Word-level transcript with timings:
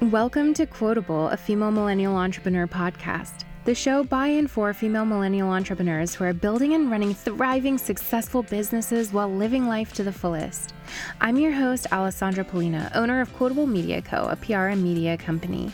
Welcome 0.00 0.54
to 0.54 0.64
Quotable, 0.64 1.28
a 1.28 1.36
female 1.36 1.72
millennial 1.72 2.14
entrepreneur 2.14 2.66
podcast. 2.66 3.44
The 3.64 3.74
show 3.74 4.04
by 4.04 4.28
and 4.28 4.50
for 4.50 4.72
female 4.72 5.04
millennial 5.04 5.50
entrepreneurs 5.50 6.14
who 6.14 6.24
are 6.24 6.32
building 6.32 6.72
and 6.74 6.90
running 6.90 7.12
thriving, 7.12 7.76
successful 7.76 8.42
businesses 8.44 9.12
while 9.12 9.28
living 9.28 9.66
life 9.66 9.92
to 9.94 10.02
the 10.02 10.12
fullest. 10.12 10.72
I'm 11.20 11.36
your 11.36 11.52
host, 11.52 11.92
Alessandra 11.92 12.44
Polina, 12.44 12.90
owner 12.94 13.20
of 13.20 13.34
Quotable 13.34 13.66
Media 13.66 14.00
Co., 14.00 14.28
a 14.28 14.36
PR 14.36 14.68
and 14.68 14.82
media 14.82 15.18
company. 15.18 15.70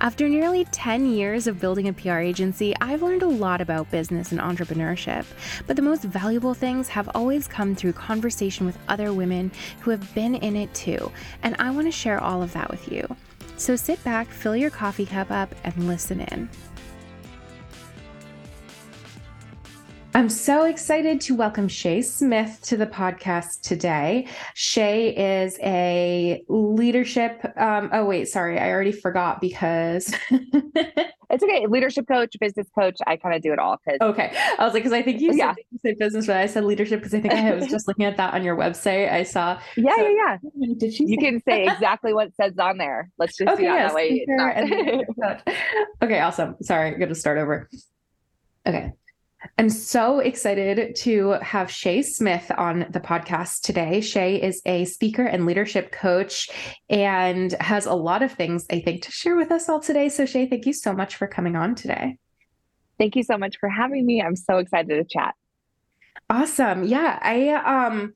After 0.00 0.28
nearly 0.28 0.64
10 0.64 1.06
years 1.12 1.46
of 1.46 1.60
building 1.60 1.86
a 1.86 1.92
PR 1.92 2.18
agency, 2.18 2.74
I've 2.80 3.02
learned 3.02 3.22
a 3.22 3.28
lot 3.28 3.60
about 3.60 3.90
business 3.90 4.32
and 4.32 4.40
entrepreneurship. 4.40 5.26
But 5.66 5.76
the 5.76 5.82
most 5.82 6.02
valuable 6.02 6.54
things 6.54 6.88
have 6.88 7.10
always 7.14 7.46
come 7.46 7.76
through 7.76 7.92
conversation 7.92 8.66
with 8.66 8.78
other 8.88 9.12
women 9.12 9.52
who 9.82 9.90
have 9.90 10.14
been 10.14 10.34
in 10.34 10.56
it 10.56 10.74
too. 10.74 11.12
And 11.42 11.54
I 11.58 11.70
want 11.70 11.86
to 11.86 11.92
share 11.92 12.20
all 12.20 12.42
of 12.42 12.52
that 12.54 12.70
with 12.70 12.90
you. 12.90 13.06
So 13.56 13.74
sit 13.74 14.02
back, 14.04 14.28
fill 14.28 14.56
your 14.56 14.70
coffee 14.70 15.06
cup 15.06 15.30
up, 15.30 15.54
and 15.64 15.86
listen 15.86 16.20
in. 16.20 16.48
I'm 20.16 20.30
so 20.30 20.64
excited 20.64 21.20
to 21.20 21.34
welcome 21.34 21.68
Shea 21.68 22.00
Smith 22.00 22.60
to 22.62 22.78
the 22.78 22.86
podcast 22.86 23.60
today. 23.60 24.26
Shea 24.54 25.42
is 25.42 25.58
a 25.62 26.42
leadership. 26.48 27.44
Um, 27.58 27.90
oh, 27.92 28.06
wait, 28.06 28.26
sorry. 28.26 28.58
I 28.58 28.70
already 28.70 28.92
forgot 28.92 29.42
because. 29.42 30.10
it's 30.30 31.42
okay. 31.44 31.66
Leadership 31.66 32.08
coach, 32.08 32.34
business 32.40 32.66
coach. 32.74 32.96
I 33.06 33.16
kind 33.18 33.34
of 33.34 33.42
do 33.42 33.52
it 33.52 33.58
all. 33.58 33.76
Cause... 33.76 33.98
Okay. 34.00 34.34
I 34.58 34.64
was 34.64 34.72
like, 34.72 34.84
because 34.84 34.94
I 34.94 35.02
think 35.02 35.20
you 35.20 35.32
said, 35.32 35.38
yeah. 35.38 35.54
you 35.70 35.78
said 35.80 35.98
business, 35.98 36.26
but 36.26 36.38
I 36.38 36.46
said 36.46 36.64
leadership 36.64 37.00
because 37.00 37.12
I 37.12 37.20
think 37.20 37.34
I 37.34 37.54
was 37.54 37.66
just 37.66 37.86
looking 37.86 38.06
at 38.06 38.16
that 38.16 38.32
on 38.32 38.42
your 38.42 38.56
website. 38.56 39.12
I 39.12 39.22
saw. 39.22 39.60
Yeah, 39.76 39.96
so, 39.96 40.08
yeah, 40.08 40.38
yeah. 40.56 40.74
Did 40.78 40.94
she? 40.94 41.04
You 41.04 41.18
can 41.18 41.42
say 41.46 41.66
exactly 41.70 42.14
what 42.14 42.34
says 42.40 42.54
on 42.58 42.78
there. 42.78 43.10
Let's 43.18 43.36
just 43.36 43.50
okay, 43.50 43.64
do 43.64 43.68
yes, 43.68 43.90
that 43.90 43.94
way. 43.94 44.24
Not... 45.18 45.46
okay, 46.00 46.20
awesome. 46.20 46.56
Sorry, 46.62 46.92
I'm 46.92 46.98
going 46.98 47.10
to 47.10 47.14
start 47.14 47.36
over. 47.36 47.68
Okay. 48.66 48.94
I'm 49.58 49.68
so 49.68 50.20
excited 50.20 50.96
to 50.96 51.30
have 51.42 51.70
Shea 51.70 52.02
Smith 52.02 52.50
on 52.56 52.86
the 52.90 53.00
podcast 53.00 53.60
today. 53.60 54.00
Shea 54.00 54.40
is 54.40 54.60
a 54.66 54.84
speaker 54.86 55.24
and 55.24 55.46
leadership 55.46 55.92
coach 55.92 56.50
and 56.88 57.52
has 57.60 57.86
a 57.86 57.94
lot 57.94 58.22
of 58.22 58.32
things, 58.32 58.66
I 58.70 58.80
think, 58.80 59.02
to 59.02 59.12
share 59.12 59.36
with 59.36 59.52
us 59.52 59.68
all 59.68 59.80
today. 59.80 60.08
So, 60.08 60.26
Shea, 60.26 60.46
thank 60.46 60.66
you 60.66 60.72
so 60.72 60.92
much 60.92 61.16
for 61.16 61.26
coming 61.26 61.56
on 61.56 61.74
today. 61.74 62.18
Thank 62.98 63.14
you 63.16 63.22
so 63.22 63.36
much 63.36 63.58
for 63.58 63.68
having 63.68 64.06
me. 64.06 64.22
I'm 64.22 64.36
so 64.36 64.58
excited 64.58 64.96
to 64.96 65.04
chat. 65.04 65.34
Awesome. 66.30 66.84
Yeah. 66.84 67.18
I, 67.20 67.50
um, 67.50 68.14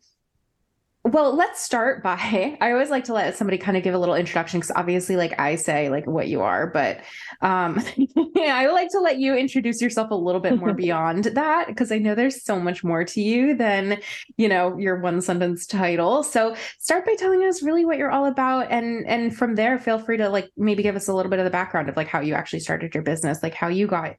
well, 1.12 1.34
let's 1.34 1.62
start 1.62 2.02
by 2.02 2.56
I 2.60 2.72
always 2.72 2.90
like 2.90 3.04
to 3.04 3.12
let 3.12 3.36
somebody 3.36 3.58
kind 3.58 3.76
of 3.76 3.82
give 3.82 3.94
a 3.94 3.98
little 3.98 4.14
introduction 4.14 4.60
because 4.60 4.74
obviously, 4.76 5.16
like 5.16 5.38
I 5.38 5.56
say, 5.56 5.88
like 5.88 6.06
what 6.06 6.28
you 6.28 6.40
are, 6.42 6.68
but 6.68 7.00
um, 7.40 7.82
yeah, 7.96 8.56
I 8.56 8.70
like 8.70 8.90
to 8.90 9.00
let 9.00 9.18
you 9.18 9.34
introduce 9.34 9.82
yourself 9.82 10.10
a 10.10 10.14
little 10.14 10.40
bit 10.40 10.58
more 10.58 10.74
beyond 10.74 11.24
that 11.24 11.66
because 11.66 11.90
I 11.90 11.98
know 11.98 12.14
there's 12.14 12.44
so 12.44 12.60
much 12.60 12.84
more 12.84 13.04
to 13.04 13.20
you 13.20 13.54
than 13.54 14.00
you 14.36 14.48
know 14.48 14.78
your 14.78 15.00
one 15.00 15.20
sentence 15.20 15.66
title. 15.66 16.22
So 16.22 16.54
start 16.78 17.04
by 17.06 17.14
telling 17.16 17.42
us 17.44 17.62
really 17.62 17.84
what 17.84 17.98
you're 17.98 18.10
all 18.10 18.26
about, 18.26 18.70
and 18.70 19.06
and 19.06 19.36
from 19.36 19.54
there, 19.54 19.78
feel 19.78 19.98
free 19.98 20.18
to 20.18 20.28
like 20.28 20.50
maybe 20.56 20.82
give 20.82 20.96
us 20.96 21.08
a 21.08 21.14
little 21.14 21.30
bit 21.30 21.40
of 21.40 21.44
the 21.44 21.50
background 21.50 21.88
of 21.88 21.96
like 21.96 22.08
how 22.08 22.20
you 22.20 22.34
actually 22.34 22.60
started 22.60 22.94
your 22.94 23.02
business, 23.02 23.42
like 23.42 23.54
how 23.54 23.68
you 23.68 23.86
got 23.86 24.16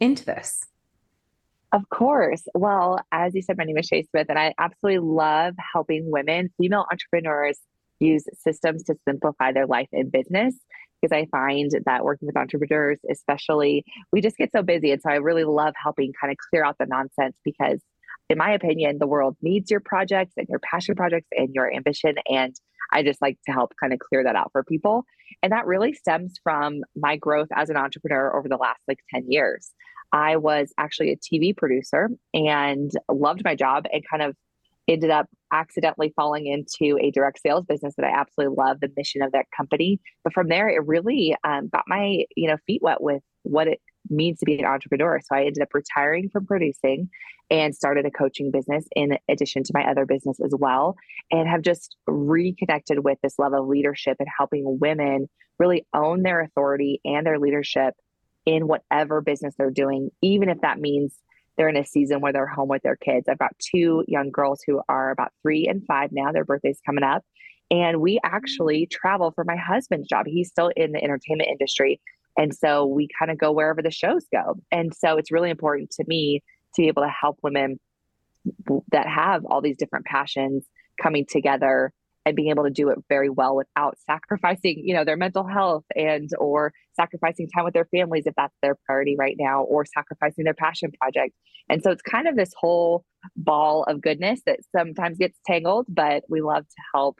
into 0.00 0.24
this. 0.24 0.66
Of 1.72 1.88
course. 1.88 2.42
Well, 2.54 2.98
as 3.12 3.34
you 3.34 3.42
said, 3.42 3.56
my 3.56 3.64
name 3.64 3.78
is 3.78 3.86
Shea 3.86 4.02
Smith, 4.02 4.26
and 4.28 4.38
I 4.38 4.52
absolutely 4.58 4.98
love 5.00 5.54
helping 5.72 6.10
women, 6.10 6.50
female 6.58 6.84
entrepreneurs, 6.90 7.58
use 7.98 8.24
systems 8.34 8.82
to 8.84 8.94
simplify 9.08 9.52
their 9.52 9.66
life 9.66 9.88
and 9.92 10.12
business. 10.12 10.54
Because 11.00 11.16
I 11.16 11.26
find 11.30 11.70
that 11.86 12.04
working 12.04 12.26
with 12.26 12.36
entrepreneurs, 12.36 12.98
especially, 13.10 13.84
we 14.12 14.20
just 14.20 14.36
get 14.36 14.52
so 14.52 14.62
busy. 14.62 14.92
And 14.92 15.00
so 15.02 15.10
I 15.10 15.16
really 15.16 15.44
love 15.44 15.74
helping 15.82 16.12
kind 16.20 16.30
of 16.30 16.36
clear 16.50 16.64
out 16.64 16.76
the 16.78 16.86
nonsense 16.86 17.36
because, 17.44 17.80
in 18.28 18.38
my 18.38 18.52
opinion, 18.52 18.98
the 18.98 19.06
world 19.08 19.36
needs 19.42 19.70
your 19.70 19.80
projects 19.80 20.34
and 20.36 20.46
your 20.48 20.60
passion 20.60 20.94
projects 20.94 21.26
and 21.32 21.48
your 21.54 21.72
ambition. 21.74 22.14
And 22.28 22.54
I 22.92 23.02
just 23.02 23.20
like 23.20 23.38
to 23.46 23.52
help 23.52 23.72
kind 23.80 23.92
of 23.92 23.98
clear 23.98 24.22
that 24.24 24.36
out 24.36 24.50
for 24.52 24.62
people. 24.62 25.04
And 25.42 25.52
that 25.52 25.66
really 25.66 25.92
stems 25.92 26.34
from 26.42 26.82
my 26.94 27.16
growth 27.16 27.48
as 27.54 27.68
an 27.70 27.76
entrepreneur 27.76 28.36
over 28.36 28.48
the 28.48 28.56
last 28.56 28.80
like 28.86 28.98
10 29.12 29.24
years. 29.30 29.72
I 30.12 30.36
was 30.36 30.72
actually 30.78 31.12
a 31.12 31.16
TV 31.16 31.56
producer 31.56 32.10
and 32.34 32.90
loved 33.10 33.42
my 33.44 33.54
job 33.54 33.86
and 33.92 34.02
kind 34.08 34.22
of 34.22 34.36
ended 34.88 35.10
up 35.10 35.28
accidentally 35.52 36.12
falling 36.16 36.46
into 36.46 36.98
a 36.98 37.10
direct 37.10 37.40
sales 37.40 37.64
business 37.66 37.94
that 37.96 38.04
I 38.04 38.10
absolutely 38.10 38.56
love 38.56 38.80
the 38.80 38.90
mission 38.96 39.22
of 39.22 39.32
that 39.32 39.46
company. 39.56 40.00
But 40.24 40.32
from 40.32 40.48
there, 40.48 40.68
it 40.68 40.86
really 40.86 41.36
um, 41.44 41.68
got 41.68 41.84
my 41.86 42.24
you 42.36 42.48
know 42.48 42.56
feet 42.66 42.82
wet 42.82 43.00
with 43.00 43.22
what 43.42 43.68
it 43.68 43.80
means 44.10 44.40
to 44.40 44.44
be 44.44 44.58
an 44.58 44.66
entrepreneur. 44.66 45.20
So 45.20 45.36
I 45.36 45.44
ended 45.44 45.62
up 45.62 45.72
retiring 45.72 46.28
from 46.28 46.46
producing 46.46 47.08
and 47.50 47.74
started 47.74 48.06
a 48.06 48.10
coaching 48.10 48.50
business 48.50 48.86
in 48.96 49.18
addition 49.28 49.62
to 49.62 49.72
my 49.74 49.84
other 49.84 50.06
business 50.06 50.40
as 50.44 50.52
well, 50.56 50.96
and 51.30 51.48
have 51.48 51.62
just 51.62 51.96
reconnected 52.06 53.04
with 53.04 53.18
this 53.22 53.38
love 53.38 53.52
of 53.52 53.66
leadership 53.66 54.16
and 54.18 54.28
helping 54.36 54.78
women 54.80 55.28
really 55.58 55.86
own 55.94 56.22
their 56.22 56.40
authority 56.40 57.00
and 57.04 57.26
their 57.26 57.38
leadership 57.38 57.94
in 58.46 58.66
whatever 58.66 59.20
business 59.20 59.54
they're 59.56 59.70
doing, 59.70 60.10
even 60.20 60.48
if 60.48 60.60
that 60.60 60.80
means 60.80 61.14
they're 61.56 61.68
in 61.68 61.76
a 61.76 61.84
season 61.84 62.20
where 62.20 62.32
they're 62.32 62.46
home 62.46 62.68
with 62.68 62.82
their 62.82 62.96
kids. 62.96 63.28
I've 63.28 63.38
got 63.38 63.52
two 63.58 64.04
young 64.08 64.30
girls 64.30 64.62
who 64.66 64.80
are 64.88 65.10
about 65.10 65.32
three 65.42 65.66
and 65.66 65.84
five 65.86 66.10
now. 66.12 66.32
Their 66.32 66.44
birthday's 66.44 66.80
coming 66.84 67.04
up. 67.04 67.22
And 67.70 68.00
we 68.00 68.18
actually 68.24 68.86
mm. 68.86 68.90
travel 68.90 69.32
for 69.32 69.44
my 69.44 69.56
husband's 69.56 70.08
job. 70.08 70.26
He's 70.26 70.48
still 70.48 70.70
in 70.76 70.92
the 70.92 71.02
entertainment 71.02 71.50
industry. 71.50 72.00
And 72.36 72.54
so 72.54 72.86
we 72.86 73.08
kind 73.18 73.30
of 73.30 73.38
go 73.38 73.52
wherever 73.52 73.82
the 73.82 73.90
shows 73.90 74.24
go. 74.32 74.54
And 74.70 74.94
so 74.94 75.16
it's 75.18 75.30
really 75.30 75.50
important 75.50 75.90
to 75.92 76.04
me 76.06 76.42
to 76.74 76.82
be 76.82 76.88
able 76.88 77.02
to 77.02 77.08
help 77.08 77.38
women 77.42 77.78
that 78.90 79.06
have 79.06 79.44
all 79.44 79.60
these 79.60 79.76
different 79.76 80.06
passions 80.06 80.64
coming 81.00 81.26
together 81.28 81.92
and 82.24 82.36
being 82.36 82.50
able 82.50 82.64
to 82.64 82.70
do 82.70 82.88
it 82.88 82.98
very 83.08 83.28
well 83.28 83.56
without 83.56 83.96
sacrificing 84.06 84.82
you 84.84 84.94
know 84.94 85.04
their 85.04 85.16
mental 85.16 85.46
health 85.46 85.84
and 85.96 86.30
or 86.38 86.72
sacrificing 86.94 87.48
time 87.48 87.64
with 87.64 87.74
their 87.74 87.86
families 87.86 88.24
if 88.26 88.34
that's 88.36 88.56
their 88.62 88.76
priority 88.86 89.16
right 89.18 89.36
now 89.38 89.62
or 89.62 89.84
sacrificing 89.84 90.44
their 90.44 90.54
passion 90.54 90.90
project 91.00 91.34
and 91.68 91.82
so 91.82 91.90
it's 91.90 92.02
kind 92.02 92.28
of 92.28 92.36
this 92.36 92.52
whole 92.56 93.04
ball 93.36 93.84
of 93.84 94.00
goodness 94.00 94.40
that 94.46 94.60
sometimes 94.74 95.18
gets 95.18 95.38
tangled 95.46 95.86
but 95.88 96.22
we 96.28 96.40
love 96.40 96.64
to 96.64 96.82
help 96.94 97.18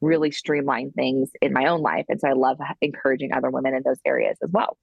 really 0.00 0.30
streamline 0.30 0.90
things 0.92 1.30
in 1.40 1.52
my 1.52 1.66
own 1.66 1.80
life 1.80 2.04
and 2.08 2.20
so 2.20 2.28
i 2.28 2.32
love 2.32 2.58
encouraging 2.80 3.32
other 3.32 3.50
women 3.50 3.74
in 3.74 3.82
those 3.84 4.00
areas 4.04 4.36
as 4.42 4.50
well 4.52 4.76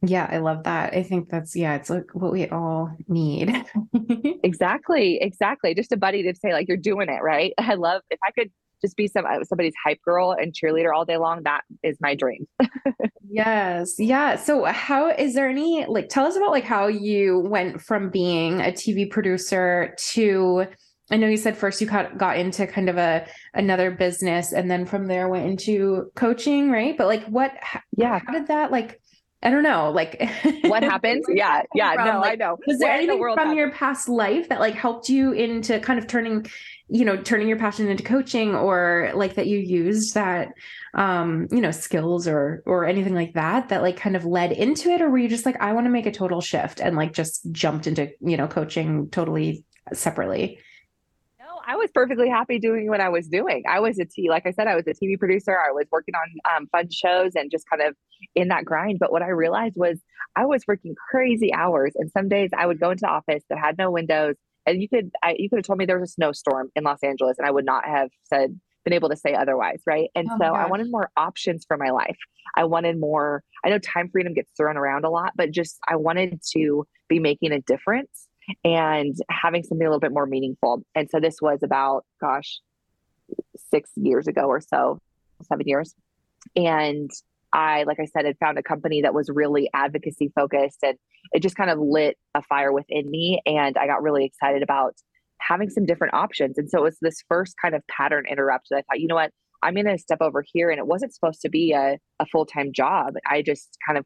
yeah, 0.00 0.28
I 0.30 0.38
love 0.38 0.62
that. 0.62 0.94
I 0.94 1.02
think 1.02 1.28
that's 1.28 1.56
yeah, 1.56 1.74
it's 1.74 1.90
like 1.90 2.14
what 2.14 2.30
we 2.30 2.46
all 2.48 2.96
need. 3.08 3.64
exactly, 4.44 5.18
exactly. 5.20 5.74
Just 5.74 5.90
a 5.90 5.96
buddy 5.96 6.22
to 6.22 6.34
say 6.38 6.52
like 6.52 6.68
you're 6.68 6.76
doing 6.76 7.08
it 7.08 7.20
right. 7.20 7.52
I 7.58 7.74
love 7.74 8.02
if 8.10 8.20
I 8.24 8.30
could 8.30 8.50
just 8.80 8.96
be 8.96 9.08
some 9.08 9.24
uh, 9.26 9.44
somebody's 9.44 9.74
hype 9.82 10.00
girl 10.02 10.32
and 10.32 10.52
cheerleader 10.52 10.94
all 10.94 11.04
day 11.04 11.16
long 11.16 11.42
that 11.44 11.62
is 11.82 11.98
my 12.00 12.14
dream. 12.14 12.46
Yes 13.30 13.96
yeah 13.98 14.36
so 14.36 14.64
how 14.64 15.10
is 15.10 15.34
there 15.34 15.50
any 15.50 15.84
like 15.86 16.08
tell 16.08 16.24
us 16.24 16.34
about 16.34 16.50
like 16.50 16.64
how 16.64 16.86
you 16.86 17.40
went 17.40 17.82
from 17.82 18.08
being 18.08 18.62
a 18.62 18.72
tv 18.72 19.10
producer 19.10 19.94
to 19.98 20.64
i 21.10 21.16
know 21.18 21.26
you 21.26 21.36
said 21.36 21.54
first 21.54 21.78
you 21.82 21.86
got, 21.86 22.16
got 22.16 22.38
into 22.38 22.66
kind 22.66 22.88
of 22.88 22.96
a 22.96 23.26
another 23.52 23.90
business 23.90 24.52
and 24.52 24.70
then 24.70 24.86
from 24.86 25.06
there 25.06 25.28
went 25.28 25.46
into 25.46 26.10
coaching 26.14 26.70
right? 26.70 26.96
But 26.96 27.06
like 27.06 27.24
what 27.26 27.52
yeah. 27.96 28.20
how 28.26 28.32
did 28.32 28.46
that 28.46 28.70
like 28.70 28.98
I 29.42 29.50
don't 29.50 29.62
know, 29.62 29.92
like 29.92 30.20
what 30.62 30.82
happened? 30.82 31.24
yeah, 31.28 31.62
yeah, 31.74 31.94
from? 31.94 32.04
no, 32.06 32.20
like, 32.20 32.32
I 32.32 32.34
know. 32.34 32.56
Was 32.66 32.78
there 32.78 32.88
Where 32.88 32.96
anything 32.96 33.20
the 33.20 33.34
from 33.34 33.56
your 33.56 33.70
past 33.70 34.08
life 34.08 34.48
that 34.48 34.58
like 34.58 34.74
helped 34.74 35.08
you 35.08 35.32
into 35.32 35.78
kind 35.80 35.98
of 35.98 36.08
turning 36.08 36.46
you 36.88 37.04
know 37.04 37.16
turning 37.16 37.48
your 37.48 37.58
passion 37.58 37.86
into 37.88 38.02
coaching 38.02 38.54
or 38.54 39.12
like 39.14 39.34
that 39.34 39.46
you 39.46 39.58
used 39.58 40.14
that 40.14 40.48
um 40.94 41.46
you 41.50 41.60
know 41.60 41.70
skills 41.70 42.26
or 42.26 42.62
or 42.66 42.86
anything 42.86 43.14
like 43.14 43.34
that 43.34 43.68
that 43.68 43.82
like 43.82 43.96
kind 43.96 44.16
of 44.16 44.24
led 44.24 44.52
into 44.52 44.88
it 44.88 45.02
or 45.02 45.10
were 45.10 45.18
you 45.18 45.28
just 45.28 45.44
like 45.44 45.60
i 45.60 45.72
want 45.72 45.84
to 45.84 45.90
make 45.90 46.06
a 46.06 46.10
total 46.10 46.40
shift 46.40 46.80
and 46.80 46.96
like 46.96 47.12
just 47.12 47.42
jumped 47.52 47.86
into 47.86 48.10
you 48.20 48.38
know 48.38 48.48
coaching 48.48 49.08
totally 49.10 49.64
separately 49.92 50.58
i 51.68 51.76
was 51.76 51.90
perfectly 51.92 52.28
happy 52.28 52.58
doing 52.58 52.88
what 52.88 53.00
i 53.00 53.08
was 53.08 53.28
doing 53.28 53.62
i 53.68 53.78
was 53.78 53.98
a 53.98 54.04
t 54.04 54.28
like 54.28 54.46
i 54.46 54.50
said 54.50 54.66
i 54.66 54.74
was 54.74 54.86
a 54.86 54.94
tv 54.94 55.18
producer 55.18 55.56
i 55.56 55.70
was 55.70 55.86
working 55.92 56.14
on 56.14 56.56
um, 56.56 56.66
fun 56.72 56.90
shows 56.90 57.32
and 57.36 57.50
just 57.50 57.64
kind 57.70 57.82
of 57.82 57.94
in 58.34 58.48
that 58.48 58.64
grind 58.64 58.98
but 58.98 59.12
what 59.12 59.22
i 59.22 59.28
realized 59.28 59.74
was 59.76 60.00
i 60.34 60.44
was 60.44 60.64
working 60.66 60.94
crazy 61.10 61.54
hours 61.54 61.92
and 61.94 62.10
some 62.10 62.28
days 62.28 62.50
i 62.56 62.66
would 62.66 62.80
go 62.80 62.90
into 62.90 63.02
the 63.02 63.08
office 63.08 63.44
that 63.48 63.58
had 63.58 63.78
no 63.78 63.90
windows 63.90 64.34
and 64.68 64.82
you 64.82 64.88
could 64.88 65.10
I, 65.22 65.34
you 65.38 65.48
could 65.48 65.56
have 65.56 65.64
told 65.64 65.78
me 65.78 65.86
there 65.86 65.98
was 65.98 66.10
a 66.10 66.12
snowstorm 66.12 66.70
in 66.76 66.84
Los 66.84 67.02
Angeles, 67.02 67.38
and 67.38 67.46
I 67.46 67.50
would 67.50 67.64
not 67.64 67.86
have 67.86 68.10
said 68.24 68.58
been 68.84 68.92
able 68.92 69.08
to 69.08 69.16
say 69.16 69.34
otherwise, 69.34 69.82
right? 69.86 70.10
And 70.14 70.28
oh 70.30 70.36
so 70.38 70.44
I 70.44 70.66
wanted 70.66 70.90
more 70.90 71.10
options 71.16 71.64
for 71.66 71.76
my 71.76 71.90
life. 71.90 72.16
I 72.54 72.64
wanted 72.64 73.00
more. 73.00 73.42
I 73.64 73.70
know 73.70 73.78
time 73.78 74.08
freedom 74.10 74.34
gets 74.34 74.50
thrown 74.56 74.76
around 74.76 75.04
a 75.04 75.10
lot, 75.10 75.32
but 75.36 75.50
just 75.50 75.78
I 75.88 75.96
wanted 75.96 76.40
to 76.52 76.86
be 77.08 77.18
making 77.18 77.52
a 77.52 77.60
difference 77.60 78.27
and 78.64 79.14
having 79.30 79.62
something 79.62 79.86
a 79.86 79.90
little 79.90 80.00
bit 80.00 80.12
more 80.12 80.26
meaningful. 80.26 80.82
And 80.94 81.08
so 81.10 81.20
this 81.20 81.36
was 81.40 81.62
about, 81.62 82.04
gosh, 82.20 82.60
six 83.70 83.90
years 83.96 84.26
ago 84.26 84.42
or 84.42 84.60
so, 84.60 84.98
seven 85.48 85.66
years. 85.66 85.94
And 86.56 87.10
I, 87.52 87.84
like 87.84 87.98
I 88.00 88.06
said, 88.06 88.24
had 88.24 88.38
found 88.38 88.58
a 88.58 88.62
company 88.62 89.02
that 89.02 89.14
was 89.14 89.30
really 89.32 89.70
advocacy 89.74 90.30
focused 90.34 90.78
and 90.82 90.96
it 91.32 91.40
just 91.40 91.56
kind 91.56 91.70
of 91.70 91.78
lit 91.78 92.16
a 92.34 92.42
fire 92.42 92.72
within 92.72 93.10
me. 93.10 93.40
And 93.46 93.76
I 93.76 93.86
got 93.86 94.02
really 94.02 94.24
excited 94.24 94.62
about 94.62 94.94
having 95.40 95.70
some 95.70 95.86
different 95.86 96.14
options. 96.14 96.58
And 96.58 96.70
so 96.70 96.78
it 96.78 96.84
was 96.84 96.98
this 97.00 97.22
first 97.28 97.54
kind 97.60 97.74
of 97.74 97.86
pattern 97.88 98.24
interrupt 98.30 98.68
that 98.70 98.78
I 98.78 98.82
thought, 98.82 99.00
you 99.00 99.06
know 99.06 99.14
what, 99.14 99.32
I'm 99.62 99.74
going 99.74 99.86
to 99.86 99.98
step 99.98 100.18
over 100.20 100.44
here. 100.46 100.70
And 100.70 100.78
it 100.78 100.86
wasn't 100.86 101.14
supposed 101.14 101.40
to 101.42 101.48
be 101.48 101.72
a, 101.72 101.98
a 102.20 102.26
full 102.26 102.46
time 102.46 102.72
job. 102.72 103.14
I 103.26 103.42
just 103.42 103.76
kind 103.86 103.98
of 103.98 104.04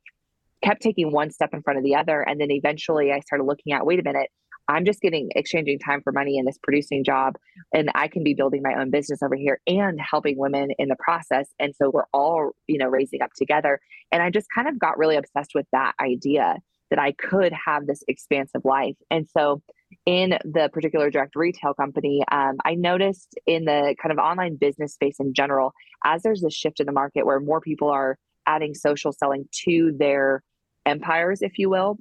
kept 0.62 0.82
taking 0.82 1.12
one 1.12 1.30
step 1.30 1.50
in 1.52 1.62
front 1.62 1.78
of 1.78 1.84
the 1.84 1.94
other. 1.94 2.20
And 2.20 2.40
then 2.40 2.50
eventually 2.50 3.12
I 3.12 3.20
started 3.20 3.44
looking 3.44 3.72
at, 3.72 3.84
wait 3.86 4.00
a 4.00 4.02
minute, 4.02 4.30
I'm 4.68 4.84
just 4.84 5.00
getting 5.00 5.28
exchanging 5.34 5.78
time 5.80 6.02
for 6.02 6.12
money 6.12 6.38
in 6.38 6.44
this 6.44 6.58
producing 6.62 7.02
job, 7.04 7.34
and 7.74 7.90
I 7.94 8.06
can 8.08 8.22
be 8.22 8.34
building 8.34 8.62
my 8.62 8.74
own 8.80 8.90
business 8.90 9.22
over 9.22 9.34
here 9.34 9.60
and 9.66 10.00
helping 10.00 10.38
women 10.38 10.68
in 10.78 10.88
the 10.88 10.96
process. 10.98 11.48
And 11.58 11.74
so 11.74 11.90
we're 11.90 12.06
all, 12.12 12.52
you 12.68 12.78
know, 12.78 12.86
raising 12.86 13.22
up 13.22 13.30
together. 13.36 13.80
And 14.12 14.22
I 14.22 14.30
just 14.30 14.46
kind 14.54 14.68
of 14.68 14.78
got 14.78 14.98
really 14.98 15.16
obsessed 15.16 15.50
with 15.54 15.66
that 15.72 15.94
idea 16.00 16.56
that 16.90 16.98
I 16.98 17.12
could 17.12 17.52
have 17.52 17.86
this 17.86 18.04
expansive 18.06 18.64
life. 18.64 18.96
And 19.10 19.26
so 19.36 19.62
in 20.06 20.38
the 20.44 20.68
particular 20.72 21.10
direct 21.10 21.34
retail 21.34 21.74
company, 21.74 22.22
um, 22.30 22.56
I 22.64 22.74
noticed 22.74 23.34
in 23.46 23.64
the 23.64 23.96
kind 24.00 24.12
of 24.12 24.18
online 24.18 24.56
business 24.56 24.94
space 24.94 25.16
in 25.18 25.34
general, 25.34 25.72
as 26.04 26.22
there's 26.22 26.44
a 26.44 26.50
shift 26.50 26.80
in 26.80 26.86
the 26.86 26.92
market 26.92 27.26
where 27.26 27.40
more 27.40 27.60
people 27.60 27.88
are 27.88 28.16
adding 28.46 28.74
social 28.74 29.12
selling 29.12 29.48
to 29.64 29.94
their 29.98 30.42
empires, 30.86 31.42
if 31.42 31.58
you 31.58 31.70
will, 31.70 31.98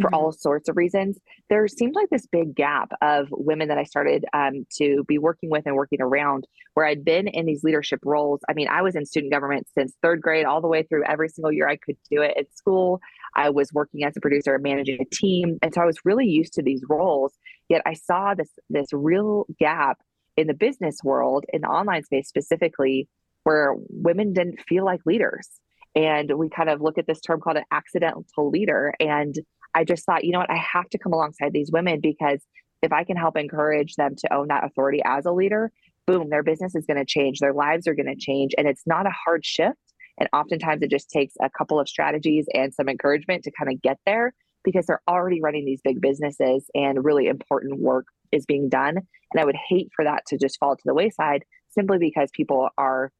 for 0.00 0.06
mm-hmm. 0.06 0.14
all 0.14 0.32
sorts 0.32 0.68
of 0.68 0.76
reasons. 0.76 1.18
There 1.48 1.66
seemed 1.68 1.94
like 1.94 2.08
this 2.10 2.26
big 2.26 2.54
gap 2.54 2.92
of 3.02 3.28
women 3.30 3.68
that 3.68 3.78
I 3.78 3.84
started 3.84 4.24
um, 4.32 4.66
to 4.76 5.04
be 5.04 5.18
working 5.18 5.50
with 5.50 5.66
and 5.66 5.74
working 5.74 6.00
around 6.00 6.46
where 6.74 6.86
I'd 6.86 7.04
been 7.04 7.28
in 7.28 7.46
these 7.46 7.64
leadership 7.64 8.00
roles. 8.04 8.40
I 8.48 8.52
mean, 8.52 8.68
I 8.68 8.82
was 8.82 8.94
in 8.94 9.04
student 9.04 9.32
government 9.32 9.66
since 9.76 9.94
third 10.02 10.20
grade 10.20 10.44
all 10.44 10.60
the 10.60 10.68
way 10.68 10.82
through 10.84 11.04
every 11.04 11.28
single 11.28 11.52
year 11.52 11.68
I 11.68 11.76
could 11.76 11.96
do 12.10 12.22
it 12.22 12.36
at 12.38 12.54
school. 12.56 13.00
I 13.34 13.50
was 13.50 13.72
working 13.72 14.04
as 14.04 14.16
a 14.16 14.20
producer, 14.20 14.58
managing 14.58 15.00
a 15.00 15.04
team. 15.04 15.58
And 15.62 15.74
so 15.74 15.80
I 15.80 15.86
was 15.86 15.98
really 16.04 16.26
used 16.26 16.54
to 16.54 16.62
these 16.62 16.82
roles. 16.88 17.32
Yet 17.68 17.82
I 17.84 17.94
saw 17.94 18.34
this 18.34 18.50
this 18.70 18.92
real 18.92 19.46
gap 19.58 19.98
in 20.36 20.46
the 20.46 20.54
business 20.54 20.98
world, 21.02 21.44
in 21.52 21.62
the 21.62 21.68
online 21.68 22.04
space 22.04 22.28
specifically, 22.28 23.08
where 23.42 23.74
women 23.90 24.32
didn't 24.32 24.60
feel 24.68 24.84
like 24.84 25.00
leaders. 25.04 25.48
And 25.94 26.32
we 26.36 26.48
kind 26.48 26.68
of 26.68 26.80
look 26.80 26.98
at 26.98 27.06
this 27.06 27.20
term 27.20 27.40
called 27.40 27.56
an 27.56 27.64
accidental 27.70 28.50
leader. 28.50 28.94
And 29.00 29.34
I 29.74 29.84
just 29.84 30.04
thought, 30.04 30.24
you 30.24 30.32
know 30.32 30.38
what, 30.40 30.50
I 30.50 30.62
have 30.72 30.88
to 30.90 30.98
come 30.98 31.12
alongside 31.12 31.52
these 31.52 31.70
women 31.72 32.00
because 32.00 32.40
if 32.82 32.92
I 32.92 33.04
can 33.04 33.16
help 33.16 33.36
encourage 33.36 33.94
them 33.96 34.14
to 34.16 34.32
own 34.32 34.48
that 34.48 34.64
authority 34.64 35.00
as 35.04 35.26
a 35.26 35.32
leader, 35.32 35.72
boom, 36.06 36.30
their 36.30 36.42
business 36.42 36.74
is 36.74 36.86
going 36.86 36.98
to 36.98 37.04
change, 37.04 37.38
their 37.40 37.52
lives 37.52 37.86
are 37.86 37.94
going 37.94 38.06
to 38.06 38.16
change. 38.16 38.54
And 38.56 38.66
it's 38.68 38.86
not 38.86 39.06
a 39.06 39.12
hard 39.24 39.44
shift. 39.44 39.76
And 40.18 40.28
oftentimes 40.32 40.82
it 40.82 40.90
just 40.90 41.10
takes 41.10 41.34
a 41.40 41.50
couple 41.50 41.78
of 41.78 41.88
strategies 41.88 42.46
and 42.54 42.72
some 42.72 42.88
encouragement 42.88 43.44
to 43.44 43.52
kind 43.52 43.72
of 43.72 43.80
get 43.82 43.98
there 44.06 44.32
because 44.64 44.86
they're 44.86 45.02
already 45.08 45.40
running 45.40 45.64
these 45.64 45.80
big 45.82 46.00
businesses 46.00 46.68
and 46.74 47.04
really 47.04 47.26
important 47.26 47.80
work 47.80 48.06
is 48.32 48.46
being 48.46 48.68
done. 48.68 48.96
And 48.96 49.40
I 49.40 49.44
would 49.44 49.56
hate 49.68 49.90
for 49.94 50.04
that 50.04 50.24
to 50.28 50.38
just 50.38 50.58
fall 50.58 50.76
to 50.76 50.82
the 50.84 50.94
wayside 50.94 51.44
simply 51.70 51.98
because 51.98 52.30
people 52.32 52.68
are 52.76 53.12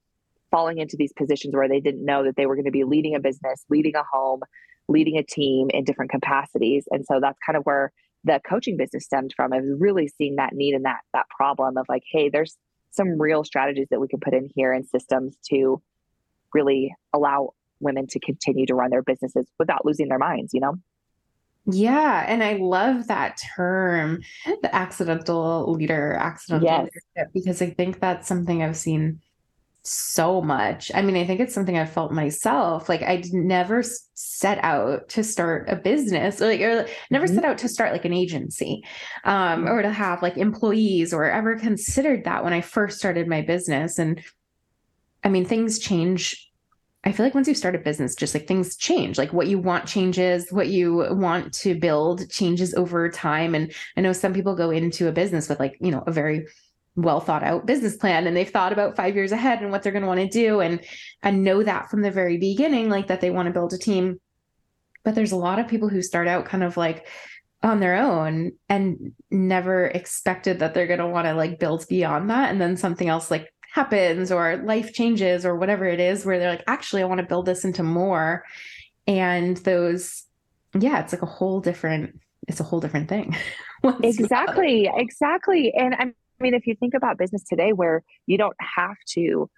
falling 0.50 0.79
into 0.79 0.97
these 0.97 1.12
positions 1.12 1.55
where 1.55 1.69
they 1.69 1.81
didn't 1.81 2.05
know 2.05 2.25
that 2.25 2.37
they 2.37 2.47
were 2.47 2.56
going 2.56 2.65
to 2.65 2.71
be 2.71 2.85
leading 2.85 3.15
a 3.15 3.21
business, 3.21 3.65
leading 3.69 3.95
a 3.95 4.05
home, 4.11 4.41
leading 4.89 5.19
a 5.19 5.23
team 5.23 5.69
in 5.71 5.85
different 5.85 6.11
capacities. 6.11 6.87
And 6.91 7.05
so 7.05 7.21
that's 7.21 7.39
kind 7.45 7.56
of 7.56 7.65
where 7.65 7.93
the 8.25 8.41
coaching 8.49 8.77
business 8.77 9.05
stemmed 9.05 9.33
from. 9.37 9.53
I 9.53 9.61
was 9.61 9.71
really 9.79 10.09
seeing 10.09 10.37
that 10.37 10.53
need 10.53 10.75
and 10.75 10.85
that 10.85 11.00
that 11.12 11.27
problem 11.29 11.77
of 11.77 11.87
like, 11.89 12.03
hey, 12.11 12.29
there's 12.29 12.56
some 12.91 13.21
real 13.21 13.45
strategies 13.45 13.87
that 13.91 14.00
we 14.00 14.09
can 14.09 14.21
put 14.21 14.35
in 14.35 14.50
here 14.55 14.73
and 14.73 14.87
systems 14.87 15.37
to 15.50 15.81
really 16.55 16.95
allow 17.12 17.50
women 17.81 18.06
to 18.09 18.19
continue 18.19 18.67
to 18.67 18.75
run 18.75 18.91
their 18.91 19.03
businesses 19.03 19.47
without 19.59 19.85
losing 19.85 20.09
their 20.09 20.19
minds, 20.19 20.53
you 20.53 20.61
know? 20.61 20.75
Yeah. 21.71 22.25
And 22.27 22.43
I 22.43 22.55
love 22.55 23.09
that 23.09 23.39
term, 23.55 24.23
the 24.62 24.75
accidental 24.75 25.71
leader, 25.71 26.15
accidental 26.15 26.67
yes. 26.67 26.81
leadership, 26.81 27.33
because 27.35 27.62
I 27.62 27.71
think 27.71 28.00
that's 28.00 28.27
something 28.27 28.62
I've 28.62 28.77
seen 28.77 29.21
so 29.88 30.40
much. 30.40 30.90
I 30.94 31.02
mean, 31.02 31.17
I 31.17 31.26
think 31.26 31.40
it's 31.40 31.55
something 31.55 31.79
I 31.79 31.87
felt 31.87 32.12
myself. 32.12 32.88
Like 32.88 33.02
I 33.02 33.23
never 33.32 33.82
set 34.14 34.58
out 34.62 35.08
to 35.11 35.25
start 35.25 35.69
a 35.69 35.76
business, 35.76 36.40
or 36.40 36.46
like 36.46 36.61
or 36.61 36.87
never 37.11 37.26
mm-hmm. 37.26 37.35
set 37.35 37.44
out 37.44 37.58
to 37.58 37.69
start 37.69 37.93
like 37.93 38.05
an 38.05 38.12
agency, 38.12 38.85
um, 39.25 39.69
or 39.69 39.82
to 39.82 39.90
have 39.90 40.23
like 40.23 40.37
employees, 40.37 41.12
or 41.12 41.25
ever 41.25 41.58
considered 41.58 42.25
that 42.25 42.44
when 42.44 42.52
I 42.52 42.61
first 42.61 42.99
started 42.99 43.26
my 43.29 43.43
business. 43.43 43.99
And 43.99 44.23
I 45.25 45.29
mean, 45.29 45.44
things 45.44 45.79
change. 45.79 46.44
I 47.05 47.12
feel 47.12 47.25
like 47.25 47.35
once 47.35 47.49
you 47.49 47.55
start 47.55 47.76
a 47.76 47.79
business, 47.79 48.14
just 48.14 48.35
like 48.35 48.46
things 48.46 48.76
change. 48.76 49.19
Like 49.19 49.32
what 49.32 49.46
you 49.46 49.58
want 49.58 49.87
changes, 49.87 50.50
what 50.50 50.69
you 50.69 51.06
want 51.11 51.55
to 51.55 51.75
build 51.79 52.29
changes 52.29 52.75
over 52.75 53.08
time. 53.08 53.55
And 53.55 53.73
I 53.96 54.00
know 54.00 54.12
some 54.12 54.35
people 54.35 54.55
go 54.56 54.70
into 54.70 55.08
a 55.08 55.12
business 55.12 55.49
with 55.49 55.61
like, 55.61 55.76
you 55.81 55.90
know, 55.90 56.02
a 56.06 56.12
very 56.12 56.46
well 56.99 57.21
thought 57.21 57.45
out 57.45 57.65
business 57.65 57.97
plan 57.97 58.27
and 58.27 58.37
they've 58.37 58.50
thought 58.50 58.73
about 58.73 58.97
5 58.97 59.15
years 59.15 59.31
ahead 59.31 59.62
and 59.62 59.71
what 59.71 59.83
they're 59.83 59.93
going 59.93 60.03
to 60.03 60.09
want 60.09 60.21
to 60.21 60.27
do 60.27 60.61
and 60.61 60.85
and 61.23 61.45
know 61.45 61.62
that 61.62 61.91
from 61.91 62.03
the 62.03 62.11
very 62.11 62.39
beginning 62.39 62.91
like 62.91 63.06
that 63.06 63.21
they 63.21 63.31
want 63.31 63.47
to 63.47 63.53
build 63.53 63.73
a 63.73 63.79
team. 63.79 64.21
But 65.05 65.15
there's 65.15 65.33
a 65.33 65.37
lot 65.37 65.61
of 65.61 65.69
people 65.69 65.89
who 65.89 66.03
start 66.03 66.27
out 66.27 66.45
kind 66.45 66.65
of 66.65 66.77
like 66.77 67.06
on 67.62 67.79
their 67.79 67.97
own 67.97 68.53
and 68.69 69.12
never 69.31 69.87
expected 69.87 70.59
that 70.59 70.75
they're 70.75 70.89
going 70.89 70.99
to 70.99 71.06
want 71.06 71.27
to 71.27 71.35
like 71.35 71.61
build 71.61 71.87
beyond 71.89 72.31
that 72.31 72.50
and 72.50 72.61
then 72.61 72.77
something 72.77 73.09
else 73.09 73.31
like 73.31 73.53
happens 73.73 74.33
or 74.33 74.56
life 74.59 74.93
changes 74.93 75.47
or 75.47 75.56
whatever 75.56 75.87
it 75.87 76.00
is 76.00 76.27
where 76.27 76.39
they're 76.39 76.50
like 76.50 76.65
actually 76.67 77.03
I 77.03 77.06
want 77.06 77.21
to 77.21 77.27
build 77.27 77.47
this 77.47 77.65
into 77.65 77.85
more. 77.85 78.45
And 79.06 79.56
those 79.59 80.25
yeah 80.79 81.00
it's 81.00 81.12
like 81.12 81.23
a 81.23 81.27
whole 81.27 81.61
different 81.61 82.19
it's 82.49 82.61
a 82.61 82.65
whole 82.65 82.81
different 82.81 83.09
thing. 83.09 83.37
Exactly 84.03 84.91
exactly. 84.93 85.73
And 85.73 85.95
i'm 85.95 86.12
mean, 86.40 86.55
if 86.55 86.67
you 86.67 86.75
think 86.75 86.94
about 86.94 87.19
business 87.19 87.43
today, 87.43 87.73
where 87.73 88.02
you 88.26 88.38
don't 88.38 88.56
have 88.76 88.96
to 89.11 89.50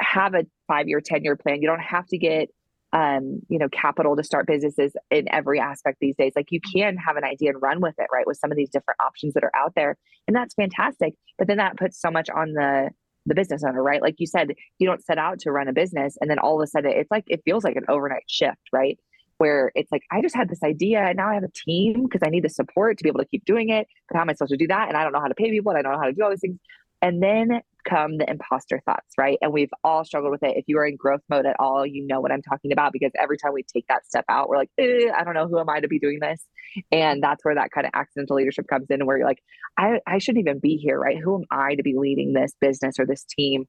have 0.00 0.34
a 0.34 0.44
five 0.66 0.88
year, 0.88 1.00
10 1.00 1.24
year 1.24 1.36
plan, 1.36 1.60
you 1.60 1.68
don't 1.68 1.80
have 1.80 2.06
to 2.08 2.18
get, 2.18 2.50
um, 2.92 3.40
you 3.48 3.58
know, 3.58 3.68
capital 3.68 4.16
to 4.16 4.24
start 4.24 4.46
businesses 4.46 4.92
in 5.10 5.32
every 5.32 5.60
aspect 5.60 5.98
these 6.00 6.16
days. 6.16 6.32
Like 6.36 6.50
you 6.50 6.60
can 6.60 6.96
have 6.96 7.16
an 7.16 7.24
idea 7.24 7.50
and 7.50 7.60
run 7.60 7.80
with 7.80 7.94
it, 7.98 8.06
right? 8.12 8.26
With 8.26 8.38
some 8.38 8.50
of 8.50 8.56
these 8.56 8.70
different 8.70 9.00
options 9.00 9.34
that 9.34 9.44
are 9.44 9.54
out 9.54 9.74
there. 9.74 9.96
And 10.26 10.36
that's 10.36 10.54
fantastic. 10.54 11.14
But 11.36 11.48
then 11.48 11.58
that 11.58 11.76
puts 11.76 12.00
so 12.00 12.10
much 12.10 12.30
on 12.30 12.52
the, 12.52 12.90
the 13.26 13.34
business 13.34 13.62
owner, 13.64 13.82
right? 13.82 14.00
Like 14.00 14.16
you 14.18 14.26
said, 14.26 14.52
you 14.78 14.86
don't 14.86 15.04
set 15.04 15.18
out 15.18 15.40
to 15.40 15.52
run 15.52 15.68
a 15.68 15.72
business 15.72 16.16
and 16.20 16.30
then 16.30 16.38
all 16.38 16.60
of 16.60 16.64
a 16.64 16.66
sudden 16.66 16.92
it's 16.92 17.10
like, 17.10 17.24
it 17.26 17.42
feels 17.44 17.64
like 17.64 17.76
an 17.76 17.84
overnight 17.88 18.24
shift, 18.26 18.60
right? 18.72 18.98
Where 19.38 19.72
it's 19.74 19.90
like 19.90 20.02
I 20.10 20.20
just 20.20 20.34
had 20.34 20.48
this 20.48 20.62
idea 20.62 21.00
and 21.00 21.16
now 21.16 21.28
I 21.28 21.34
have 21.34 21.44
a 21.44 21.50
team 21.50 22.04
because 22.04 22.20
I 22.24 22.30
need 22.30 22.44
the 22.44 22.50
support 22.50 22.98
to 22.98 23.04
be 23.04 23.08
able 23.08 23.20
to 23.20 23.26
keep 23.26 23.44
doing 23.44 23.70
it. 23.70 23.86
But 24.08 24.16
how 24.16 24.22
am 24.22 24.30
I 24.30 24.34
supposed 24.34 24.50
to 24.50 24.56
do 24.56 24.66
that? 24.68 24.88
And 24.88 24.96
I 24.96 25.02
don't 25.02 25.12
know 25.12 25.20
how 25.20 25.28
to 25.28 25.34
pay 25.34 25.50
people 25.50 25.70
and 25.70 25.78
I 25.78 25.82
don't 25.82 25.92
know 25.92 25.98
how 25.98 26.06
to 26.06 26.12
do 26.12 26.22
all 26.22 26.30
these 26.30 26.40
things. 26.40 26.58
And 27.00 27.22
then 27.22 27.60
come 27.88 28.18
the 28.18 28.28
imposter 28.28 28.82
thoughts, 28.84 29.14
right? 29.16 29.38
And 29.40 29.52
we've 29.52 29.70
all 29.84 30.04
struggled 30.04 30.32
with 30.32 30.42
it. 30.42 30.56
If 30.56 30.64
you 30.66 30.78
are 30.78 30.86
in 30.86 30.96
growth 30.96 31.22
mode 31.28 31.46
at 31.46 31.56
all, 31.58 31.86
you 31.86 32.06
know 32.06 32.20
what 32.20 32.32
I'm 32.32 32.42
talking 32.42 32.72
about 32.72 32.92
because 32.92 33.12
every 33.18 33.38
time 33.38 33.52
we 33.52 33.62
take 33.62 33.86
that 33.88 34.06
step 34.06 34.24
out, 34.28 34.48
we're 34.48 34.58
like, 34.58 34.70
I 34.78 35.22
don't 35.24 35.34
know, 35.34 35.46
who 35.46 35.58
am 35.58 35.68
I 35.68 35.80
to 35.80 35.88
be 35.88 35.98
doing 35.98 36.18
this? 36.20 36.44
And 36.92 37.22
that's 37.22 37.44
where 37.44 37.54
that 37.54 37.70
kind 37.70 37.86
of 37.86 37.92
accidental 37.94 38.36
leadership 38.36 38.66
comes 38.68 38.88
in, 38.90 39.06
where 39.06 39.18
you're 39.18 39.26
like, 39.26 39.42
I, 39.78 40.00
I 40.06 40.18
shouldn't 40.18 40.46
even 40.46 40.58
be 40.58 40.76
here, 40.76 40.98
right? 40.98 41.18
Who 41.18 41.36
am 41.36 41.44
I 41.50 41.76
to 41.76 41.82
be 41.82 41.94
leading 41.96 42.32
this 42.32 42.52
business 42.60 42.98
or 42.98 43.06
this 43.06 43.24
team? 43.24 43.66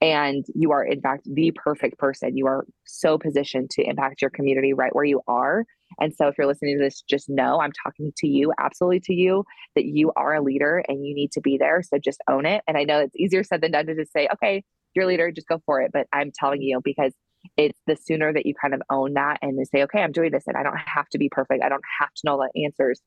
And 0.00 0.46
you 0.54 0.72
are, 0.72 0.82
in 0.82 1.00
fact, 1.00 1.28
the 1.30 1.52
perfect 1.54 1.98
person. 1.98 2.36
You 2.36 2.46
are 2.46 2.64
so 2.86 3.18
positioned 3.18 3.70
to 3.70 3.82
impact 3.82 4.22
your 4.22 4.30
community 4.30 4.72
right 4.72 4.94
where 4.94 5.04
you 5.04 5.20
are. 5.28 5.64
And 6.00 6.14
so, 6.14 6.28
if 6.28 6.38
you're 6.38 6.46
listening 6.46 6.78
to 6.78 6.84
this, 6.84 7.02
just 7.02 7.28
know 7.28 7.60
I'm 7.60 7.72
talking 7.72 8.12
to 8.18 8.26
you, 8.26 8.52
absolutely 8.58 9.00
to 9.00 9.14
you, 9.14 9.44
that 9.74 9.84
you 9.84 10.12
are 10.16 10.34
a 10.34 10.42
leader 10.42 10.82
and 10.88 11.04
you 11.04 11.14
need 11.14 11.32
to 11.32 11.40
be 11.40 11.58
there. 11.58 11.82
So 11.82 11.98
just 11.98 12.22
own 12.28 12.46
it. 12.46 12.62
And 12.66 12.78
I 12.78 12.84
know 12.84 13.00
it's 13.00 13.16
easier 13.16 13.42
said 13.42 13.60
than 13.60 13.72
done 13.72 13.86
to 13.86 13.94
just 13.94 14.12
say, 14.12 14.28
okay, 14.32 14.62
you're 14.94 15.04
a 15.04 15.08
leader, 15.08 15.30
just 15.30 15.48
go 15.48 15.60
for 15.66 15.82
it. 15.82 15.90
But 15.92 16.06
I'm 16.12 16.32
telling 16.34 16.62
you 16.62 16.80
because 16.82 17.12
it's 17.56 17.80
the 17.86 17.96
sooner 17.96 18.32
that 18.32 18.46
you 18.46 18.54
kind 18.60 18.74
of 18.74 18.82
own 18.90 19.14
that 19.14 19.38
and 19.42 19.58
say, 19.66 19.82
okay, 19.82 20.00
I'm 20.02 20.12
doing 20.12 20.30
this 20.30 20.44
and 20.46 20.56
I 20.56 20.62
don't 20.62 20.76
have 20.76 21.08
to 21.10 21.18
be 21.18 21.28
perfect. 21.28 21.62
I 21.64 21.68
don't 21.68 21.84
have 22.00 22.12
to 22.14 22.22
know 22.24 22.38
the 22.38 22.64
answers. 22.64 23.00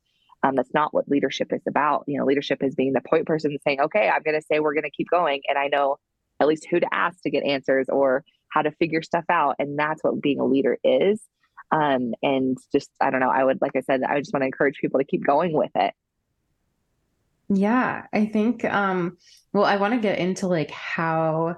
Um, 0.43 0.55
that's 0.55 0.73
not 0.73 0.93
what 0.93 1.07
leadership 1.07 1.53
is 1.53 1.61
about. 1.67 2.03
You 2.07 2.19
know, 2.19 2.25
leadership 2.25 2.63
is 2.63 2.75
being 2.75 2.93
the 2.93 3.01
point 3.01 3.25
person 3.25 3.55
saying, 3.65 3.79
okay, 3.81 4.09
I'm 4.09 4.23
going 4.23 4.39
to 4.39 4.45
say 4.45 4.59
we're 4.59 4.73
going 4.73 4.83
to 4.83 4.91
keep 4.91 5.09
going. 5.09 5.41
And 5.47 5.57
I 5.57 5.67
know 5.67 5.97
at 6.39 6.47
least 6.47 6.67
who 6.69 6.79
to 6.79 6.87
ask 6.93 7.21
to 7.23 7.29
get 7.29 7.43
answers 7.43 7.87
or 7.89 8.23
how 8.49 8.61
to 8.61 8.71
figure 8.71 9.01
stuff 9.01 9.25
out. 9.29 9.55
And 9.59 9.77
that's 9.77 10.03
what 10.03 10.21
being 10.21 10.39
a 10.39 10.45
leader 10.45 10.77
is. 10.83 11.21
Um, 11.71 12.13
and 12.21 12.57
just, 12.71 12.89
I 13.01 13.09
don't 13.09 13.19
know, 13.19 13.29
I 13.29 13.43
would, 13.43 13.59
like 13.61 13.75
I 13.75 13.81
said, 13.81 14.03
I 14.03 14.19
just 14.19 14.33
want 14.33 14.43
to 14.43 14.47
encourage 14.47 14.77
people 14.79 14.99
to 14.99 15.05
keep 15.05 15.25
going 15.25 15.53
with 15.53 15.71
it. 15.75 15.93
Yeah, 17.49 18.05
I 18.13 18.25
think, 18.27 18.63
um, 18.65 19.17
well, 19.53 19.65
I 19.65 19.77
want 19.77 19.93
to 19.93 19.99
get 19.99 20.19
into 20.19 20.47
like 20.47 20.71
how, 20.71 21.57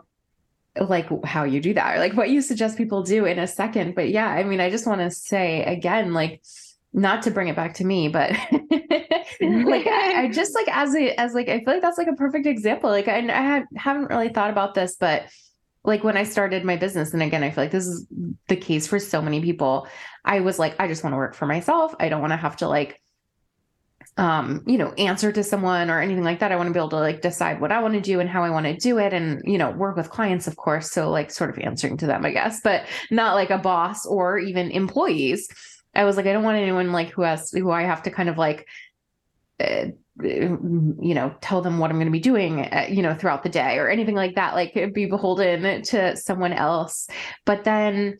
like 0.79 1.08
how 1.25 1.44
you 1.44 1.62
do 1.62 1.74
that 1.74 1.96
or 1.96 2.00
like 2.00 2.13
what 2.13 2.29
you 2.29 2.41
suggest 2.41 2.77
people 2.77 3.03
do 3.03 3.25
in 3.25 3.39
a 3.39 3.48
second. 3.48 3.96
But 3.96 4.10
yeah, 4.10 4.27
I 4.27 4.44
mean, 4.44 4.60
I 4.60 4.70
just 4.70 4.88
want 4.88 5.01
to 5.01 5.12
say 5.12 5.63
again, 5.63 6.13
like, 6.13 6.41
not 6.95 7.21
to 7.23 7.31
bring 7.31 7.49
it 7.49 7.57
back 7.57 7.73
to 7.75 7.85
me, 7.85 8.07
but 8.07 8.31
like 9.41 9.85
I, 9.85 10.23
I, 10.23 10.29
just 10.31 10.55
like 10.55 10.67
as 10.69 10.95
a 10.95 11.19
as 11.19 11.33
like 11.33 11.49
I 11.49 11.59
feel 11.59 11.73
like 11.73 11.81
that's 11.81 11.97
like 11.97 12.07
a 12.07 12.13
perfect 12.13 12.47
example. 12.47 12.89
Like 12.89 13.09
I, 13.09 13.17
I 13.17 13.41
had, 13.41 13.65
haven't 13.75 14.09
really 14.09 14.29
thought 14.29 14.49
about 14.49 14.73
this, 14.73 14.95
but 14.97 15.23
like 15.83 16.05
when 16.05 16.15
I 16.15 16.23
started 16.23 16.63
my 16.63 16.77
business, 16.77 17.13
and 17.13 17.21
again, 17.21 17.43
I 17.43 17.51
feel 17.51 17.65
like 17.65 17.71
this 17.71 17.85
is 17.85 18.07
the 18.47 18.55
case 18.55 18.87
for 18.87 18.97
so 18.97 19.21
many 19.21 19.41
people. 19.41 19.87
I 20.23 20.39
was 20.39 20.57
like, 20.57 20.79
I 20.79 20.87
just 20.87 21.03
want 21.03 21.13
to 21.13 21.17
work 21.17 21.35
for 21.35 21.45
myself. 21.45 21.93
I 21.99 22.07
don't 22.07 22.21
want 22.21 22.31
to 22.31 22.37
have 22.37 22.55
to 22.57 22.67
like, 22.69 23.01
um, 24.15 24.63
you 24.65 24.77
know, 24.77 24.93
answer 24.93 25.33
to 25.33 25.43
someone 25.43 25.89
or 25.89 25.99
anything 25.99 26.23
like 26.23 26.39
that. 26.39 26.53
I 26.53 26.55
want 26.55 26.67
to 26.67 26.73
be 26.73 26.79
able 26.79 26.89
to 26.91 26.99
like 26.99 27.21
decide 27.21 27.59
what 27.59 27.73
I 27.73 27.81
want 27.81 27.95
to 27.95 28.01
do 28.01 28.21
and 28.21 28.29
how 28.29 28.45
I 28.45 28.49
want 28.51 28.67
to 28.67 28.77
do 28.77 28.99
it, 28.99 29.13
and 29.13 29.41
you 29.43 29.57
know, 29.57 29.71
work 29.71 29.97
with 29.97 30.09
clients, 30.09 30.47
of 30.47 30.55
course. 30.55 30.91
So 30.91 31.09
like, 31.11 31.29
sort 31.29 31.49
of 31.49 31.59
answering 31.59 31.97
to 31.97 32.07
them, 32.07 32.25
I 32.25 32.31
guess, 32.31 32.61
but 32.61 32.85
not 33.11 33.35
like 33.35 33.49
a 33.49 33.57
boss 33.57 34.05
or 34.05 34.39
even 34.39 34.71
employees. 34.71 35.49
I 35.95 36.03
was 36.03 36.17
like, 36.17 36.25
I 36.25 36.33
don't 36.33 36.43
want 36.43 36.57
anyone 36.57 36.91
like 36.91 37.09
who 37.09 37.21
has 37.21 37.51
who 37.51 37.71
I 37.71 37.83
have 37.83 38.03
to 38.03 38.11
kind 38.11 38.29
of 38.29 38.37
like. 38.37 38.67
Uh, 39.57 39.85
you 40.21 41.13
know, 41.13 41.35
tell 41.41 41.61
them 41.61 41.77
what 41.77 41.91
I'm 41.91 41.97
going 41.97 42.07
to 42.07 42.11
be 42.11 42.19
doing, 42.19 42.61
uh, 42.61 42.87
you 42.89 43.01
know, 43.01 43.13
throughout 43.13 43.43
the 43.43 43.49
day 43.49 43.77
or 43.77 43.89
anything 43.89 44.15
like 44.15 44.35
that, 44.35 44.53
like 44.53 44.93
be 44.93 45.07
beholden 45.07 45.81
to 45.83 46.15
someone 46.15 46.53
else. 46.53 47.09
But 47.45 47.65
then, 47.65 48.17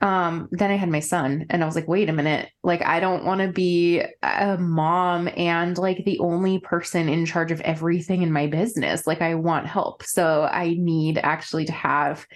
um, 0.00 0.48
then 0.50 0.70
I 0.70 0.76
had 0.76 0.88
my 0.88 1.00
son 1.00 1.44
and 1.50 1.62
I 1.62 1.66
was 1.66 1.74
like, 1.74 1.88
wait 1.88 2.08
a 2.08 2.14
minute, 2.14 2.48
like, 2.62 2.82
I 2.82 3.00
don't 3.00 3.24
want 3.24 3.42
to 3.42 3.48
be 3.48 4.02
a 4.22 4.56
mom 4.58 5.28
and 5.36 5.76
like 5.76 6.06
the 6.06 6.18
only 6.20 6.58
person 6.58 7.08
in 7.08 7.26
charge 7.26 7.52
of 7.52 7.60
everything 7.62 8.22
in 8.22 8.32
my 8.32 8.46
business. 8.46 9.06
Like, 9.06 9.20
I 9.20 9.34
want 9.34 9.66
help. 9.66 10.04
So 10.04 10.48
I 10.50 10.74
need 10.78 11.18
actually 11.22 11.66
to 11.66 11.72
have 11.72 12.26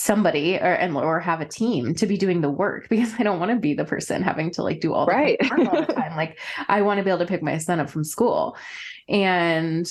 somebody 0.00 0.56
or 0.56 0.72
and 0.72 0.96
or 0.96 1.20
have 1.20 1.42
a 1.42 1.44
team 1.44 1.94
to 1.94 2.06
be 2.06 2.16
doing 2.16 2.40
the 2.40 2.50
work 2.50 2.88
because 2.88 3.12
I 3.18 3.22
don't 3.22 3.38
want 3.38 3.50
to 3.50 3.58
be 3.58 3.74
the 3.74 3.84
person 3.84 4.22
having 4.22 4.50
to 4.52 4.62
like 4.62 4.80
do 4.80 4.94
all 4.94 5.04
the 5.04 5.12
right. 5.12 5.38
all 5.50 5.82
the 5.86 5.92
time. 5.94 6.16
like 6.16 6.38
I 6.68 6.80
want 6.80 6.98
to 6.98 7.04
be 7.04 7.10
able 7.10 7.18
to 7.18 7.26
pick 7.26 7.42
my 7.42 7.58
son 7.58 7.80
up 7.80 7.90
from 7.90 8.02
school. 8.02 8.56
And 9.10 9.86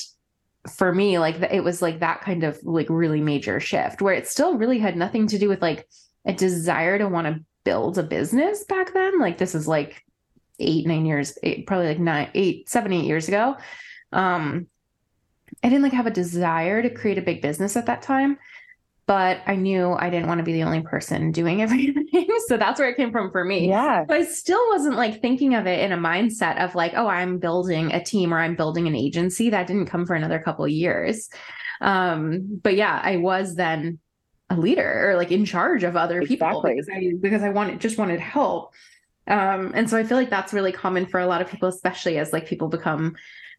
for 0.68 0.94
me, 0.94 1.20
like 1.20 1.36
it 1.52 1.64
was 1.64 1.84
like 1.84 2.00
that 2.00 2.22
kind 2.22 2.44
of 2.44 2.60
like 2.64 2.88
really 2.90 3.22
major 3.22 3.60
shift 3.60 4.02
where 4.02 4.16
it 4.16 4.28
still 4.28 4.58
really 4.58 4.80
had 4.80 4.98
nothing 4.98 5.28
to 5.28 5.38
do 5.38 5.48
with 5.48 5.62
like 5.62 5.88
a 6.26 6.34
desire 6.34 6.98
to 6.98 7.08
want 7.08 7.28
to 7.28 7.44
build 7.64 8.00
a 8.00 8.04
business 8.04 8.64
back 8.64 8.94
then. 8.94 9.20
Like 9.20 9.38
this 9.38 9.54
is 9.54 9.68
like 9.68 10.04
eight, 10.58 10.88
nine 10.88 11.06
years, 11.06 11.38
eight, 11.44 11.68
probably 11.68 11.88
like 11.88 12.00
nine, 12.00 12.30
eight, 12.34 12.68
seven, 12.68 12.94
eight 12.94 13.06
years 13.06 13.28
ago. 13.28 13.58
Um, 14.12 14.66
I 15.64 15.70
didn't 15.70 15.84
like 15.84 15.94
have 15.94 16.08
a 16.08 16.12
desire 16.12 16.82
to 16.82 16.90
create 16.90 17.20
a 17.20 17.24
big 17.24 17.44
business 17.44 17.78
at 17.78 17.86
that 17.86 18.02
time 18.02 18.40
but 19.10 19.42
I 19.48 19.56
knew 19.56 19.94
I 19.94 20.12
didn't 20.12 20.28
want 20.28 20.38
to 20.38 20.44
be 20.44 20.54
the 20.54 20.62
only 20.62 20.82
person 20.82 21.32
doing 21.32 21.62
everything. 21.64 22.28
so 22.46 22.58
that's 22.58 22.80
where 22.80 22.90
it 22.90 22.96
came 22.96 23.12
from 23.12 23.32
for 23.32 23.44
me. 23.44 23.68
Yeah. 23.68 24.06
But 24.08 24.18
I 24.18 24.24
still 24.24 24.64
wasn't 24.70 24.98
like 24.98 25.20
thinking 25.20 25.56
of 25.56 25.66
it 25.66 25.80
in 25.80 25.92
a 25.92 25.98
mindset 25.98 26.64
of 26.64 26.76
like, 26.76 26.94
oh, 26.96 27.08
I'm 27.08 27.40
building 27.40 27.92
a 27.92 28.04
team 28.04 28.32
or 28.32 28.38
I'm 28.38 28.56
building 28.56 28.86
an 28.86 28.96
agency. 28.96 29.50
That 29.50 29.66
didn't 29.66 29.88
come 29.88 30.06
for 30.06 30.14
another 30.14 30.38
couple 30.38 30.68
years. 30.68 31.28
Um, 31.82 32.60
but 32.62 32.76
yeah, 32.76 33.02
I 33.04 33.18
was 33.18 33.56
then 33.56 33.98
a 34.52 34.56
leader 34.56 35.10
or 35.10 35.16
like 35.16 35.32
in 35.32 35.44
charge 35.44 35.84
of 35.84 35.96
other 35.96 36.22
people 36.22 36.48
exactly. 36.48 36.76
because 36.76 36.90
I 36.90 37.14
because 37.20 37.42
I 37.42 37.50
wanted 37.50 37.82
just 37.82 37.98
wanted 37.98 38.20
help. 38.20 38.76
Um, 39.26 39.72
and 39.74 39.90
so 39.90 39.98
I 39.98 40.04
feel 40.04 40.18
like 40.18 40.30
that's 40.30 40.54
really 40.54 40.72
common 40.72 41.08
for 41.08 41.20
a 41.20 41.26
lot 41.26 41.42
of 41.42 41.50
people, 41.50 41.68
especially 41.68 42.20
as 42.20 42.32
like 42.32 42.46
people 42.46 42.68
become 42.68 43.16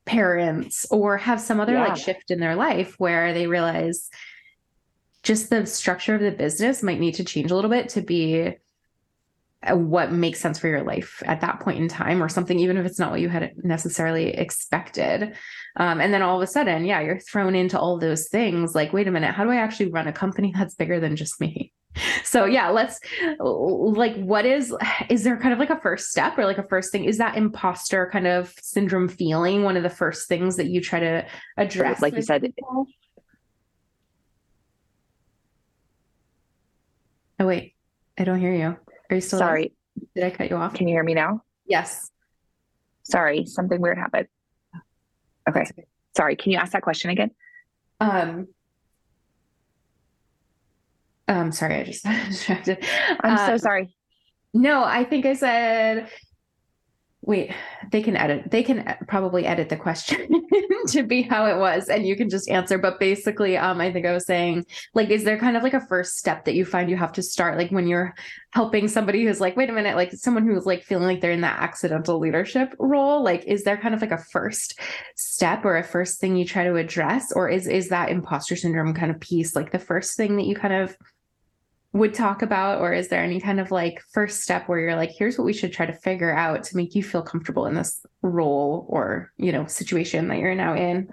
parents 0.06 0.86
or 0.92 1.16
have 1.16 1.40
some 1.40 1.58
other 1.58 1.72
yeah. 1.72 1.88
like 1.88 1.96
shift 1.96 2.30
in 2.30 2.38
their 2.38 2.54
life 2.54 2.94
where 2.98 3.34
they 3.34 3.48
realize 3.48 4.10
just 5.22 5.50
the 5.50 5.66
structure 5.66 6.14
of 6.14 6.20
the 6.20 6.30
business 6.30 6.82
might 6.82 7.00
need 7.00 7.14
to 7.14 7.24
change 7.24 7.50
a 7.50 7.54
little 7.54 7.70
bit 7.70 7.90
to 7.90 8.00
be 8.00 8.54
what 9.68 10.10
makes 10.10 10.40
sense 10.40 10.58
for 10.58 10.68
your 10.68 10.82
life 10.82 11.22
at 11.26 11.42
that 11.42 11.60
point 11.60 11.78
in 11.78 11.86
time 11.86 12.22
or 12.22 12.30
something 12.30 12.58
even 12.58 12.78
if 12.78 12.86
it's 12.86 12.98
not 12.98 13.10
what 13.10 13.20
you 13.20 13.28
had 13.28 13.52
necessarily 13.62 14.28
expected. 14.28 15.34
Um, 15.76 16.00
and 16.00 16.14
then 16.14 16.22
all 16.22 16.36
of 16.36 16.42
a 16.42 16.46
sudden 16.46 16.84
yeah 16.84 17.00
you're 17.00 17.20
thrown 17.20 17.54
into 17.54 17.78
all 17.78 17.98
those 17.98 18.28
things 18.28 18.74
like 18.74 18.92
wait 18.92 19.06
a 19.06 19.10
minute 19.10 19.34
how 19.34 19.44
do 19.44 19.50
i 19.50 19.56
actually 19.56 19.90
run 19.90 20.08
a 20.08 20.12
company 20.12 20.52
that's 20.56 20.74
bigger 20.74 20.98
than 20.98 21.16
just 21.16 21.40
me? 21.40 21.72
So 22.24 22.46
yeah 22.46 22.70
let's 22.70 23.00
like 23.38 24.16
what 24.16 24.46
is 24.46 24.74
is 25.10 25.24
there 25.24 25.36
kind 25.36 25.52
of 25.52 25.58
like 25.58 25.70
a 25.70 25.80
first 25.80 26.10
step 26.10 26.38
or 26.38 26.46
like 26.46 26.58
a 26.58 26.66
first 26.68 26.90
thing? 26.90 27.04
Is 27.04 27.18
that 27.18 27.36
imposter 27.36 28.08
kind 28.10 28.26
of 28.26 28.54
syndrome 28.62 29.08
feeling 29.08 29.62
one 29.64 29.76
of 29.76 29.82
the 29.82 29.90
first 29.90 30.26
things 30.26 30.56
that 30.56 30.68
you 30.68 30.80
try 30.80 31.00
to 31.00 31.26
address 31.58 32.00
like 32.00 32.14
you 32.14 32.22
said 32.22 32.42
people? 32.42 32.86
Oh 37.40 37.46
wait, 37.46 37.74
I 38.18 38.24
don't 38.24 38.38
hear 38.38 38.54
you. 38.54 38.76
Are 39.08 39.14
you 39.14 39.22
still 39.22 39.38
sorry? 39.38 39.72
There? 40.14 40.28
Did 40.28 40.34
I 40.34 40.36
cut 40.36 40.50
you 40.50 40.56
off? 40.56 40.74
Can 40.74 40.86
you 40.86 40.94
hear 40.94 41.02
me 41.02 41.14
now? 41.14 41.42
Yes. 41.66 42.10
Sorry, 43.02 43.46
something 43.46 43.80
weird 43.80 43.96
happened. 43.96 44.28
Okay. 45.48 45.60
okay. 45.60 45.86
Sorry, 46.14 46.36
can 46.36 46.52
you 46.52 46.58
ask 46.58 46.72
that 46.72 46.82
question 46.82 47.10
again? 47.10 47.30
Um 47.98 48.48
I'm 51.26 51.52
sorry, 51.52 51.76
I 51.76 51.84
just 51.84 52.04
distracted. 52.28 52.84
I'm 53.20 53.38
um, 53.38 53.46
so 53.46 53.56
sorry. 53.56 53.96
No, 54.52 54.84
I 54.84 55.04
think 55.04 55.24
I 55.24 55.32
said 55.32 56.10
wait 57.22 57.52
they 57.92 58.02
can 58.02 58.16
edit 58.16 58.50
they 58.50 58.62
can 58.62 58.96
probably 59.06 59.46
edit 59.46 59.68
the 59.68 59.76
question 59.76 60.42
to 60.86 61.02
be 61.02 61.22
how 61.22 61.44
it 61.44 61.58
was 61.58 61.88
and 61.88 62.06
you 62.06 62.16
can 62.16 62.30
just 62.30 62.48
answer. 62.48 62.78
But 62.78 62.98
basically 62.98 63.56
um 63.56 63.80
i 63.80 63.92
think 63.92 64.06
i 64.06 64.12
was 64.12 64.26
saying 64.26 64.64
like 64.94 65.10
is 65.10 65.24
there 65.24 65.38
kind 65.38 65.56
of 65.56 65.62
like 65.62 65.74
a 65.74 65.86
first 65.86 66.16
step 66.16 66.44
that 66.44 66.54
you 66.54 66.64
find 66.64 66.88
you 66.88 66.96
have 66.96 67.12
to 67.12 67.22
start? 67.22 67.58
Like 67.58 67.70
when 67.70 67.86
you're 67.86 68.14
helping 68.52 68.88
somebody 68.88 69.24
who's 69.24 69.40
like 69.40 69.56
wait 69.56 69.70
a 69.70 69.72
minute 69.72 69.96
like 69.96 70.12
someone 70.12 70.46
who's 70.46 70.66
like 70.66 70.82
feeling 70.82 71.06
like 71.06 71.20
they're 71.20 71.30
in 71.30 71.42
that 71.42 71.60
accidental 71.60 72.18
leadership 72.18 72.74
role 72.78 73.22
like 73.22 73.44
is 73.44 73.64
there 73.64 73.76
kind 73.76 73.94
of 73.94 74.00
like 74.00 74.10
a 74.10 74.18
first 74.18 74.78
step 75.14 75.64
or 75.64 75.76
a 75.76 75.84
first 75.84 76.20
thing 76.20 76.36
you 76.36 76.44
try 76.44 76.64
to 76.64 76.76
address? 76.76 77.32
Or 77.32 77.48
is 77.48 77.66
is 77.66 77.88
that 77.88 78.10
imposter 78.10 78.56
syndrome 78.56 78.94
kind 78.94 79.10
of 79.10 79.20
piece 79.20 79.54
like 79.54 79.72
the 79.72 79.78
first 79.78 80.16
thing 80.16 80.36
that 80.36 80.46
you 80.46 80.54
kind 80.54 80.74
of 80.74 80.96
would 81.92 82.14
talk 82.14 82.42
about 82.42 82.80
or 82.80 82.92
is 82.92 83.08
there 83.08 83.22
any 83.22 83.40
kind 83.40 83.58
of 83.58 83.70
like 83.72 84.00
first 84.12 84.42
step 84.42 84.68
where 84.68 84.78
you're 84.78 84.94
like 84.94 85.10
here's 85.10 85.36
what 85.36 85.44
we 85.44 85.52
should 85.52 85.72
try 85.72 85.84
to 85.84 85.92
figure 85.92 86.32
out 86.32 86.62
to 86.62 86.76
make 86.76 86.94
you 86.94 87.02
feel 87.02 87.22
comfortable 87.22 87.66
in 87.66 87.74
this 87.74 88.04
role 88.22 88.86
or 88.88 89.32
you 89.38 89.50
know 89.50 89.66
situation 89.66 90.28
that 90.28 90.38
you're 90.38 90.54
now 90.54 90.74
in? 90.74 91.10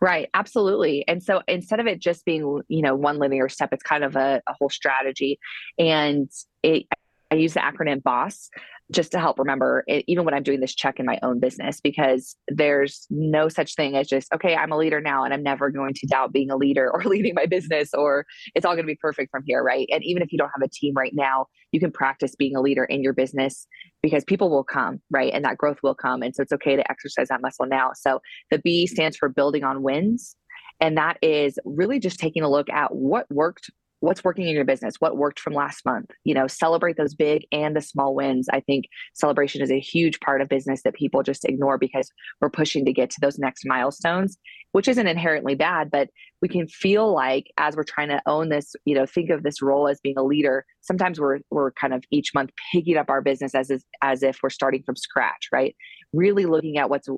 Right 0.00 0.28
absolutely. 0.32 1.06
And 1.08 1.22
so 1.22 1.42
instead 1.48 1.80
of 1.80 1.88
it 1.88 1.98
just 1.98 2.24
being 2.24 2.62
you 2.68 2.82
know 2.82 2.94
one 2.94 3.18
linear 3.18 3.48
step 3.48 3.72
it's 3.72 3.82
kind 3.82 4.04
of 4.04 4.14
a, 4.14 4.40
a 4.46 4.52
whole 4.54 4.70
strategy. 4.70 5.40
And 5.78 6.30
it 6.62 6.86
i 7.30 7.34
use 7.34 7.54
the 7.54 7.60
acronym 7.60 8.02
boss 8.02 8.50
just 8.90 9.12
to 9.12 9.18
help 9.18 9.38
remember 9.38 9.84
it, 9.86 10.04
even 10.08 10.24
when 10.24 10.32
I'm 10.34 10.42
doing 10.42 10.60
this 10.60 10.74
check 10.74 10.98
in 10.98 11.04
my 11.04 11.18
own 11.22 11.40
business, 11.40 11.80
because 11.80 12.36
there's 12.48 13.06
no 13.10 13.48
such 13.48 13.74
thing 13.74 13.96
as 13.96 14.08
just, 14.08 14.32
okay, 14.32 14.56
I'm 14.56 14.72
a 14.72 14.78
leader 14.78 15.00
now 15.00 15.24
and 15.24 15.34
I'm 15.34 15.42
never 15.42 15.70
going 15.70 15.92
to 15.94 16.06
doubt 16.06 16.32
being 16.32 16.50
a 16.50 16.56
leader 16.56 16.90
or 16.92 17.02
leading 17.04 17.34
my 17.34 17.46
business 17.46 17.92
or 17.92 18.24
it's 18.54 18.64
all 18.64 18.74
going 18.74 18.86
to 18.86 18.92
be 18.92 18.98
perfect 19.00 19.30
from 19.30 19.42
here. 19.46 19.62
Right. 19.62 19.88
And 19.90 20.02
even 20.04 20.22
if 20.22 20.32
you 20.32 20.38
don't 20.38 20.50
have 20.54 20.64
a 20.64 20.70
team 20.72 20.94
right 20.96 21.12
now, 21.14 21.46
you 21.72 21.80
can 21.80 21.90
practice 21.90 22.34
being 22.34 22.56
a 22.56 22.62
leader 22.62 22.84
in 22.84 23.02
your 23.02 23.12
business 23.12 23.66
because 24.02 24.24
people 24.24 24.50
will 24.50 24.64
come. 24.64 25.00
Right. 25.10 25.32
And 25.32 25.44
that 25.44 25.58
growth 25.58 25.78
will 25.82 25.94
come. 25.94 26.22
And 26.22 26.34
so 26.34 26.42
it's 26.42 26.52
okay 26.52 26.76
to 26.76 26.90
exercise 26.90 27.28
that 27.28 27.42
muscle 27.42 27.66
now. 27.66 27.90
So 27.94 28.20
the 28.50 28.58
B 28.58 28.86
stands 28.86 29.16
for 29.16 29.28
building 29.28 29.64
on 29.64 29.82
wins. 29.82 30.34
And 30.80 30.96
that 30.96 31.18
is 31.22 31.58
really 31.64 31.98
just 31.98 32.20
taking 32.20 32.42
a 32.42 32.48
look 32.48 32.70
at 32.70 32.94
what 32.94 33.26
worked 33.30 33.70
what's 34.00 34.22
working 34.22 34.46
in 34.46 34.54
your 34.54 34.64
business 34.64 34.94
what 34.98 35.16
worked 35.16 35.40
from 35.40 35.52
last 35.52 35.84
month 35.84 36.10
you 36.24 36.34
know 36.34 36.46
celebrate 36.46 36.96
those 36.96 37.14
big 37.14 37.46
and 37.52 37.76
the 37.76 37.80
small 37.80 38.14
wins. 38.14 38.48
I 38.52 38.60
think 38.60 38.86
celebration 39.14 39.62
is 39.62 39.70
a 39.70 39.80
huge 39.80 40.20
part 40.20 40.40
of 40.40 40.48
business 40.48 40.82
that 40.82 40.94
people 40.94 41.22
just 41.22 41.44
ignore 41.44 41.78
because 41.78 42.10
we're 42.40 42.50
pushing 42.50 42.84
to 42.84 42.92
get 42.92 43.10
to 43.10 43.20
those 43.20 43.38
next 43.38 43.64
milestones 43.66 44.38
which 44.72 44.88
isn't 44.88 45.06
inherently 45.06 45.54
bad 45.54 45.90
but 45.90 46.08
we 46.40 46.48
can 46.48 46.68
feel 46.68 47.12
like 47.12 47.46
as 47.56 47.74
we're 47.74 47.84
trying 47.84 48.08
to 48.08 48.22
own 48.26 48.48
this 48.48 48.74
you 48.84 48.94
know 48.94 49.06
think 49.06 49.30
of 49.30 49.42
this 49.42 49.60
role 49.62 49.88
as 49.88 50.00
being 50.00 50.18
a 50.18 50.22
leader 50.22 50.64
sometimes 50.80 51.20
we're 51.20 51.38
we're 51.50 51.72
kind 51.72 51.94
of 51.94 52.04
each 52.10 52.32
month 52.34 52.50
picking 52.72 52.96
up 52.96 53.10
our 53.10 53.20
business 53.20 53.54
as 53.54 53.70
as 54.02 54.22
if 54.22 54.38
we're 54.42 54.50
starting 54.50 54.82
from 54.84 54.96
scratch 54.96 55.48
right 55.52 55.74
really 56.12 56.46
looking 56.46 56.78
at 56.78 56.88
what's 56.88 57.08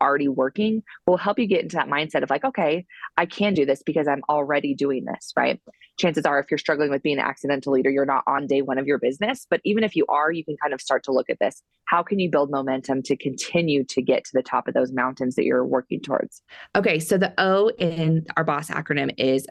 already 0.00 0.28
working 0.28 0.82
will 1.06 1.16
help 1.16 1.38
you 1.38 1.46
get 1.46 1.62
into 1.62 1.76
that 1.76 1.88
mindset 1.88 2.22
of 2.22 2.30
like, 2.30 2.44
okay, 2.44 2.84
I 3.16 3.26
can 3.26 3.54
do 3.54 3.64
this 3.64 3.82
because 3.84 4.08
I'm 4.08 4.22
already 4.28 4.74
doing 4.74 5.04
this, 5.04 5.32
right? 5.36 5.60
Chances 5.98 6.24
are, 6.24 6.40
if 6.40 6.46
you're 6.50 6.58
struggling 6.58 6.90
with 6.90 7.02
being 7.02 7.18
an 7.18 7.24
accidental 7.24 7.72
leader, 7.72 7.90
you're 7.90 8.04
not 8.04 8.24
on 8.26 8.46
day 8.46 8.62
one 8.62 8.78
of 8.78 8.86
your 8.86 8.98
business. 8.98 9.46
But 9.48 9.60
even 9.64 9.84
if 9.84 9.94
you 9.96 10.04
are, 10.08 10.32
you 10.32 10.44
can 10.44 10.56
kind 10.56 10.74
of 10.74 10.80
start 10.80 11.04
to 11.04 11.12
look 11.12 11.30
at 11.30 11.38
this. 11.40 11.62
How 11.84 12.02
can 12.02 12.18
you 12.18 12.30
build 12.30 12.50
momentum 12.50 13.02
to 13.04 13.16
continue 13.16 13.84
to 13.84 14.02
get 14.02 14.24
to 14.24 14.30
the 14.34 14.42
top 14.42 14.68
of 14.68 14.74
those 14.74 14.92
mountains 14.92 15.36
that 15.36 15.44
you're 15.44 15.66
working 15.66 16.00
towards? 16.00 16.42
Okay. 16.74 16.98
So 16.98 17.18
the 17.18 17.32
O 17.38 17.70
in 17.78 18.26
our 18.36 18.44
BOSS 18.44 18.70
acronym 18.70 19.14
is 19.16 19.46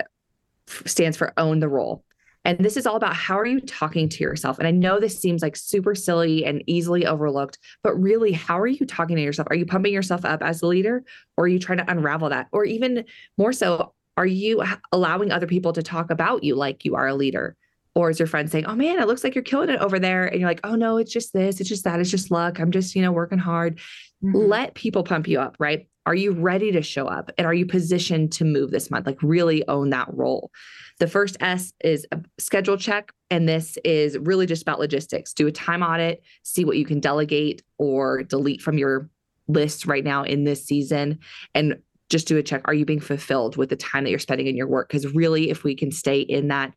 stands 0.86 1.18
for 1.18 1.34
own 1.38 1.60
the 1.60 1.70
role. 1.70 2.04
And 2.48 2.58
this 2.60 2.78
is 2.78 2.88
all 2.88 2.96
about 2.96 3.14
how 3.14 3.38
are 3.38 3.46
you 3.46 3.60
talking 3.60 4.08
to 4.08 4.24
yourself? 4.24 4.58
And 4.58 4.66
I 4.66 4.72
know 4.72 5.02
this 5.02 5.20
seems 5.20 5.42
like 5.42 5.58
super 5.58 5.94
silly 5.94 6.46
and 6.46 6.64
easily 6.66 7.06
overlooked, 7.06 7.60
but 7.84 7.94
really, 8.02 8.32
how 8.32 8.58
are 8.58 8.68
you 8.68 8.86
talking 8.86 9.18
to 9.18 9.22
yourself? 9.22 9.50
Are 9.52 9.56
you 9.56 9.66
pumping 9.66 9.94
yourself 9.94 10.24
up 10.24 10.42
as 10.42 10.62
a 10.62 10.68
leader 10.68 11.04
or 11.36 11.44
are 11.44 11.50
you 11.50 11.60
trying 11.60 11.80
to 11.80 11.92
unravel 11.92 12.30
that? 12.30 12.48
Or 12.54 12.64
even 12.64 13.04
more 13.38 13.52
so, 13.52 13.94
are 14.16 14.26
you 14.26 14.64
allowing 14.94 15.30
other 15.30 15.46
people 15.46 15.74
to 15.74 15.84
talk 15.84 16.10
about 16.10 16.46
you 16.46 16.56
like 16.56 16.86
you 16.86 16.96
are 16.96 17.08
a 17.08 17.14
leader? 17.14 17.58
Or 17.96 18.12
is 18.12 18.18
your 18.18 18.28
friend 18.28 18.50
saying, 18.50 18.66
Oh 18.66 18.76
man, 18.76 18.98
it 19.00 19.08
looks 19.08 19.26
like 19.26 19.36
you're 19.36 19.44
killing 19.44 19.70
it 19.70 19.82
over 19.82 20.00
there? 20.00 20.26
And 20.26 20.40
you're 20.40 20.50
like, 20.50 20.62
Oh 20.64 20.76
no, 20.76 20.98
it's 20.98 21.12
just 21.12 21.34
this, 21.34 21.60
it's 21.60 21.68
just 21.68 21.84
that, 21.84 22.00
it's 22.00 22.10
just 22.10 22.32
luck. 22.32 22.60
I'm 22.60 22.72
just, 22.72 22.96
you 22.96 23.02
know, 23.02 23.12
working 23.12 23.40
hard. 23.40 23.80
Mm-hmm. 24.24 24.38
Let 24.38 24.74
people 24.74 25.04
pump 25.04 25.28
you 25.28 25.42
up, 25.42 25.58
right? 25.60 25.90
Are 26.08 26.16
you 26.16 26.32
ready 26.32 26.72
to 26.72 26.82
show 26.82 27.06
up? 27.06 27.32
And 27.38 27.46
are 27.46 27.54
you 27.54 27.66
positioned 27.66 28.32
to 28.32 28.46
move 28.46 28.72
this 28.72 28.90
month? 28.90 29.06
Like, 29.06 29.22
really 29.22 29.68
own 29.68 29.90
that 29.90 30.08
role. 30.14 30.52
The 31.00 31.08
first 31.08 31.36
S 31.42 31.74
is 31.84 32.08
a 32.14 32.22
schedule 32.40 32.78
check. 32.78 33.12
And 33.30 33.48
this 33.48 33.78
is 33.84 34.18
really 34.18 34.46
just 34.46 34.62
about 34.62 34.80
logistics. 34.80 35.34
Do 35.34 35.48
a 35.48 35.52
time 35.52 35.84
audit, 35.84 36.24
see 36.44 36.64
what 36.64 36.78
you 36.78 36.86
can 36.86 37.02
delegate 37.02 37.62
or 37.78 38.24
delete 38.24 38.62
from 38.62 38.78
your 38.78 39.10
list 39.50 39.86
right 39.86 40.04
now 40.04 40.24
in 40.24 40.46
this 40.46 40.66
season, 40.66 41.20
and 41.54 41.76
just 42.10 42.26
do 42.26 42.38
a 42.38 42.44
check. 42.44 42.62
Are 42.66 42.74
you 42.74 42.86
being 42.86 43.02
fulfilled 43.02 43.58
with 43.58 43.68
the 43.68 43.76
time 43.76 44.06
that 44.06 44.10
you're 44.10 44.18
spending 44.18 44.48
in 44.48 44.56
your 44.56 44.68
work? 44.68 44.88
Because 44.88 45.14
really, 45.14 45.50
if 45.50 45.66
we 45.66 45.76
can 45.76 45.92
stay 45.92 46.22
in 46.22 46.48
that 46.48 46.72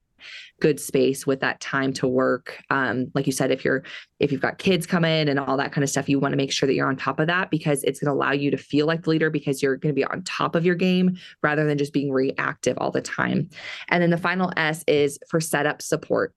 good 0.60 0.78
space 0.78 1.26
with 1.26 1.40
that 1.40 1.60
time 1.60 1.92
to 1.92 2.06
work 2.06 2.62
um, 2.70 3.10
like 3.14 3.26
you 3.26 3.32
said 3.32 3.50
if 3.50 3.64
you're 3.64 3.82
if 4.18 4.30
you've 4.30 4.40
got 4.40 4.58
kids 4.58 4.86
come 4.86 5.04
in 5.04 5.28
and 5.28 5.38
all 5.38 5.56
that 5.56 5.72
kind 5.72 5.82
of 5.82 5.90
stuff 5.90 6.08
you 6.08 6.18
want 6.18 6.32
to 6.32 6.36
make 6.36 6.52
sure 6.52 6.66
that 6.66 6.74
you're 6.74 6.88
on 6.88 6.96
top 6.96 7.18
of 7.18 7.26
that 7.26 7.50
because 7.50 7.82
it's 7.84 8.00
going 8.00 8.06
to 8.06 8.12
allow 8.12 8.32
you 8.32 8.50
to 8.50 8.56
feel 8.58 8.86
like 8.86 9.02
the 9.02 9.10
leader 9.10 9.30
because 9.30 9.62
you're 9.62 9.76
going 9.76 9.94
to 9.94 9.98
be 9.98 10.04
on 10.04 10.22
top 10.22 10.54
of 10.54 10.64
your 10.64 10.74
game 10.74 11.16
rather 11.42 11.64
than 11.66 11.78
just 11.78 11.92
being 11.92 12.12
reactive 12.12 12.76
all 12.78 12.90
the 12.90 13.02
time 13.02 13.48
and 13.88 14.02
then 14.02 14.10
the 14.10 14.18
final 14.18 14.52
s 14.56 14.84
is 14.86 15.18
for 15.28 15.40
setup 15.40 15.82
support 15.82 16.34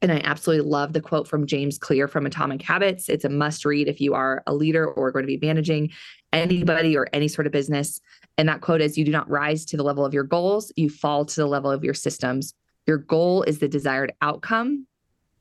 and 0.00 0.12
I 0.12 0.20
absolutely 0.22 0.68
love 0.68 0.92
the 0.92 1.00
quote 1.00 1.26
from 1.26 1.46
James 1.46 1.76
Clear 1.76 2.06
from 2.06 2.24
Atomic 2.24 2.62
Habits. 2.62 3.08
It's 3.08 3.24
a 3.24 3.28
must 3.28 3.64
read 3.64 3.88
if 3.88 4.00
you 4.00 4.14
are 4.14 4.42
a 4.46 4.54
leader 4.54 4.86
or 4.86 5.10
going 5.10 5.24
to 5.24 5.26
be 5.26 5.44
managing 5.44 5.90
anybody 6.32 6.96
or 6.96 7.08
any 7.12 7.26
sort 7.26 7.46
of 7.46 7.52
business. 7.52 8.00
And 8.36 8.48
that 8.48 8.60
quote 8.60 8.80
is 8.80 8.96
You 8.96 9.04
do 9.04 9.10
not 9.10 9.28
rise 9.28 9.64
to 9.66 9.76
the 9.76 9.82
level 9.82 10.04
of 10.04 10.14
your 10.14 10.24
goals, 10.24 10.72
you 10.76 10.88
fall 10.88 11.24
to 11.24 11.40
the 11.40 11.46
level 11.46 11.70
of 11.70 11.82
your 11.82 11.94
systems. 11.94 12.54
Your 12.88 12.98
goal 12.98 13.42
is 13.42 13.58
the 13.60 13.68
desired 13.68 14.12
outcome. 14.22 14.86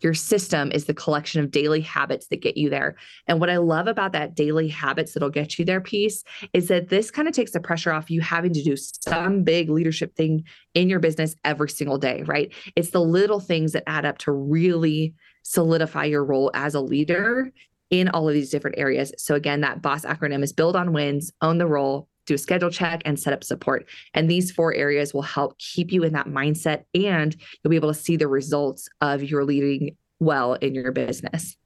Your 0.02 0.14
system 0.14 0.72
is 0.72 0.86
the 0.86 0.94
collection 0.94 1.42
of 1.42 1.50
daily 1.50 1.82
habits 1.82 2.28
that 2.28 2.42
get 2.42 2.56
you 2.56 2.70
there. 2.70 2.98
And 3.26 3.40
what 3.40 3.50
I 3.50 3.58
love 3.58 3.88
about 3.88 4.12
that 4.12 4.36
daily 4.36 4.68
habits 4.68 5.14
that'll 5.14 5.32
get 5.32 5.58
you 5.58 5.66
there 5.66 5.82
piece 5.82 6.24
is 6.54 6.68
that 6.68 6.90
this 6.90 7.10
kind 7.10 7.28
of 7.28 7.34
takes 7.34 7.52
the 7.52 7.60
pressure 7.60 7.92
off 7.92 8.12
you 8.12 8.22
having 8.22 8.54
to 8.54 8.62
do 8.62 8.76
some 8.76 9.44
big 9.44 9.70
leadership 9.70 10.16
thing 10.16 10.44
in 10.76 10.88
your 10.90 11.00
business 11.00 11.36
every 11.44 11.70
single 11.70 11.98
day, 11.98 12.22
right? 12.28 12.54
It's 12.76 12.92
the 12.92 13.02
little 13.02 13.40
things 13.40 13.72
that 13.72 13.88
add 13.88 14.06
up 14.06 14.20
to 14.20 14.32
really 14.32 15.16
solidify 15.42 16.06
your 16.06 16.26
role 16.26 16.52
as 16.54 16.76
a 16.76 16.82
leader 16.82 17.52
in 17.90 18.10
all 18.10 18.28
of 18.28 18.36
these 18.36 18.52
different 18.52 18.78
areas. 18.78 19.14
So 19.18 19.34
again, 19.34 19.62
that 19.62 19.82
BOSS 19.82 20.04
acronym 20.06 20.44
is 20.44 20.54
build 20.54 20.76
on 20.76 20.94
wins, 20.94 21.32
own 21.42 21.58
the 21.58 21.66
role, 21.66 22.10
do 22.28 22.36
a 22.36 22.38
schedule 22.38 22.70
check 22.70 23.02
and 23.06 23.20
set 23.20 23.34
up 23.34 23.44
support. 23.44 23.88
And 24.14 24.30
these 24.30 24.52
four 24.52 24.74
areas 24.76 25.14
will 25.14 25.24
help 25.24 25.58
keep 25.58 25.92
you 25.92 26.04
in 26.04 26.14
that 26.14 26.28
mindset 26.28 26.84
and 26.94 27.36
you'll 27.64 27.72
be 27.72 27.76
able 27.76 27.92
to 27.92 28.00
see 28.00 28.18
the 28.18 28.28
results 28.28 28.88
of 29.02 29.24
your 29.24 29.44
leading 29.44 29.96
well 30.20 30.54
in 30.54 30.76
your 30.76 30.92
business. 30.92 31.58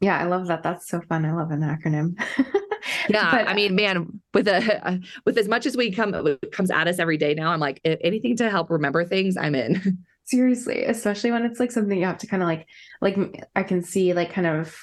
Yeah, 0.00 0.18
I 0.18 0.24
love 0.24 0.46
that. 0.48 0.62
That's 0.62 0.88
so 0.88 1.00
fun. 1.00 1.24
I 1.24 1.32
love 1.32 1.50
an 1.50 1.62
acronym. 1.62 2.20
yeah, 3.08 3.30
but, 3.30 3.48
I 3.48 3.54
mean, 3.54 3.74
man, 3.74 4.20
with 4.34 4.46
a 4.48 5.00
with 5.24 5.38
as 5.38 5.48
much 5.48 5.64
as 5.66 5.76
we 5.76 5.90
come 5.90 6.38
comes 6.52 6.70
at 6.70 6.88
us 6.88 6.98
every 6.98 7.16
day 7.16 7.32
now, 7.32 7.52
I'm 7.52 7.60
like 7.60 7.80
anything 7.84 8.36
to 8.36 8.50
help 8.50 8.70
remember 8.70 9.04
things, 9.04 9.36
I'm 9.36 9.54
in. 9.54 9.98
Seriously, 10.24 10.84
especially 10.84 11.30
when 11.30 11.44
it's 11.44 11.60
like 11.60 11.70
something 11.70 11.98
you 11.98 12.06
have 12.06 12.18
to 12.18 12.26
kind 12.26 12.42
of 12.42 12.48
like 12.48 12.66
like 13.00 13.44
I 13.56 13.62
can 13.62 13.82
see 13.82 14.12
like 14.12 14.32
kind 14.32 14.46
of 14.46 14.76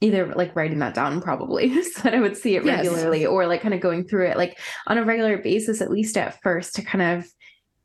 either 0.00 0.26
like 0.34 0.56
writing 0.56 0.78
that 0.78 0.94
down 0.94 1.20
probably 1.20 1.82
so 1.82 2.02
that 2.02 2.14
I 2.14 2.20
would 2.20 2.36
see 2.36 2.56
it 2.56 2.64
yes. 2.64 2.86
regularly 2.86 3.26
or 3.26 3.46
like 3.46 3.60
kind 3.60 3.74
of 3.74 3.80
going 3.80 4.04
through 4.04 4.26
it 4.28 4.36
like 4.36 4.58
on 4.86 4.98
a 4.98 5.04
regular 5.04 5.38
basis, 5.38 5.80
at 5.80 5.90
least 5.90 6.16
at 6.16 6.40
first 6.42 6.74
to 6.76 6.82
kind 6.82 7.02
of 7.02 7.30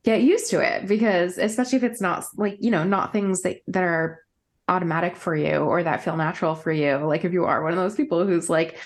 get 0.03 0.21
used 0.21 0.49
to 0.51 0.59
it 0.59 0.87
because 0.87 1.37
especially 1.37 1.77
if 1.77 1.83
it's 1.83 2.01
not 2.01 2.25
like, 2.37 2.57
you 2.59 2.71
know, 2.71 2.83
not 2.83 3.11
things 3.11 3.41
that, 3.41 3.57
that 3.67 3.83
are 3.83 4.21
automatic 4.67 5.15
for 5.15 5.35
you 5.35 5.57
or 5.57 5.83
that 5.83 6.03
feel 6.03 6.15
natural 6.15 6.55
for 6.55 6.71
you. 6.71 6.97
Like 6.97 7.25
if 7.25 7.33
you 7.33 7.45
are 7.45 7.63
one 7.63 7.73
of 7.73 7.79
those 7.79 7.95
people 7.95 8.25
who's 8.25 8.49
like, 8.49 8.79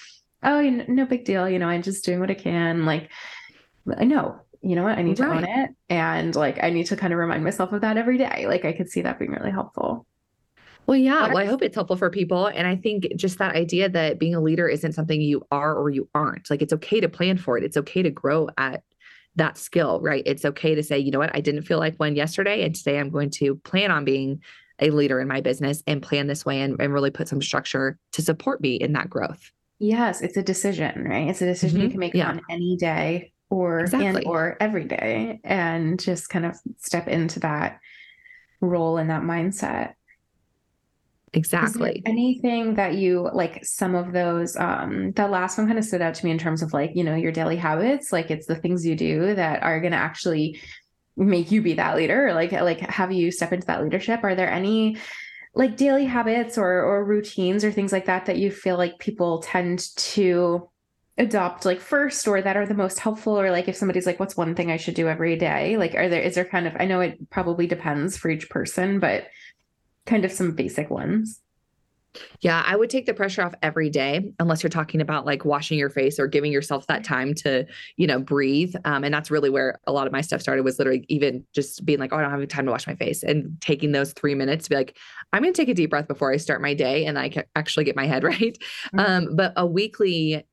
oh, 0.44 0.62
no 0.88 1.06
big 1.06 1.26
deal, 1.26 1.50
you 1.50 1.60
know, 1.60 1.68
I'm 1.68 1.82
just 1.82 2.06
doing 2.06 2.20
what 2.20 2.32
I 2.32 2.36
can. 2.36 2.86
Like, 2.86 3.12
I 3.98 4.06
know, 4.06 4.40
you 4.62 4.76
know 4.76 4.84
what, 4.84 4.98
I 4.98 5.02
need 5.02 5.20
right. 5.20 5.42
to 5.42 5.50
own 5.50 5.60
it. 5.64 5.70
And 5.90 6.36
like, 6.36 6.64
I 6.64 6.70
need 6.70 6.86
to 6.88 6.96
kind 6.96 7.14
of 7.14 7.20
remind 7.20 7.44
myself 7.44 7.74
of 7.74 7.82
that 7.82 7.98
every 7.98 8.18
day. 8.18 8.46
Like, 8.48 8.66
I 8.66 8.74
could 8.74 8.90
see 8.90 9.02
that 9.02 9.20
being 9.20 9.32
really 9.32 9.52
helpful. 9.52 10.06
Well, 10.90 10.98
yeah. 10.98 11.28
Well, 11.28 11.38
I 11.38 11.46
hope 11.46 11.62
it's 11.62 11.76
helpful 11.76 11.98
for 11.98 12.10
people. 12.10 12.48
And 12.48 12.66
I 12.66 12.76
think 12.76 13.16
just 13.16 13.38
that 13.38 13.56
idea 13.56 13.90
that 13.90 14.18
being 14.18 14.34
a 14.34 14.42
leader 14.42 14.68
isn't 14.68 14.94
something 14.94 15.22
you 15.22 15.46
are 15.52 15.76
or 15.76 15.92
you 15.92 16.10
aren't. 16.16 16.50
Like 16.50 16.64
it's 16.64 16.74
okay 16.74 17.00
to 17.00 17.08
plan 17.08 17.38
for 17.38 17.60
it. 17.60 17.64
It's 17.64 17.78
okay 17.78 18.02
to 18.02 18.10
grow 18.10 18.50
at 18.58 18.82
that 19.36 19.60
skill, 19.60 20.02
right? 20.02 20.24
It's 20.26 20.46
okay 20.46 20.74
to 20.74 20.82
say, 20.82 20.98
you 20.98 21.12
know 21.12 21.20
what, 21.20 21.30
I 21.36 21.42
didn't 21.42 21.62
feel 21.62 21.78
like 21.78 21.96
one 21.98 22.16
yesterday. 22.16 22.66
And 22.66 22.74
today 22.74 22.98
I'm 22.98 23.12
going 23.12 23.30
to 23.36 23.54
plan 23.58 23.92
on 23.92 24.04
being 24.04 24.42
a 24.80 24.90
leader 24.90 25.20
in 25.20 25.28
my 25.28 25.42
business 25.42 25.84
and 25.86 26.02
plan 26.02 26.26
this 26.26 26.44
way 26.44 26.60
and, 26.60 26.76
and 26.82 26.92
really 26.92 27.12
put 27.12 27.28
some 27.28 27.40
structure 27.40 28.00
to 28.14 28.24
support 28.24 28.60
me 28.60 28.74
in 28.74 28.94
that 28.94 29.12
growth. 29.12 29.52
Yes, 29.78 30.22
it's 30.22 30.38
a 30.38 30.42
decision, 30.42 31.04
right? 31.04 31.28
It's 31.28 31.44
a 31.44 31.46
decision 31.46 31.78
mm-hmm. 31.78 31.86
you 31.86 31.92
can 31.92 32.00
make 32.00 32.16
yeah. 32.16 32.30
on 32.30 32.42
any 32.50 32.78
day 32.78 33.32
or 33.52 33.82
exactly. 33.82 34.08
and 34.08 34.26
or 34.26 34.58
every 34.60 34.86
day 34.86 35.40
and 35.44 36.00
just 36.00 36.30
kind 36.30 36.48
of 36.48 36.58
step 36.78 37.08
into 37.08 37.42
that 37.42 37.80
role 38.60 38.98
and 38.98 39.12
that 39.12 39.22
mindset. 39.22 39.94
Exactly. 41.34 42.02
anything 42.06 42.76
that 42.76 42.96
you 42.96 43.30
like 43.34 43.64
some 43.64 43.96
of 43.96 44.14
those 44.14 44.56
um 44.58 45.12
that 45.12 45.30
last 45.30 45.58
one 45.58 45.68
kind 45.68 45.78
of 45.78 45.86
stood 45.86 46.02
out 46.02 46.16
to 46.16 46.26
me 46.26 46.32
in 46.32 46.38
terms 46.38 46.62
of 46.62 46.74
like, 46.74 46.92
you 46.96 47.04
know, 47.04 47.16
your 47.16 47.32
daily 47.32 47.58
habits, 47.58 48.12
like 48.12 48.32
it's 48.32 48.48
the 48.48 48.56
things 48.56 48.86
you 48.86 48.96
do 48.96 49.36
that 49.36 49.62
are 49.64 49.80
going 49.80 49.92
to 49.92 49.98
actually 49.98 50.60
make 51.18 51.52
you 51.52 51.62
be 51.62 51.74
that 51.74 51.96
leader, 51.98 52.34
like 52.34 52.52
like 52.52 52.80
have 52.80 53.12
you 53.12 53.32
step 53.32 53.54
into 53.54 53.68
that 53.68 53.84
leadership? 53.84 54.24
Are 54.24 54.36
there 54.36 54.50
any 54.50 54.98
like 55.54 55.78
daily 55.78 56.06
habits 56.06 56.58
or 56.58 56.82
or 56.82 57.04
routines 57.04 57.64
or 57.64 57.72
things 57.72 57.92
like 57.92 58.06
that 58.06 58.26
that 58.28 58.38
you 58.38 58.52
feel 58.52 58.78
like 58.78 59.00
people 59.00 59.40
tend 59.42 59.96
to 59.96 60.70
adopt 61.18 61.66
like 61.66 61.82
first 61.82 62.28
or 62.28 62.42
that 62.42 62.56
are 62.56 62.66
the 62.66 62.74
most 62.74 62.98
helpful 63.00 63.38
or 63.38 63.52
like 63.52 63.68
if 63.68 63.76
somebody's 63.76 64.06
like 64.06 64.20
what's 64.22 64.38
one 64.38 64.56
thing 64.56 64.72
I 64.72 64.78
should 64.78 64.94
do 64.94 65.08
every 65.08 65.36
day? 65.36 65.76
Like 65.78 65.94
are 65.96 66.08
there 66.08 66.22
is 66.22 66.36
there 66.36 66.46
kind 66.46 66.66
of 66.66 66.76
I 66.80 66.86
know 66.86 67.02
it 67.02 67.30
probably 67.30 67.68
depends 67.68 68.16
for 68.18 68.30
each 68.30 68.50
person, 68.50 69.00
but 69.00 69.28
kind 70.10 70.26
of 70.26 70.32
some 70.32 70.52
basic 70.52 70.90
ones. 70.90 71.40
Yeah, 72.42 72.64
I 72.66 72.76
would 72.76 72.90
take 72.90 73.06
the 73.06 73.14
pressure 73.14 73.44
off 73.44 73.54
every 73.62 73.92
day, 73.92 74.34
unless 74.40 74.64
you're 74.64 74.72
talking 74.72 75.00
about 75.00 75.28
like 75.28 75.46
washing 75.46 75.78
your 75.78 75.92
face 75.92 76.20
or 76.20 76.26
giving 76.26 76.52
yourself 76.52 76.88
that 76.88 77.04
time 77.04 77.36
to, 77.36 77.68
you 77.98 78.08
know, 78.08 78.20
breathe. 78.20 78.74
Um, 78.84 79.04
and 79.04 79.14
that's 79.14 79.30
really 79.30 79.52
where 79.52 79.80
a 79.86 79.92
lot 79.92 80.08
of 80.08 80.12
my 80.12 80.22
stuff 80.22 80.42
started 80.42 80.64
was 80.64 80.80
literally 80.80 81.06
even 81.08 81.46
just 81.54 81.86
being 81.86 82.00
like, 82.00 82.12
oh, 82.12 82.18
I 82.18 82.22
don't 82.24 82.32
have 82.32 82.48
time 82.48 82.66
to 82.66 82.72
wash 82.72 82.88
my 82.88 82.96
face 82.96 83.22
and 83.22 83.56
taking 83.62 83.92
those 83.92 84.12
three 84.14 84.34
minutes 84.34 84.64
to 84.66 84.70
be 84.72 84.76
like, 84.76 84.98
I'm 85.34 85.44
going 85.44 85.54
to 85.54 85.62
take 85.62 85.70
a 85.70 85.74
deep 85.76 85.92
breath 85.92 86.08
before 86.08 86.34
I 86.34 86.38
start 86.38 86.64
my 86.64 86.74
day 86.74 87.06
and 87.06 87.20
I 87.20 87.30
can 87.30 87.44
actually 87.56 87.84
get 87.84 87.96
my 87.96 88.08
head 88.08 88.24
right. 88.30 88.58
Mm-hmm. 88.96 89.00
Um, 89.00 89.36
but 89.36 89.54
a 89.56 89.68
weekly 89.68 90.44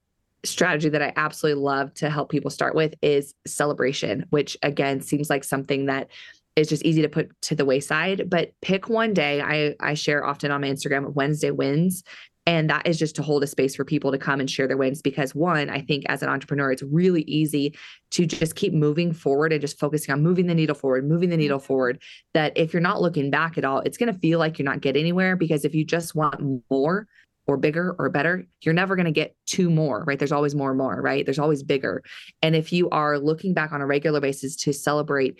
strategy 0.45 0.89
that 0.91 1.03
I 1.03 1.13
absolutely 1.17 1.63
love 1.63 1.93
to 1.95 2.11
help 2.11 2.31
people 2.31 2.51
start 2.51 2.75
with 2.75 2.95
is 3.03 3.35
celebration, 3.47 4.27
which 4.31 4.57
again 4.63 5.01
seems 5.01 5.31
like 5.31 5.45
something 5.45 5.87
that 5.87 6.09
is 6.57 6.69
just 6.69 6.85
easy 6.85 7.03
to 7.03 7.09
put 7.09 7.31
to 7.43 7.55
the 7.55 7.65
wayside. 7.65 8.29
But 8.29 8.53
pick 8.63 8.89
one 8.89 9.15
day. 9.15 9.41
I 9.41 9.75
I 9.81 9.95
share 9.95 10.25
often 10.25 10.51
on 10.51 10.63
my 10.63 10.69
Instagram 10.69 11.15
Wednesday 11.15 11.51
wins. 11.51 12.03
And 12.49 12.71
that 12.71 12.87
is 12.87 12.97
just 12.97 13.17
to 13.17 13.25
hold 13.25 13.43
a 13.43 13.47
space 13.49 13.75
for 13.75 13.85
people 13.85 14.13
to 14.13 14.19
come 14.19 14.39
and 14.39 14.49
share 14.49 14.69
their 14.69 14.77
wins. 14.77 15.03
Because 15.03 15.35
one, 15.35 15.69
I 15.69 15.81
think 15.81 16.05
as 16.09 16.23
an 16.23 16.29
entrepreneur, 16.29 16.71
it's 16.71 16.83
really 16.83 17.23
easy 17.23 17.77
to 18.13 18.25
just 18.25 18.55
keep 18.55 18.73
moving 18.73 19.13
forward 19.13 19.53
and 19.53 19.61
just 19.61 19.81
focusing 19.81 20.13
on 20.13 20.23
moving 20.23 20.47
the 20.47 20.55
needle 20.55 20.77
forward, 20.77 21.09
moving 21.09 21.29
the 21.29 21.37
needle 21.37 21.59
forward. 21.59 22.01
That 22.35 22.57
if 22.57 22.73
you're 22.73 22.81
not 22.81 23.03
looking 23.03 23.31
back 23.31 23.59
at 23.59 23.65
all, 23.65 23.81
it's 23.81 23.99
going 23.99 24.13
to 24.13 24.19
feel 24.21 24.39
like 24.39 24.59
you're 24.59 24.65
not 24.65 24.81
getting 24.81 25.01
anywhere. 25.01 25.35
Because 25.35 25.65
if 25.65 25.75
you 25.75 25.85
just 25.85 26.15
want 26.15 26.63
more, 26.71 27.09
or 27.47 27.57
bigger 27.57 27.95
or 27.99 28.09
better, 28.09 28.45
you're 28.63 28.75
never 28.75 28.97
going 28.97 29.07
to 29.07 29.13
get 29.13 29.37
two 29.47 29.71
more, 29.71 30.05
right? 30.07 30.19
There's 30.19 30.33
always 30.33 30.55
more 30.55 30.71
and 30.71 30.79
more, 30.79 31.01
right? 31.01 31.25
There's 31.25 31.39
always 31.39 31.63
bigger. 31.63 32.03
And 32.43 32.57
if 32.57 32.73
you 32.73 32.91
are 32.91 33.19
looking 33.19 33.55
back 33.55 33.73
on 33.73 33.81
a 33.81 33.87
regular 33.87 34.21
basis 34.21 34.57
to 34.57 34.73
celebrate 34.73 35.39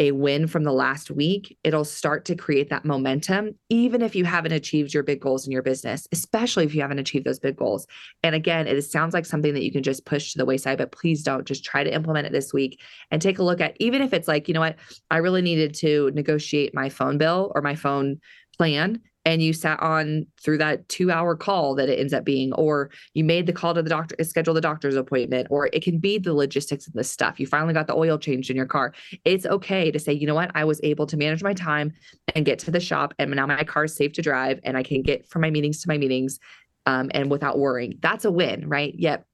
a 0.00 0.12
win 0.12 0.46
from 0.46 0.64
the 0.64 0.72
last 0.72 1.10
week, 1.10 1.56
it'll 1.62 1.84
start 1.84 2.24
to 2.24 2.34
create 2.34 2.70
that 2.70 2.86
momentum, 2.86 3.54
even 3.68 4.00
if 4.00 4.16
you 4.16 4.24
haven't 4.24 4.52
achieved 4.52 4.94
your 4.94 5.02
big 5.02 5.20
goals 5.20 5.46
in 5.46 5.52
your 5.52 5.62
business, 5.62 6.08
especially 6.10 6.64
if 6.64 6.74
you 6.74 6.80
haven't 6.80 6.98
achieved 6.98 7.26
those 7.26 7.38
big 7.38 7.54
goals. 7.54 7.86
And 8.22 8.34
again, 8.34 8.66
it 8.66 8.80
sounds 8.82 9.12
like 9.12 9.26
something 9.26 9.52
that 9.52 9.62
you 9.62 9.70
can 9.70 9.82
just 9.82 10.06
push 10.06 10.32
to 10.32 10.38
the 10.38 10.46
wayside, 10.46 10.78
but 10.78 10.90
please 10.90 11.22
don't 11.22 11.46
just 11.46 11.64
try 11.64 11.84
to 11.84 11.94
implement 11.94 12.26
it 12.26 12.32
this 12.32 12.50
week 12.50 12.80
and 13.10 13.20
take 13.20 13.38
a 13.38 13.42
look 13.42 13.60
at, 13.60 13.76
even 13.78 14.00
if 14.00 14.14
it's 14.14 14.26
like, 14.26 14.48
you 14.48 14.54
know 14.54 14.60
what, 14.60 14.76
I 15.10 15.18
really 15.18 15.42
needed 15.42 15.74
to 15.74 16.10
negotiate 16.14 16.74
my 16.74 16.88
phone 16.88 17.18
bill 17.18 17.52
or 17.54 17.60
my 17.60 17.74
phone 17.74 18.20
plan 18.56 19.02
and 19.24 19.42
you 19.42 19.52
sat 19.52 19.80
on 19.80 20.26
through 20.42 20.58
that 20.58 20.88
two 20.88 21.10
hour 21.10 21.36
call 21.36 21.74
that 21.74 21.88
it 21.88 21.98
ends 21.98 22.12
up 22.12 22.24
being, 22.24 22.52
or 22.54 22.90
you 23.14 23.22
made 23.22 23.46
the 23.46 23.52
call 23.52 23.74
to 23.74 23.82
the 23.82 23.90
doctor, 23.90 24.16
schedule 24.24 24.54
the 24.54 24.60
doctor's 24.60 24.96
appointment, 24.96 25.48
or 25.50 25.68
it 25.72 25.82
can 25.82 25.98
be 25.98 26.18
the 26.18 26.32
logistics 26.32 26.86
of 26.86 26.94
the 26.94 27.04
stuff. 27.04 27.38
You 27.38 27.46
finally 27.46 27.74
got 27.74 27.86
the 27.86 27.94
oil 27.94 28.18
changed 28.18 28.50
in 28.50 28.56
your 28.56 28.66
car. 28.66 28.94
It's 29.24 29.46
okay 29.46 29.90
to 29.90 29.98
say, 29.98 30.12
you 30.12 30.26
know 30.26 30.34
what, 30.34 30.50
I 30.54 30.64
was 30.64 30.80
able 30.82 31.06
to 31.06 31.16
manage 31.16 31.42
my 31.42 31.52
time 31.52 31.92
and 32.34 32.44
get 32.44 32.58
to 32.60 32.70
the 32.70 32.80
shop, 32.80 33.14
and 33.18 33.30
now 33.30 33.46
my 33.46 33.64
car 33.64 33.84
is 33.84 33.94
safe 33.94 34.12
to 34.14 34.22
drive, 34.22 34.58
and 34.64 34.76
I 34.76 34.82
can 34.82 35.02
get 35.02 35.28
from 35.28 35.42
my 35.42 35.50
meetings 35.50 35.82
to 35.82 35.88
my 35.88 35.98
meetings, 35.98 36.38
um, 36.86 37.10
and 37.12 37.30
without 37.30 37.58
worrying. 37.58 37.98
That's 38.00 38.24
a 38.24 38.30
win, 38.30 38.68
right? 38.68 38.94
Yet 38.96 39.24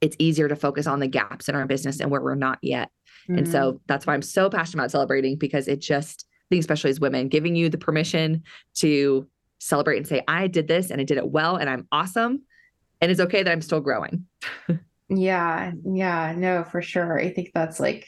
it's 0.00 0.16
easier 0.18 0.48
to 0.48 0.56
focus 0.56 0.86
on 0.86 1.00
the 1.00 1.06
gaps 1.06 1.48
in 1.48 1.54
our 1.54 1.66
business 1.66 2.00
and 2.00 2.10
where 2.10 2.20
we're 2.20 2.34
not 2.34 2.58
yet. 2.60 2.90
Mm-hmm. 3.28 3.38
And 3.38 3.48
so 3.48 3.72
mm. 3.72 3.80
that's 3.86 4.06
why 4.06 4.12
I'm 4.12 4.22
so 4.22 4.50
passionate 4.50 4.82
about 4.82 4.90
celebrating 4.90 5.36
because 5.36 5.66
it 5.66 5.80
just 5.80 6.26
think 6.54 6.60
especially 6.60 6.90
as 6.90 7.00
women, 7.00 7.28
giving 7.28 7.56
you 7.56 7.68
the 7.68 7.78
permission 7.78 8.42
to 8.76 9.28
celebrate 9.58 9.96
and 9.96 10.06
say, 10.06 10.22
I 10.28 10.46
did 10.46 10.68
this 10.68 10.90
and 10.90 11.00
I 11.00 11.04
did 11.04 11.18
it 11.18 11.28
well 11.28 11.56
and 11.56 11.68
I'm 11.68 11.86
awesome. 11.90 12.42
And 13.00 13.10
it's 13.10 13.20
okay 13.20 13.42
that 13.42 13.50
I'm 13.50 13.62
still 13.62 13.80
growing. 13.80 14.26
Yeah, 15.10 15.72
yeah, 15.84 16.34
no, 16.34 16.64
for 16.64 16.80
sure. 16.80 17.20
I 17.20 17.30
think 17.30 17.50
that's 17.54 17.78
like 17.78 18.06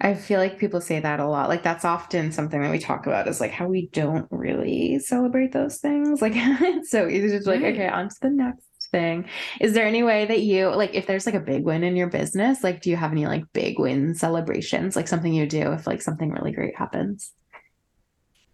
I 0.00 0.14
feel 0.14 0.40
like 0.40 0.58
people 0.58 0.80
say 0.80 0.98
that 0.98 1.20
a 1.20 1.26
lot. 1.26 1.50
Like 1.50 1.62
that's 1.62 1.84
often 1.84 2.32
something 2.32 2.60
that 2.60 2.70
we 2.70 2.78
talk 2.78 3.06
about 3.06 3.28
is 3.28 3.40
like 3.40 3.50
how 3.50 3.68
we 3.68 3.88
don't 3.92 4.26
really 4.30 4.98
celebrate 4.98 5.52
those 5.52 5.78
things. 5.78 6.22
Like 6.22 6.32
so 6.84 7.06
it's 7.06 7.32
just 7.32 7.46
like, 7.46 7.62
okay, 7.62 7.88
on 7.88 8.08
to 8.08 8.14
the 8.22 8.30
next 8.30 8.88
thing. 8.90 9.28
Is 9.60 9.74
there 9.74 9.86
any 9.86 10.02
way 10.02 10.24
that 10.24 10.42
you 10.42 10.68
like 10.68 10.94
if 10.94 11.06
there's 11.06 11.26
like 11.26 11.34
a 11.34 11.40
big 11.40 11.64
win 11.64 11.84
in 11.84 11.96
your 11.96 12.08
business, 12.08 12.64
like 12.64 12.80
do 12.80 12.90
you 12.90 12.96
have 12.96 13.12
any 13.12 13.26
like 13.26 13.44
big 13.52 13.78
win 13.78 14.14
celebrations, 14.14 14.96
like 14.96 15.08
something 15.08 15.32
you 15.32 15.46
do 15.46 15.72
if 15.72 15.86
like 15.86 16.02
something 16.02 16.30
really 16.30 16.52
great 16.52 16.76
happens? 16.76 17.32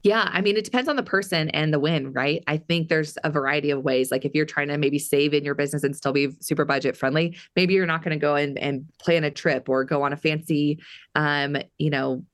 Yeah, 0.02 0.30
I 0.32 0.40
mean, 0.40 0.56
it 0.56 0.64
depends 0.64 0.88
on 0.88 0.96
the 0.96 1.02
person 1.02 1.50
and 1.50 1.74
the 1.74 1.78
win, 1.78 2.12
right? 2.12 2.42
I 2.46 2.56
think 2.56 2.88
there's 2.88 3.18
a 3.22 3.30
variety 3.30 3.70
of 3.70 3.82
ways. 3.82 4.10
Like 4.10 4.24
if 4.24 4.34
you're 4.34 4.46
trying 4.46 4.68
to 4.68 4.78
maybe 4.78 4.98
save 4.98 5.34
in 5.34 5.44
your 5.44 5.54
business 5.54 5.82
and 5.82 5.94
still 5.94 6.12
be 6.12 6.30
super 6.40 6.64
budget 6.64 6.96
friendly, 6.96 7.36
maybe 7.54 7.74
you're 7.74 7.86
not 7.86 8.02
going 8.02 8.18
to 8.18 8.20
go 8.20 8.34
and, 8.34 8.58
and 8.58 8.86
plan 8.98 9.24
a 9.24 9.30
trip 9.30 9.68
or 9.68 9.84
go 9.84 10.02
on 10.02 10.12
a 10.14 10.16
fancy, 10.16 10.80
um, 11.14 11.56
you 11.76 11.90
know, 11.90 12.24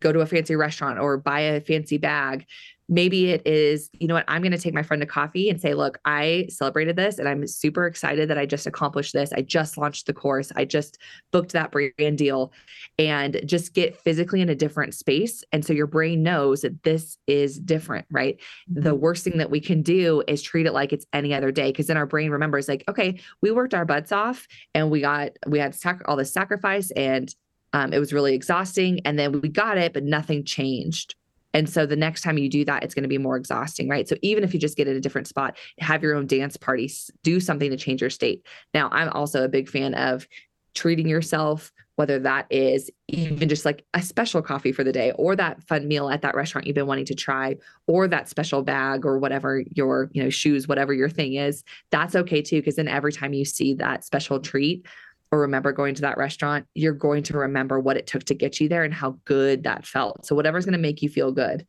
go 0.00 0.10
to 0.12 0.20
a 0.20 0.26
fancy 0.26 0.56
restaurant 0.56 0.98
or 0.98 1.18
buy 1.18 1.40
a 1.40 1.60
fancy 1.60 1.98
bag 1.98 2.46
maybe 2.88 3.30
it 3.30 3.46
is 3.46 3.90
you 3.98 4.06
know 4.06 4.14
what 4.14 4.24
i'm 4.28 4.42
going 4.42 4.52
to 4.52 4.58
take 4.58 4.74
my 4.74 4.82
friend 4.82 5.00
to 5.00 5.06
coffee 5.06 5.50
and 5.50 5.60
say 5.60 5.74
look 5.74 5.98
i 6.04 6.46
celebrated 6.48 6.94
this 6.96 7.18
and 7.18 7.28
i'm 7.28 7.46
super 7.46 7.86
excited 7.86 8.28
that 8.28 8.38
i 8.38 8.46
just 8.46 8.66
accomplished 8.66 9.12
this. 9.12 9.32
I 9.32 9.42
just 9.42 9.78
launched 9.78 10.06
the 10.06 10.12
course. 10.12 10.52
I 10.54 10.64
just 10.64 10.98
booked 11.32 11.52
that 11.52 11.70
brand 11.70 12.18
deal. 12.18 12.52
And 12.98 13.40
just 13.44 13.74
get 13.74 13.96
physically 13.96 14.40
in 14.40 14.48
a 14.48 14.54
different 14.54 14.94
space 14.94 15.44
and 15.52 15.64
so 15.64 15.74
your 15.74 15.86
brain 15.86 16.22
knows 16.22 16.62
that 16.62 16.82
this 16.82 17.18
is 17.26 17.58
different 17.58 18.06
right? 18.10 18.40
Mm-hmm. 18.70 18.82
the 18.82 18.94
worst 18.94 19.24
thing 19.24 19.38
that 19.38 19.50
we 19.50 19.60
can 19.60 19.82
do 19.82 20.22
is 20.26 20.40
treat 20.40 20.66
it 20.66 20.72
like 20.72 20.92
it's 20.92 21.04
any 21.12 21.34
other 21.34 21.52
day 21.52 21.70
because 21.70 21.88
then 21.88 21.98
our 21.98 22.06
brain 22.06 22.30
remembers 22.30 22.68
like 22.68 22.84
okay 22.88 23.20
we 23.42 23.50
worked 23.50 23.74
our 23.74 23.84
butts 23.84 24.12
off 24.12 24.46
and 24.74 24.90
we 24.90 25.00
got 25.00 25.32
we 25.46 25.58
had 25.58 25.74
sac- 25.74 26.02
all 26.06 26.16
this 26.16 26.32
sacrifice 26.32 26.90
and 26.92 27.34
um, 27.74 27.92
it 27.92 27.98
was 27.98 28.12
really 28.12 28.34
exhausting 28.34 29.00
and 29.04 29.18
then 29.18 29.40
we 29.40 29.48
got 29.48 29.76
it 29.76 29.92
but 29.92 30.04
nothing 30.04 30.44
changed 30.44 31.16
and 31.56 31.70
so 31.70 31.86
the 31.86 31.96
next 31.96 32.20
time 32.20 32.36
you 32.36 32.50
do 32.50 32.66
that, 32.66 32.82
it's 32.82 32.94
going 32.94 33.04
to 33.04 33.08
be 33.08 33.16
more 33.16 33.34
exhausting, 33.34 33.88
right? 33.88 34.06
So 34.06 34.14
even 34.20 34.44
if 34.44 34.52
you 34.52 34.60
just 34.60 34.76
get 34.76 34.88
at 34.88 34.94
a 34.94 35.00
different 35.00 35.26
spot, 35.26 35.56
have 35.80 36.02
your 36.02 36.14
own 36.14 36.26
dance 36.26 36.58
party, 36.58 36.92
do 37.22 37.40
something 37.40 37.70
to 37.70 37.78
change 37.78 38.02
your 38.02 38.10
state. 38.10 38.46
Now, 38.74 38.90
I'm 38.92 39.08
also 39.08 39.42
a 39.42 39.48
big 39.48 39.70
fan 39.70 39.94
of 39.94 40.28
treating 40.74 41.08
yourself, 41.08 41.72
whether 41.94 42.18
that 42.18 42.46
is 42.50 42.90
even 43.08 43.48
just 43.48 43.64
like 43.64 43.86
a 43.94 44.02
special 44.02 44.42
coffee 44.42 44.70
for 44.70 44.84
the 44.84 44.92
day 44.92 45.12
or 45.12 45.34
that 45.34 45.62
fun 45.62 45.88
meal 45.88 46.10
at 46.10 46.20
that 46.20 46.34
restaurant 46.34 46.66
you've 46.66 46.74
been 46.74 46.86
wanting 46.86 47.06
to 47.06 47.14
try 47.14 47.56
or 47.86 48.06
that 48.06 48.28
special 48.28 48.60
bag 48.60 49.06
or 49.06 49.18
whatever 49.18 49.62
your, 49.74 50.10
you 50.12 50.22
know, 50.22 50.28
shoes, 50.28 50.68
whatever 50.68 50.92
your 50.92 51.08
thing 51.08 51.36
is, 51.36 51.64
that's 51.90 52.14
okay 52.14 52.42
too. 52.42 52.62
Cause 52.62 52.76
then 52.76 52.86
every 52.86 53.12
time 53.12 53.32
you 53.32 53.46
see 53.46 53.72
that 53.76 54.04
special 54.04 54.40
treat, 54.40 54.86
or 55.32 55.40
remember 55.40 55.72
going 55.72 55.94
to 55.96 56.02
that 56.02 56.18
restaurant, 56.18 56.66
you're 56.74 56.92
going 56.92 57.22
to 57.24 57.36
remember 57.36 57.80
what 57.80 57.96
it 57.96 58.06
took 58.06 58.24
to 58.24 58.34
get 58.34 58.60
you 58.60 58.68
there 58.68 58.84
and 58.84 58.94
how 58.94 59.18
good 59.24 59.64
that 59.64 59.86
felt. 59.86 60.26
So 60.26 60.34
whatever's 60.34 60.64
going 60.64 60.72
to 60.74 60.78
make 60.78 61.02
you 61.02 61.08
feel 61.08 61.32
good. 61.32 61.66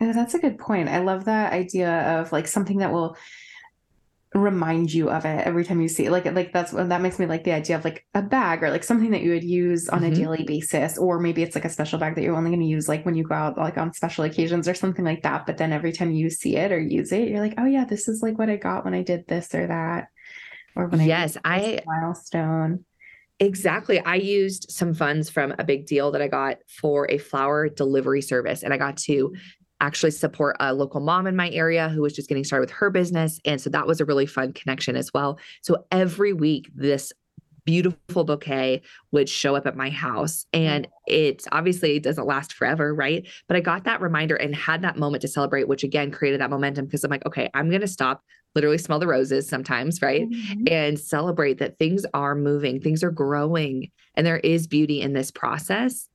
Oh, 0.00 0.12
that's 0.12 0.34
a 0.34 0.38
good 0.38 0.58
point. 0.58 0.88
I 0.88 0.98
love 0.98 1.24
that 1.24 1.52
idea 1.52 2.20
of 2.20 2.32
like 2.32 2.46
something 2.46 2.78
that 2.78 2.92
will 2.92 3.16
remind 4.34 4.92
you 4.92 5.08
of 5.08 5.24
it 5.24 5.46
every 5.46 5.64
time 5.64 5.80
you 5.80 5.88
see 5.88 6.06
it. 6.06 6.10
Like 6.10 6.26
like 6.26 6.52
that's 6.52 6.72
that 6.72 7.00
makes 7.00 7.18
me 7.18 7.26
like 7.26 7.44
the 7.44 7.52
idea 7.52 7.76
of 7.76 7.84
like 7.84 8.04
a 8.14 8.22
bag 8.22 8.62
or 8.62 8.70
like 8.70 8.84
something 8.84 9.10
that 9.12 9.22
you 9.22 9.30
would 9.30 9.44
use 9.44 9.88
on 9.88 10.02
mm-hmm. 10.02 10.12
a 10.12 10.14
daily 10.14 10.44
basis 10.44 10.98
or 10.98 11.18
maybe 11.18 11.42
it's 11.42 11.54
like 11.54 11.64
a 11.64 11.70
special 11.70 11.98
bag 11.98 12.14
that 12.14 12.22
you're 12.22 12.36
only 12.36 12.50
going 12.50 12.60
to 12.60 12.66
use 12.66 12.88
like 12.88 13.06
when 13.06 13.14
you 13.14 13.24
go 13.24 13.34
out 13.34 13.56
like 13.56 13.78
on 13.78 13.94
special 13.94 14.24
occasions 14.24 14.68
or 14.68 14.74
something 14.74 15.04
like 15.04 15.22
that 15.22 15.46
but 15.46 15.56
then 15.56 15.72
every 15.72 15.92
time 15.92 16.12
you 16.12 16.28
see 16.28 16.56
it 16.56 16.72
or 16.72 16.78
use 16.78 17.12
it 17.12 17.28
you're 17.28 17.40
like 17.40 17.54
oh 17.56 17.64
yeah 17.64 17.84
this 17.84 18.08
is 18.08 18.22
like 18.22 18.38
what 18.38 18.50
I 18.50 18.56
got 18.56 18.84
when 18.84 18.94
I 18.94 19.02
did 19.02 19.26
this 19.26 19.54
or 19.54 19.66
that 19.68 20.08
or 20.74 20.88
when 20.88 21.00
yes 21.00 21.36
I, 21.44 21.56
I 21.56 21.80
milestone 21.86 22.84
Exactly. 23.38 24.00
I 24.00 24.14
used 24.14 24.70
some 24.70 24.94
funds 24.94 25.28
from 25.28 25.54
a 25.58 25.64
big 25.64 25.86
deal 25.86 26.10
that 26.10 26.22
I 26.22 26.28
got 26.28 26.58
for 26.68 27.10
a 27.10 27.18
flower 27.18 27.68
delivery 27.68 28.22
service, 28.22 28.62
and 28.62 28.72
I 28.72 28.78
got 28.78 28.96
to 28.98 29.34
actually 29.80 30.10
support 30.10 30.56
a 30.58 30.72
local 30.72 31.00
mom 31.00 31.26
in 31.26 31.36
my 31.36 31.50
area 31.50 31.90
who 31.90 32.00
was 32.00 32.14
just 32.14 32.28
getting 32.28 32.44
started 32.44 32.62
with 32.62 32.70
her 32.70 32.88
business. 32.88 33.38
And 33.44 33.60
so 33.60 33.68
that 33.70 33.86
was 33.86 34.00
a 34.00 34.06
really 34.06 34.24
fun 34.24 34.54
connection 34.54 34.96
as 34.96 35.12
well. 35.12 35.38
So 35.60 35.84
every 35.92 36.32
week, 36.32 36.70
this 36.74 37.12
beautiful 37.66 38.24
bouquet 38.24 38.80
would 39.10 39.28
show 39.28 39.54
up 39.56 39.66
at 39.66 39.76
my 39.76 39.90
house 39.90 40.46
mm. 40.54 40.60
and 40.60 40.88
it 41.06 41.42
obviously 41.50 41.98
doesn't 41.98 42.26
last 42.26 42.52
forever 42.52 42.94
right 42.94 43.26
but 43.48 43.56
i 43.56 43.60
got 43.60 43.82
that 43.82 44.00
reminder 44.00 44.36
and 44.36 44.54
had 44.54 44.82
that 44.82 44.96
moment 44.96 45.20
to 45.20 45.26
celebrate 45.26 45.66
which 45.66 45.82
again 45.82 46.12
created 46.12 46.40
that 46.40 46.48
momentum 46.48 46.84
because 46.84 47.02
i'm 47.02 47.10
like 47.10 47.26
okay 47.26 47.50
i'm 47.54 47.68
going 47.68 47.80
to 47.80 47.88
stop 47.88 48.22
literally 48.56 48.78
smell 48.78 48.98
the 48.98 49.06
roses 49.06 49.48
sometimes, 49.48 50.02
right? 50.02 50.28
Mm-hmm. 50.28 50.64
And 50.68 50.98
celebrate 50.98 51.58
that 51.58 51.78
things 51.78 52.04
are 52.12 52.34
moving, 52.34 52.80
things 52.80 53.04
are 53.04 53.10
growing, 53.12 53.92
and 54.14 54.26
there 54.26 54.38
is 54.38 54.66
beauty 54.66 55.00
in 55.00 55.12
this 55.12 55.30
process. 55.30 56.08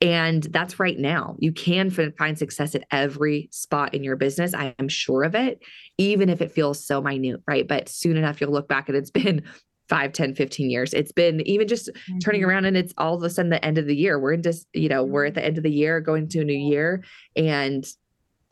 And 0.00 0.42
that's 0.44 0.78
right 0.78 0.98
now. 0.98 1.36
You 1.38 1.50
can 1.50 1.90
find 1.90 2.38
success 2.38 2.74
at 2.74 2.84
every 2.90 3.48
spot 3.50 3.94
in 3.94 4.04
your 4.04 4.16
business. 4.16 4.52
I 4.52 4.74
am 4.78 4.88
sure 4.88 5.24
of 5.24 5.34
it, 5.34 5.60
even 5.96 6.28
if 6.28 6.42
it 6.42 6.52
feels 6.52 6.84
so 6.84 7.00
minute, 7.00 7.40
right? 7.48 7.66
But 7.66 7.88
soon 7.88 8.18
enough, 8.18 8.40
you'll 8.40 8.52
look 8.52 8.68
back 8.68 8.88
and 8.88 8.96
it's 8.96 9.10
been 9.10 9.42
5 9.90 10.14
10 10.14 10.34
15 10.34 10.70
years 10.70 10.94
it's 10.94 11.12
been 11.12 11.42
even 11.42 11.68
just 11.68 11.90
mm-hmm. 11.90 12.18
turning 12.20 12.42
around 12.42 12.64
and 12.64 12.74
it's 12.74 12.94
all 12.96 13.16
of 13.16 13.22
a 13.22 13.28
sudden 13.28 13.50
the 13.50 13.62
end 13.62 13.76
of 13.76 13.86
the 13.86 13.94
year 13.94 14.18
we're 14.18 14.32
in 14.32 14.42
just 14.42 14.66
you 14.72 14.88
know 14.88 15.04
we're 15.04 15.26
at 15.26 15.34
the 15.34 15.44
end 15.44 15.58
of 15.58 15.62
the 15.62 15.70
year 15.70 16.00
going 16.00 16.26
to 16.26 16.40
a 16.40 16.44
new 16.44 16.54
year 16.54 17.04
and 17.36 17.86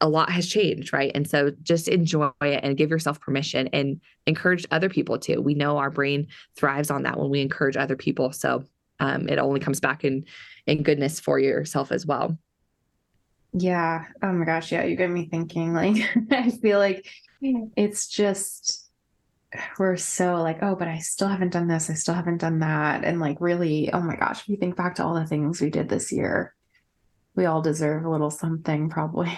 a 0.02 0.08
lot 0.08 0.30
has 0.30 0.48
changed, 0.48 0.92
right? 0.92 1.12
And 1.14 1.28
so 1.28 1.52
just 1.62 1.86
enjoy 1.86 2.30
it 2.42 2.60
and 2.62 2.76
give 2.76 2.90
yourself 2.90 3.20
permission 3.20 3.68
and 3.68 4.00
encourage 4.26 4.66
other 4.72 4.88
people 4.88 5.16
to. 5.20 5.38
We 5.38 5.54
know 5.54 5.78
our 5.78 5.90
brain 5.90 6.26
thrives 6.56 6.90
on 6.90 7.04
that 7.04 7.18
when 7.18 7.30
we 7.30 7.40
encourage 7.40 7.76
other 7.76 7.96
people. 7.96 8.32
So 8.32 8.64
um, 8.98 9.28
it 9.28 9.38
only 9.38 9.60
comes 9.60 9.80
back 9.80 10.04
in 10.04 10.26
in 10.66 10.82
goodness 10.82 11.20
for 11.20 11.38
yourself 11.38 11.92
as 11.92 12.04
well. 12.04 12.36
Yeah. 13.52 14.06
Oh 14.22 14.32
my 14.32 14.44
gosh. 14.44 14.72
Yeah. 14.72 14.84
You 14.84 14.96
get 14.96 15.10
me 15.10 15.28
thinking. 15.30 15.72
Like, 15.74 15.96
I 16.30 16.50
feel 16.50 16.78
like 16.78 17.06
it's 17.40 18.08
just, 18.08 18.90
we're 19.78 19.96
so 19.96 20.36
like, 20.36 20.62
oh, 20.62 20.74
but 20.74 20.88
I 20.88 20.98
still 20.98 21.28
haven't 21.28 21.52
done 21.52 21.68
this. 21.68 21.90
I 21.90 21.94
still 21.94 22.14
haven't 22.14 22.38
done 22.38 22.60
that. 22.60 23.04
And 23.04 23.20
like, 23.20 23.36
really, 23.40 23.92
oh 23.92 24.00
my 24.00 24.16
gosh, 24.16 24.40
if 24.42 24.48
you 24.48 24.56
think 24.56 24.76
back 24.76 24.96
to 24.96 25.04
all 25.04 25.14
the 25.14 25.26
things 25.26 25.60
we 25.60 25.70
did 25.70 25.88
this 25.88 26.10
year, 26.10 26.54
we 27.34 27.44
all 27.44 27.62
deserve 27.62 28.04
a 28.04 28.10
little 28.10 28.30
something 28.30 28.88
probably. 28.88 29.36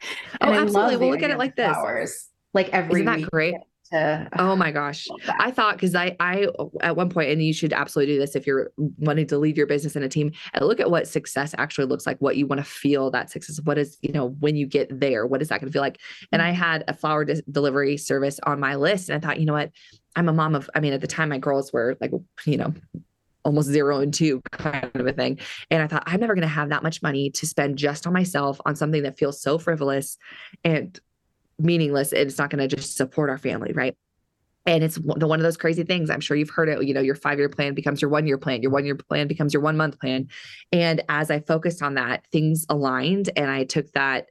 oh, 0.40 0.52
absolutely. 0.52 0.96
We'll 0.96 1.10
look 1.10 1.22
at 1.22 1.30
it 1.30 1.38
like 1.38 1.56
this. 1.56 1.68
Flowers, 1.68 2.28
like 2.54 2.68
every 2.70 3.02
Isn't 3.02 3.06
that 3.06 3.30
great? 3.30 3.54
To, 3.92 4.28
oh 4.38 4.54
my 4.54 4.70
gosh. 4.70 5.06
I 5.38 5.50
thought 5.50 5.76
because 5.76 5.94
I 5.94 6.16
I 6.20 6.48
at 6.82 6.96
one 6.96 7.08
point, 7.08 7.30
and 7.30 7.42
you 7.42 7.52
should 7.52 7.72
absolutely 7.72 8.14
do 8.14 8.20
this 8.20 8.36
if 8.36 8.46
you're 8.46 8.70
wanting 8.76 9.26
to 9.28 9.38
lead 9.38 9.56
your 9.56 9.66
business 9.66 9.96
in 9.96 10.02
a 10.02 10.08
team, 10.08 10.32
and 10.52 10.66
look 10.66 10.80
at 10.80 10.90
what 10.90 11.08
success 11.08 11.54
actually 11.58 11.86
looks 11.86 12.06
like, 12.06 12.18
what 12.18 12.36
you 12.36 12.46
want 12.46 12.60
to 12.60 12.64
feel 12.64 13.10
that 13.10 13.30
success. 13.30 13.60
What 13.64 13.78
is, 13.78 13.96
you 14.02 14.12
know, 14.12 14.28
when 14.40 14.56
you 14.56 14.66
get 14.66 15.00
there, 15.00 15.26
what 15.26 15.42
is 15.42 15.48
that 15.48 15.60
going 15.60 15.68
to 15.68 15.72
feel 15.72 15.82
like? 15.82 15.98
And 16.32 16.42
I 16.42 16.52
mm-hmm. 16.52 16.62
had 16.62 16.84
a 16.88 16.94
flower 16.94 17.24
de- 17.24 17.42
delivery 17.50 17.96
service 17.96 18.38
on 18.44 18.60
my 18.60 18.76
list, 18.76 19.08
and 19.08 19.22
I 19.22 19.26
thought, 19.26 19.40
you 19.40 19.46
know 19.46 19.54
what? 19.54 19.70
I'm 20.16 20.28
a 20.28 20.32
mom 20.32 20.54
of, 20.54 20.68
I 20.74 20.80
mean, 20.80 20.92
at 20.92 21.00
the 21.00 21.06
time 21.06 21.28
my 21.28 21.38
girls 21.38 21.72
were 21.72 21.96
like, 22.00 22.10
you 22.44 22.56
know, 22.56 22.74
almost 23.48 23.68
zero 23.68 23.98
and 24.00 24.12
two 24.12 24.42
kind 24.52 24.90
of 24.94 25.06
a 25.06 25.12
thing. 25.12 25.38
And 25.70 25.82
I 25.82 25.86
thought, 25.86 26.04
I'm 26.06 26.20
never 26.20 26.34
going 26.34 26.42
to 26.42 26.48
have 26.48 26.68
that 26.68 26.82
much 26.82 27.02
money 27.02 27.30
to 27.30 27.46
spend 27.46 27.78
just 27.78 28.06
on 28.06 28.12
myself 28.12 28.60
on 28.66 28.76
something 28.76 29.02
that 29.02 29.18
feels 29.18 29.40
so 29.40 29.58
frivolous 29.58 30.18
and 30.64 30.98
meaningless. 31.58 32.12
And 32.12 32.20
it's 32.22 32.38
not 32.38 32.50
going 32.50 32.68
to 32.68 32.76
just 32.76 32.96
support 32.96 33.30
our 33.30 33.38
family. 33.38 33.72
Right. 33.72 33.96
And 34.66 34.84
it's 34.84 34.98
one 34.98 35.40
of 35.40 35.44
those 35.44 35.56
crazy 35.56 35.82
things. 35.82 36.10
I'm 36.10 36.20
sure 36.20 36.36
you've 36.36 36.50
heard 36.50 36.68
it. 36.68 36.84
You 36.84 36.92
know, 36.92 37.00
your 37.00 37.14
five 37.14 37.38
year 37.38 37.48
plan 37.48 37.72
becomes 37.72 38.02
your 38.02 38.10
one 38.10 38.26
year 38.26 38.36
plan, 38.36 38.60
your 38.60 38.70
one 38.70 38.84
year 38.84 38.96
plan 38.96 39.26
becomes 39.26 39.54
your 39.54 39.62
one 39.62 39.78
month 39.78 39.98
plan. 39.98 40.28
And 40.70 41.02
as 41.08 41.30
I 41.30 41.40
focused 41.40 41.82
on 41.82 41.94
that, 41.94 42.26
things 42.30 42.66
aligned 42.68 43.30
and 43.34 43.50
I 43.50 43.64
took 43.64 43.90
that 43.92 44.26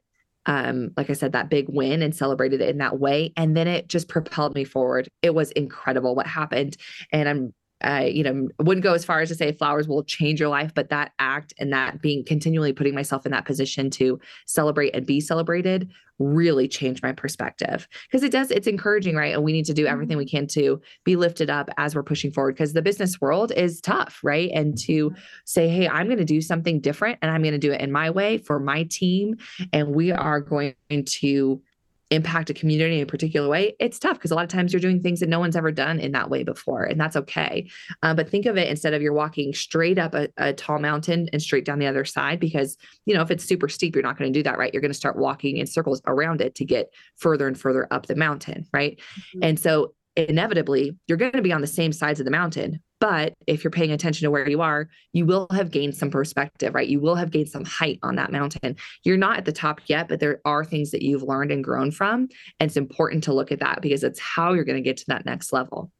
um, 0.46 0.92
like 0.96 1.10
I 1.10 1.12
said, 1.12 1.32
that 1.32 1.50
big 1.50 1.66
win 1.68 2.00
and 2.00 2.16
celebrated 2.16 2.62
it 2.62 2.70
in 2.70 2.78
that 2.78 2.98
way. 2.98 3.34
And 3.36 3.54
then 3.54 3.68
it 3.68 3.86
just 3.88 4.08
propelled 4.08 4.54
me 4.54 4.64
forward. 4.64 5.06
It 5.20 5.34
was 5.34 5.50
incredible 5.50 6.14
what 6.14 6.26
happened. 6.26 6.78
And 7.12 7.28
I'm 7.28 7.54
I, 7.80 8.06
you 8.06 8.24
know, 8.24 8.48
wouldn't 8.58 8.84
go 8.84 8.94
as 8.94 9.04
far 9.04 9.20
as 9.20 9.28
to 9.28 9.34
say 9.34 9.52
flowers 9.52 9.86
will 9.86 10.02
change 10.04 10.40
your 10.40 10.48
life, 10.48 10.72
but 10.74 10.90
that 10.90 11.12
act 11.18 11.54
and 11.58 11.72
that 11.72 12.02
being 12.02 12.24
continually 12.24 12.72
putting 12.72 12.94
myself 12.94 13.24
in 13.24 13.32
that 13.32 13.44
position 13.44 13.90
to 13.90 14.18
celebrate 14.46 14.94
and 14.94 15.06
be 15.06 15.20
celebrated 15.20 15.88
really 16.18 16.66
changed 16.66 17.02
my 17.02 17.12
perspective 17.12 17.86
because 18.06 18.22
it 18.22 18.32
does, 18.32 18.50
it's 18.50 18.66
encouraging, 18.66 19.14
right? 19.14 19.34
And 19.34 19.44
we 19.44 19.52
need 19.52 19.66
to 19.66 19.74
do 19.74 19.86
everything 19.86 20.16
mm-hmm. 20.16 20.24
we 20.24 20.30
can 20.30 20.46
to 20.48 20.80
be 21.04 21.16
lifted 21.16 21.48
up 21.48 21.70
as 21.76 21.94
we're 21.94 22.02
pushing 22.02 22.32
forward 22.32 22.56
because 22.56 22.72
the 22.72 22.82
business 22.82 23.20
world 23.20 23.52
is 23.52 23.80
tough, 23.80 24.18
right? 24.22 24.50
And 24.52 24.76
to 24.78 25.10
mm-hmm. 25.10 25.18
say, 25.44 25.68
hey, 25.68 25.88
I'm 25.88 26.06
going 26.06 26.18
to 26.18 26.24
do 26.24 26.40
something 26.40 26.80
different 26.80 27.18
and 27.22 27.30
I'm 27.30 27.42
going 27.42 27.52
to 27.52 27.58
do 27.58 27.72
it 27.72 27.80
in 27.80 27.92
my 27.92 28.10
way 28.10 28.38
for 28.38 28.58
my 28.58 28.84
team. 28.84 29.36
And 29.72 29.94
we 29.94 30.10
are 30.10 30.40
going 30.40 30.74
to 30.90 31.62
impact 32.10 32.50
a 32.50 32.54
community 32.54 32.96
in 32.96 33.02
a 33.02 33.06
particular 33.06 33.48
way, 33.48 33.74
it's 33.78 33.98
tough 33.98 34.14
because 34.14 34.30
a 34.30 34.34
lot 34.34 34.44
of 34.44 34.48
times 34.48 34.72
you're 34.72 34.80
doing 34.80 35.00
things 35.00 35.20
that 35.20 35.28
no 35.28 35.38
one's 35.38 35.56
ever 35.56 35.70
done 35.70 36.00
in 36.00 36.12
that 36.12 36.30
way 36.30 36.42
before, 36.42 36.84
and 36.84 37.00
that's 37.00 37.16
okay. 37.16 37.68
Um, 38.02 38.16
but 38.16 38.28
think 38.28 38.46
of 38.46 38.56
it 38.56 38.68
instead 38.68 38.94
of 38.94 39.02
you're 39.02 39.12
walking 39.12 39.52
straight 39.52 39.98
up 39.98 40.14
a, 40.14 40.28
a, 40.36 40.52
tall 40.52 40.78
mountain 40.78 41.28
and 41.32 41.42
straight 41.42 41.64
down 41.64 41.78
the 41.78 41.86
other 41.86 42.04
side, 42.04 42.40
because 42.40 42.76
you 43.06 43.14
know 43.14 43.22
if 43.22 43.30
it's 43.30 43.44
super 43.44 43.68
steep, 43.68 43.94
you're 43.94 44.02
not 44.02 44.18
going 44.18 44.32
to 44.32 44.38
do 44.38 44.42
that, 44.42 44.58
right? 44.58 44.72
You're 44.72 44.80
going 44.80 44.90
to 44.90 44.98
start 44.98 45.16
walking 45.16 45.58
in 45.58 45.66
circles 45.66 46.00
around 46.06 46.40
it 46.40 46.54
to 46.56 46.64
get 46.64 46.92
further 47.16 47.46
and 47.46 47.58
further 47.58 47.86
up 47.90 48.06
the 48.06 48.16
mountain, 48.16 48.66
right? 48.72 48.98
Mm-hmm. 48.98 49.40
And 49.42 49.60
so 49.60 49.94
inevitably 50.16 50.96
you're 51.06 51.18
going 51.18 51.32
to 51.32 51.42
be 51.42 51.52
on 51.52 51.60
the 51.60 51.66
same 51.66 51.92
sides 51.92 52.20
of 52.20 52.24
the 52.24 52.30
mountain. 52.30 52.80
But 53.00 53.34
if 53.46 53.62
you're 53.62 53.70
paying 53.70 53.92
attention 53.92 54.24
to 54.24 54.30
where 54.30 54.48
you 54.48 54.60
are, 54.60 54.88
you 55.12 55.24
will 55.24 55.46
have 55.52 55.70
gained 55.70 55.94
some 55.94 56.10
perspective, 56.10 56.74
right? 56.74 56.88
You 56.88 57.00
will 57.00 57.14
have 57.14 57.30
gained 57.30 57.48
some 57.48 57.64
height 57.64 57.98
on 58.02 58.16
that 58.16 58.32
mountain. 58.32 58.76
You're 59.04 59.16
not 59.16 59.38
at 59.38 59.44
the 59.44 59.52
top 59.52 59.80
yet, 59.86 60.08
but 60.08 60.20
there 60.20 60.40
are 60.44 60.64
things 60.64 60.90
that 60.90 61.02
you've 61.02 61.22
learned 61.22 61.52
and 61.52 61.62
grown 61.62 61.90
from. 61.90 62.28
And 62.58 62.68
it's 62.68 62.76
important 62.76 63.24
to 63.24 63.32
look 63.32 63.52
at 63.52 63.60
that 63.60 63.80
because 63.82 64.02
it's 64.02 64.18
how 64.18 64.52
you're 64.52 64.64
going 64.64 64.82
to 64.82 64.88
get 64.88 64.96
to 64.98 65.04
that 65.08 65.26
next 65.26 65.52
level. 65.52 65.92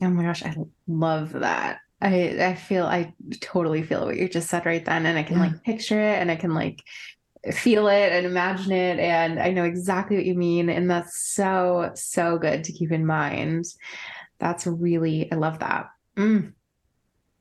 Oh 0.00 0.10
my 0.10 0.24
gosh, 0.24 0.44
I 0.44 0.54
love 0.86 1.32
that. 1.32 1.78
I 2.00 2.44
I 2.44 2.54
feel 2.56 2.86
I 2.86 3.14
totally 3.40 3.82
feel 3.82 4.06
what 4.06 4.16
you 4.16 4.28
just 4.28 4.50
said 4.50 4.66
right 4.66 4.84
then. 4.84 5.06
And 5.06 5.16
I 5.16 5.22
can 5.22 5.36
yeah. 5.36 5.44
like 5.44 5.62
picture 5.62 6.00
it 6.00 6.18
and 6.18 6.30
I 6.30 6.36
can 6.36 6.54
like 6.54 6.82
feel 7.52 7.88
it 7.88 8.12
and 8.12 8.26
imagine 8.26 8.72
it 8.72 8.98
and 8.98 9.40
I 9.40 9.50
know 9.50 9.64
exactly 9.64 10.16
what 10.16 10.24
you 10.24 10.34
mean 10.34 10.68
and 10.68 10.88
that's 10.88 11.34
so 11.34 11.90
so 11.94 12.38
good 12.38 12.64
to 12.64 12.72
keep 12.72 12.90
in 12.90 13.06
mind. 13.06 13.64
That's 14.38 14.66
really 14.66 15.30
I 15.30 15.36
love 15.36 15.60
that. 15.60 15.86
Mm. 16.16 16.52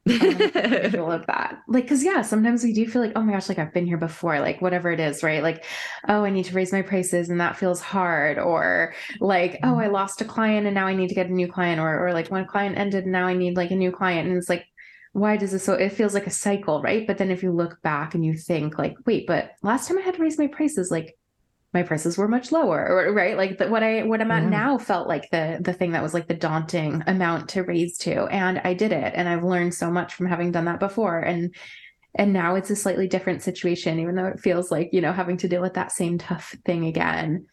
I 0.10 0.98
love 0.98 1.28
that. 1.28 1.60
Like, 1.68 1.88
cause 1.88 2.04
yeah, 2.04 2.24
sometimes 2.24 2.64
we 2.64 2.74
do 2.74 2.88
feel 2.88 3.04
like, 3.04 3.12
oh 3.16 3.22
my 3.22 3.34
gosh, 3.34 3.50
like 3.50 3.60
I've 3.60 3.74
been 3.74 3.86
here 3.86 3.98
before, 3.98 4.40
like 4.40 4.60
whatever 4.60 4.92
it 4.92 5.00
is, 5.00 5.22
right? 5.22 5.44
Like, 5.44 5.64
oh, 6.08 6.24
I 6.24 6.32
need 6.32 6.46
to 6.46 6.56
raise 6.56 6.72
my 6.72 6.82
prices 6.82 7.30
and 7.30 7.40
that 7.40 7.58
feels 7.58 7.82
hard. 7.82 8.40
Or 8.40 8.96
like, 9.20 9.60
oh, 9.64 9.78
I 9.78 9.88
lost 9.88 10.22
a 10.22 10.26
client 10.26 10.66
and 10.66 10.74
now 10.74 10.88
I 10.88 10.96
need 10.96 11.10
to 11.10 11.16
get 11.16 11.28
a 11.28 11.34
new 11.34 11.48
client. 11.48 11.80
Or 11.80 12.08
or 12.08 12.14
like 12.14 12.32
one 12.32 12.48
client 12.48 12.80
ended 12.80 13.04
and 13.04 13.12
now 13.12 13.28
I 13.28 13.36
need 13.36 13.58
like 13.58 13.72
a 13.72 13.76
new 13.76 13.92
client. 13.92 14.28
And 14.28 14.38
it's 14.38 14.50
like, 14.50 14.66
why 15.14 15.36
does 15.36 15.52
this 15.52 15.66
so 15.66 15.74
it 15.74 15.92
feels 15.92 16.14
like 16.14 16.26
a 16.28 16.32
cycle 16.32 16.82
right 16.82 17.06
but 17.06 17.18
then 17.18 17.32
if 17.32 17.44
you 17.44 17.52
look 17.52 17.82
back 17.82 18.16
and 18.16 18.26
you 18.26 18.34
think 18.34 18.78
like 18.78 18.96
wait 19.06 19.28
but 19.28 19.52
last 19.62 19.88
time 19.88 19.98
i 19.98 20.02
had 20.02 20.16
to 20.16 20.22
raise 20.22 20.38
my 20.38 20.48
prices 20.48 20.90
like 20.90 21.18
my 21.74 21.84
prices 21.84 22.18
were 22.18 22.28
much 22.28 22.52
lower 22.52 23.12
right? 23.14 23.38
Like 23.38 23.58
the, 23.58 23.68
what 23.68 23.84
i 23.84 24.04
what 24.04 24.22
i'm 24.22 24.32
at 24.32 24.44
yeah. 24.44 24.50
now 24.50 24.78
felt 24.78 25.08
like 25.08 25.30
the 25.32 25.60
the 25.62 25.74
thing 25.74 25.92
that 25.92 26.04
was 26.04 26.14
like 26.14 26.28
the 26.28 26.34
daunting 26.34 27.04
amount 27.08 27.50
to 27.50 27.64
raise 27.64 27.98
to 28.00 28.26
and 28.26 28.60
i 28.64 28.74
did 28.74 28.92
it 28.92 29.14
and 29.16 29.28
i've 29.28 29.44
learned 29.44 29.74
so 29.74 29.90
much 29.90 30.14
from 30.14 30.28
having 30.28 30.52
done 30.52 30.66
that 30.66 30.80
before 30.80 31.20
and 31.20 31.56
and 32.16 32.34
now 32.34 32.56
it's 32.56 32.70
a 32.70 32.76
slightly 32.76 33.08
different 33.08 33.42
situation 33.42 34.00
even 34.00 34.16
though 34.16 34.26
it 34.26 34.40
feels 34.40 34.72
like 34.72 34.90
you 34.92 35.02
know 35.02 35.14
having 35.14 35.38
to 35.38 35.48
deal 35.48 35.62
with 35.62 35.74
that 35.76 35.92
same 35.92 36.18
tough 36.18 36.56
thing 36.66 36.86
again 36.86 37.46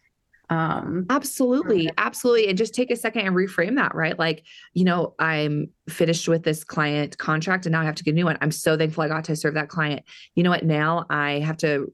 um 0.49 1.05
absolutely 1.11 1.89
absolutely 1.97 2.47
and 2.47 2.57
just 2.57 2.73
take 2.73 2.89
a 2.89 2.95
second 2.95 3.27
and 3.27 3.35
reframe 3.35 3.75
that 3.75 3.93
right? 3.93 4.17
Like 4.17 4.43
you 4.73 4.83
know 4.83 5.13
i'm 5.19 5.69
finished 5.87 6.27
with 6.27 6.43
this 6.43 6.63
client 6.63 7.17
contract 7.17 7.65
and 7.67 7.73
now 7.73 7.81
i 7.81 7.85
have 7.85 7.95
to 7.95 8.03
get 8.03 8.11
a 8.11 8.15
new 8.15 8.25
one. 8.25 8.37
I'm 8.41 8.51
so 8.51 8.75
thankful 8.75 9.03
i 9.03 9.07
got 9.07 9.25
to 9.25 9.35
serve 9.35 9.53
that 9.53 9.69
client. 9.69 10.03
You 10.33 10.43
know 10.43 10.49
what? 10.49 10.65
Now 10.65 11.05
i 11.09 11.33
have 11.39 11.57
to 11.57 11.93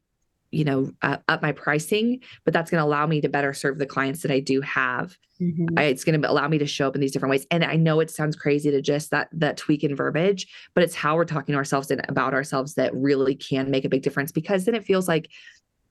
you 0.55 0.63
know 0.63 0.89
uh, 1.01 1.17
up 1.27 1.41
my 1.41 1.51
pricing 1.51 2.21
but 2.45 2.53
that's 2.53 2.71
going 2.71 2.81
to 2.81 2.85
allow 2.85 3.05
me 3.05 3.21
to 3.21 3.29
better 3.29 3.53
serve 3.53 3.77
the 3.77 3.85
clients 3.85 4.21
that 4.21 4.31
i 4.31 4.39
do 4.39 4.61
have 4.61 5.17
mm-hmm. 5.41 5.77
I, 5.77 5.83
it's 5.83 6.03
going 6.03 6.19
to 6.19 6.31
allow 6.31 6.47
me 6.47 6.57
to 6.57 6.65
show 6.65 6.87
up 6.87 6.95
in 6.95 7.01
these 7.01 7.11
different 7.11 7.31
ways 7.31 7.45
and 7.51 7.63
i 7.63 7.75
know 7.75 7.99
it 7.99 8.09
sounds 8.09 8.35
crazy 8.35 8.71
to 8.71 8.81
just 8.81 9.11
that 9.11 9.27
that 9.33 9.57
tweak 9.57 9.83
in 9.83 9.95
verbiage 9.95 10.47
but 10.73 10.83
it's 10.83 10.95
how 10.95 11.15
we're 11.15 11.25
talking 11.25 11.53
to 11.53 11.57
ourselves 11.57 11.91
and 11.91 12.03
about 12.07 12.33
ourselves 12.33 12.75
that 12.75 12.95
really 12.95 13.35
can 13.35 13.69
make 13.69 13.85
a 13.85 13.89
big 13.89 14.01
difference 14.01 14.31
because 14.31 14.65
then 14.65 14.75
it 14.75 14.85
feels 14.85 15.07
like 15.07 15.29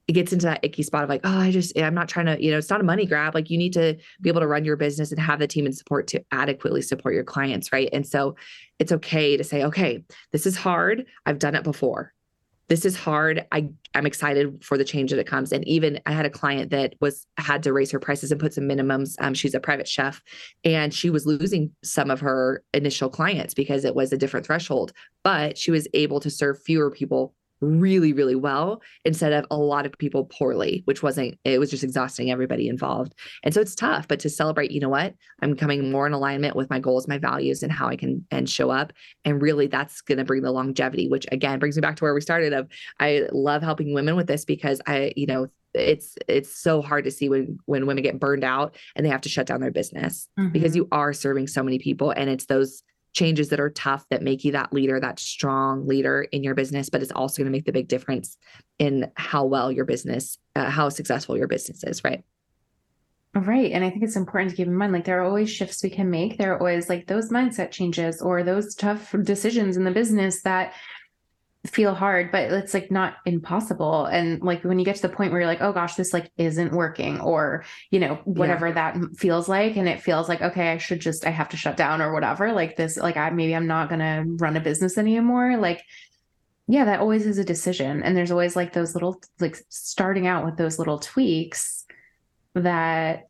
it 0.07 0.13
gets 0.13 0.31
into 0.31 0.45
that 0.45 0.63
icky 0.63 0.83
spot 0.83 1.03
of 1.03 1.09
like, 1.09 1.21
oh, 1.23 1.39
I 1.39 1.49
just, 1.49 1.77
I'm 1.79 1.95
not 1.95 2.07
trying 2.07 2.27
to, 2.27 2.39
you 2.39 2.51
know, 2.51 2.59
it's 2.59 2.69
not 2.69 2.79
a 2.79 2.83
money 2.83 3.07
grab. 3.07 3.33
Like 3.33 3.49
you 3.49 3.57
need 3.57 3.73
to 3.73 3.97
be 4.21 4.29
able 4.29 4.41
to 4.41 4.47
run 4.47 4.63
your 4.63 4.75
business 4.75 5.11
and 5.11 5.19
have 5.19 5.39
the 5.39 5.47
team 5.47 5.65
and 5.65 5.75
support 5.75 6.05
to 6.09 6.23
adequately 6.31 6.83
support 6.83 7.15
your 7.15 7.23
clients. 7.23 7.71
Right. 7.71 7.89
And 7.91 8.05
so 8.05 8.35
it's 8.77 8.91
okay 8.91 9.35
to 9.35 9.43
say, 9.43 9.63
okay, 9.63 10.03
this 10.31 10.45
is 10.45 10.55
hard. 10.55 11.07
I've 11.25 11.39
done 11.39 11.55
it 11.55 11.63
before. 11.63 12.13
This 12.67 12.83
is 12.83 12.95
hard. 12.95 13.45
I, 13.51 13.69
I'm 13.93 14.07
excited 14.07 14.63
for 14.63 14.77
the 14.77 14.83
change 14.83 15.11
that 15.11 15.19
it 15.19 15.27
comes. 15.27 15.51
And 15.51 15.67
even 15.67 15.99
I 16.07 16.13
had 16.13 16.25
a 16.25 16.31
client 16.31 16.71
that 16.71 16.95
was 16.99 17.27
had 17.37 17.61
to 17.63 17.73
raise 17.73 17.91
her 17.91 17.99
prices 17.99 18.31
and 18.31 18.41
put 18.41 18.53
some 18.53 18.63
minimums. 18.63 19.15
Um, 19.19 19.35
she's 19.35 19.53
a 19.53 19.59
private 19.59 19.87
chef 19.87 20.21
and 20.63 20.91
she 20.91 21.11
was 21.11 21.27
losing 21.27 21.71
some 21.83 22.09
of 22.09 22.19
her 22.21 22.63
initial 22.73 23.09
clients 23.09 23.53
because 23.53 23.85
it 23.85 23.93
was 23.93 24.11
a 24.11 24.17
different 24.17 24.47
threshold, 24.47 24.93
but 25.23 25.57
she 25.57 25.69
was 25.69 25.87
able 25.93 26.19
to 26.21 26.29
serve 26.31 26.61
fewer 26.63 26.89
people 26.89 27.35
really, 27.61 28.13
really 28.13 28.35
well 28.35 28.81
instead 29.03 29.33
of 29.33 29.45
a 29.49 29.57
lot 29.57 29.85
of 29.85 29.97
people 29.97 30.25
poorly, 30.25 30.81
which 30.85 31.01
wasn't, 31.01 31.37
it 31.43 31.59
was 31.59 31.71
just 31.71 31.83
exhausting 31.83 32.31
everybody 32.31 32.67
involved. 32.67 33.13
And 33.43 33.53
so 33.53 33.61
it's 33.61 33.75
tough, 33.75 34.07
but 34.07 34.19
to 34.19 34.29
celebrate, 34.29 34.71
you 34.71 34.79
know 34.79 34.89
what? 34.89 35.13
I'm 35.41 35.55
coming 35.55 35.91
more 35.91 36.07
in 36.07 36.13
alignment 36.13 36.55
with 36.55 36.69
my 36.69 36.79
goals, 36.79 37.07
my 37.07 37.17
values, 37.17 37.63
and 37.63 37.71
how 37.71 37.87
I 37.87 37.95
can 37.95 38.25
and 38.31 38.49
show 38.49 38.69
up. 38.69 38.93
And 39.23 39.41
really 39.41 39.67
that's 39.67 40.01
going 40.01 40.17
to 40.17 40.25
bring 40.25 40.43
the 40.43 40.51
longevity, 40.51 41.07
which 41.07 41.25
again 41.31 41.59
brings 41.59 41.75
me 41.75 41.81
back 41.81 41.95
to 41.97 42.03
where 42.03 42.13
we 42.13 42.21
started 42.21 42.53
of 42.53 42.67
I 42.99 43.27
love 43.31 43.61
helping 43.61 43.93
women 43.93 44.15
with 44.15 44.27
this 44.27 44.45
because 44.45 44.81
I, 44.87 45.13
you 45.15 45.25
know, 45.25 45.47
it's 45.75 46.15
it's 46.27 46.57
so 46.57 46.81
hard 46.81 47.03
to 47.03 47.11
see 47.11 47.29
when 47.29 47.57
when 47.65 47.85
women 47.85 48.03
get 48.03 48.19
burned 48.19 48.43
out 48.43 48.75
and 48.95 49.05
they 49.05 49.09
have 49.09 49.21
to 49.21 49.29
shut 49.29 49.45
down 49.45 49.59
their 49.59 49.71
business 49.71 50.29
mm-hmm. 50.39 50.51
because 50.51 50.75
you 50.75 50.87
are 50.91 51.13
serving 51.13 51.47
so 51.47 51.61
many 51.61 51.79
people 51.79 52.11
and 52.11 52.29
it's 52.29 52.45
those 52.45 52.81
changes 53.15 53.49
that 53.49 53.59
are 53.59 53.71
tough 53.71 54.05
that 54.09 54.21
make 54.21 54.43
you 54.43 54.51
that 54.51 54.71
leader, 54.71 54.99
that 54.99 55.19
strong 55.19 55.87
leader 55.87 56.27
in 56.31 56.43
your 56.43 56.53
business, 56.53 56.89
but 56.89 57.01
it's 57.01 57.11
also 57.11 57.41
going 57.41 57.51
to 57.51 57.57
make 57.57 57.65
the 57.65 57.71
big 57.71 57.87
difference 57.87 58.37
in 58.77 59.09
how 59.15 59.45
well 59.45 59.71
your 59.71 59.85
business, 59.85 60.37
uh, 60.55 60.69
how 60.69 60.89
successful 60.89 61.37
your 61.37 61.47
business 61.47 61.83
is, 61.83 62.03
right? 62.03 62.23
Right. 63.33 63.71
And 63.73 63.83
I 63.83 63.89
think 63.89 64.03
it's 64.03 64.15
important 64.15 64.51
to 64.51 64.55
keep 64.55 64.67
in 64.67 64.75
mind 64.75 64.93
like 64.93 65.03
there 65.03 65.19
are 65.21 65.25
always 65.25 65.49
shifts 65.49 65.83
we 65.83 65.89
can 65.89 66.09
make. 66.09 66.37
There 66.37 66.53
are 66.53 66.59
always 66.59 66.87
like 66.87 67.07
those 67.07 67.31
mindset 67.31 67.71
changes 67.71 68.21
or 68.21 68.43
those 68.43 68.75
tough 68.75 69.13
decisions 69.23 69.75
in 69.75 69.83
the 69.83 69.91
business 69.91 70.41
that 70.43 70.73
feel 71.65 71.93
hard, 71.93 72.31
but 72.31 72.51
it's 72.51 72.73
like 72.73 72.91
not 72.91 73.15
impossible. 73.25 74.05
And 74.05 74.41
like 74.41 74.63
when 74.63 74.79
you 74.79 74.85
get 74.85 74.95
to 74.97 75.01
the 75.01 75.09
point 75.09 75.31
where 75.31 75.41
you're 75.41 75.49
like, 75.49 75.61
oh 75.61 75.73
gosh, 75.73 75.95
this 75.95 76.13
like 76.13 76.31
isn't 76.37 76.71
working, 76.71 77.19
or 77.19 77.65
you 77.91 77.99
know, 77.99 78.15
whatever 78.25 78.67
yeah. 78.67 78.73
that 78.73 78.97
feels 79.17 79.49
like, 79.49 79.75
and 79.75 79.87
it 79.87 80.01
feels 80.01 80.29
like, 80.29 80.41
okay, 80.41 80.71
I 80.71 80.77
should 80.77 81.01
just 81.01 81.25
I 81.25 81.29
have 81.29 81.49
to 81.49 81.57
shut 81.57 81.77
down 81.77 82.01
or 82.01 82.13
whatever. 82.13 82.51
Like 82.53 82.75
this, 82.75 82.97
like 82.97 83.17
I 83.17 83.29
maybe 83.29 83.55
I'm 83.55 83.67
not 83.67 83.89
gonna 83.89 84.23
run 84.25 84.57
a 84.57 84.61
business 84.61 84.97
anymore. 84.97 85.57
Like, 85.57 85.83
yeah, 86.67 86.85
that 86.85 86.99
always 86.99 87.25
is 87.25 87.37
a 87.37 87.43
decision. 87.43 88.03
And 88.03 88.15
there's 88.15 88.31
always 88.31 88.55
like 88.55 88.73
those 88.73 88.93
little 88.93 89.21
like 89.39 89.57
starting 89.69 90.27
out 90.27 90.45
with 90.45 90.57
those 90.57 90.79
little 90.79 90.99
tweaks 90.99 91.85
that 92.53 93.27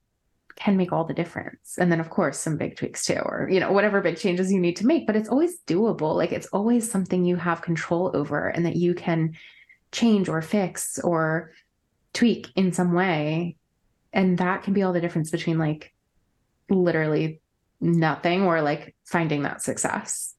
can 0.56 0.78
make 0.78 0.92
all 0.92 1.04
the 1.04 1.14
difference. 1.14 1.78
And 1.78 1.92
then, 1.92 2.00
of 2.00 2.10
course, 2.10 2.40
some 2.40 2.58
big 2.58 2.78
tweaks 2.78 3.06
too, 3.06 3.20
or, 3.20 3.50
you 3.52 3.60
know, 3.60 3.72
whatever 3.72 4.02
big 4.02 4.18
changes 4.18 4.52
you 4.52 4.60
need 4.60 4.78
to 4.78 4.86
make, 4.86 5.06
but 5.06 5.16
it's 5.16 5.30
always 5.30 5.60
doable. 5.68 6.16
Like 6.16 6.32
it's 6.32 6.48
always 6.48 6.90
something 6.90 7.26
you 7.26 7.36
have 7.36 7.62
control 7.62 8.12
over 8.14 8.48
and 8.48 8.66
that 8.66 8.76
you 8.76 8.94
can 8.94 9.36
change 9.92 10.30
or 10.30 10.42
fix 10.42 11.00
or 11.00 11.52
tweak 12.14 12.48
in 12.56 12.72
some 12.72 12.94
way. 12.94 13.58
And 14.14 14.38
that 14.38 14.64
can 14.64 14.74
be 14.74 14.84
all 14.84 14.94
the 14.94 15.02
difference 15.02 15.30
between 15.30 15.58
like 15.60 15.94
literally 16.70 17.42
nothing 17.82 18.44
or 18.44 18.62
like 18.62 18.96
finding 19.04 19.44
that 19.44 19.62
success. 19.62 20.34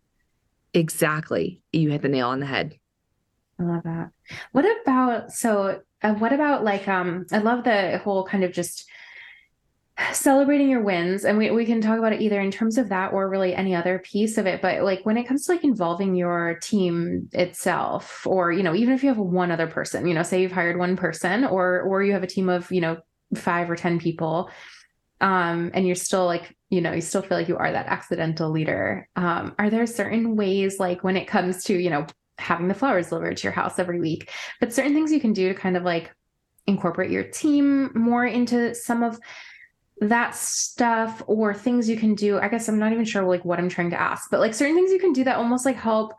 Exactly. 0.72 1.62
You 1.72 1.90
hit 1.90 2.02
the 2.02 2.09
nail 2.09 2.29
on 2.29 2.40
the 2.40 2.46
head. 2.46 2.79
I 3.59 3.62
love 3.62 3.83
that. 3.85 4.11
What 4.52 4.66
about 4.83 5.33
so 5.33 5.81
uh, 6.02 6.14
what 6.14 6.33
about 6.33 6.64
like 6.64 6.88
um 6.88 7.26
I 7.33 7.38
love 7.38 7.64
the 7.64 7.98
whole 8.05 8.26
kind 8.26 8.44
of 8.44 8.52
just 8.52 8.87
celebrating 10.12 10.68
your 10.68 10.82
wins 10.82 11.24
and 11.24 11.38
we, 11.38 11.50
we 11.50 11.64
can 11.64 11.80
talk 11.80 11.98
about 11.98 12.12
it 12.12 12.20
either 12.20 12.38
in 12.40 12.50
terms 12.50 12.76
of 12.76 12.90
that 12.90 13.14
or 13.14 13.30
really 13.30 13.54
any 13.54 13.74
other 13.74 13.98
piece 14.00 14.37
of 14.37 14.46
it 14.46 14.61
but 14.61 14.82
like 14.82 15.06
when 15.06 15.16
it 15.16 15.24
comes 15.24 15.46
to 15.46 15.52
like 15.52 15.64
involving 15.64 16.14
your 16.14 16.59
team 16.61 17.28
itself 17.32 18.26
or 18.26 18.52
you 18.52 18.62
know 18.62 18.74
even 18.74 18.92
if 18.92 19.02
you 19.02 19.09
have 19.09 19.18
one 19.18 19.50
other 19.50 19.66
person 19.66 20.06
you 20.06 20.12
know 20.12 20.22
say 20.22 20.42
you've 20.42 20.52
hired 20.52 20.78
one 20.78 20.96
person 20.96 21.44
or 21.44 21.80
or 21.80 22.02
you 22.02 22.12
have 22.12 22.22
a 22.22 22.26
team 22.26 22.50
of 22.50 22.70
you 22.70 22.80
know 22.80 22.98
five 23.35 23.70
or 23.70 23.76
ten 23.76 23.98
people 23.98 24.50
um 25.22 25.70
and 25.72 25.87
you're 25.87 25.94
still 25.94 26.26
like 26.26 26.54
you 26.68 26.82
know 26.82 26.92
you 26.92 27.00
still 27.00 27.22
feel 27.22 27.38
like 27.38 27.48
you 27.48 27.56
are 27.56 27.72
that 27.72 27.87
accidental 27.87 28.50
leader 28.50 29.09
um 29.16 29.54
are 29.59 29.70
there 29.70 29.87
certain 29.87 30.37
ways 30.37 30.78
like 30.78 31.02
when 31.04 31.16
it 31.16 31.26
comes 31.26 31.64
to 31.64 31.74
you 31.74 31.88
know 31.88 32.06
having 32.37 32.68
the 32.68 32.74
flowers 32.74 33.09
delivered 33.09 33.35
to 33.38 33.44
your 33.44 33.52
house 33.52 33.78
every 33.78 33.98
week 33.98 34.30
but 34.61 34.74
certain 34.74 34.92
things 34.92 35.11
you 35.11 35.20
can 35.20 35.32
do 35.32 35.48
to 35.48 35.54
kind 35.54 35.74
of 35.74 35.85
like 35.85 36.14
incorporate 36.66 37.11
your 37.11 37.22
team 37.22 37.90
more 37.94 38.26
into 38.26 38.74
some 38.74 39.02
of 39.02 39.18
that 40.00 40.35
stuff 40.35 41.22
or 41.26 41.54
things 41.54 41.88
you 41.88 41.96
can 41.96 42.14
do. 42.14 42.38
I 42.38 42.48
guess 42.48 42.68
i'm 42.68 42.78
not 42.78 42.92
even 42.92 43.04
sure 43.04 43.24
like 43.24 43.44
what 43.44 43.59
i'm 43.59 43.68
trying 43.68 43.90
to 43.90 44.00
ask 44.00 44.30
but 44.30 44.40
like 44.40 44.54
certain 44.54 44.74
things 44.74 44.92
you 44.92 44.98
can 44.98 45.12
do 45.12 45.24
that 45.24 45.37
almost 45.37 45.64
like 45.64 45.76
help 45.76 46.14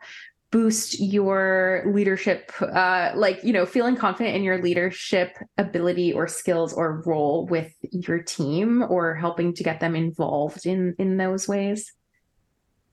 boost 0.50 0.98
your 0.98 1.84
leadership 1.86 2.50
uh 2.62 3.12
like 3.14 3.44
you 3.44 3.52
know 3.52 3.66
feeling 3.66 3.94
confident 3.94 4.34
in 4.34 4.42
your 4.42 4.62
leadership 4.62 5.36
ability 5.58 6.12
or 6.12 6.26
skills 6.26 6.72
or 6.72 7.02
role 7.04 7.46
with 7.46 7.70
your 7.90 8.22
team 8.22 8.82
or 8.88 9.14
helping 9.14 9.52
to 9.52 9.62
get 9.62 9.78
them 9.78 9.94
involved 9.94 10.64
in 10.66 10.94
in 10.98 11.16
those 11.16 11.46
ways. 11.46 11.92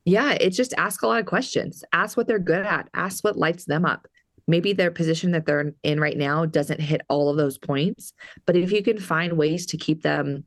Yeah 0.03 0.33
it's 0.33 0.57
just 0.57 0.73
ask 0.77 1.01
a 1.01 1.07
lot 1.07 1.19
of 1.19 1.25
questions. 1.25 1.83
Ask 1.93 2.17
what 2.17 2.27
they're 2.27 2.39
good 2.39 2.65
at. 2.65 2.89
Ask 2.93 3.23
what 3.23 3.37
lights 3.37 3.65
them 3.65 3.85
up. 3.85 4.05
Maybe 4.47 4.73
their 4.73 4.91
position 4.91 5.31
that 5.31 5.45
they're 5.45 5.73
in 5.81 5.99
right 5.99 6.17
now 6.17 6.45
doesn't 6.45 6.81
hit 6.81 7.01
all 7.09 7.29
of 7.29 7.37
those 7.37 7.57
points 7.57 8.13
but 8.45 8.55
if 8.55 8.71
you 8.71 8.83
can 8.83 8.99
find 8.99 9.37
ways 9.37 9.65
to 9.67 9.77
keep 9.77 10.03
them 10.03 10.45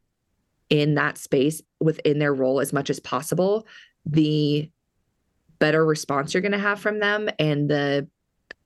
in 0.70 0.94
that 0.94 1.18
space 1.18 1.62
within 1.80 2.18
their 2.18 2.34
role 2.34 2.60
as 2.60 2.72
much 2.72 2.90
as 2.90 3.00
possible, 3.00 3.66
the 4.04 4.70
better 5.58 5.84
response 5.84 6.32
you're 6.32 6.40
going 6.40 6.52
to 6.52 6.58
have 6.58 6.80
from 6.80 7.00
them 7.00 7.28
and 7.38 7.68
the 7.68 8.08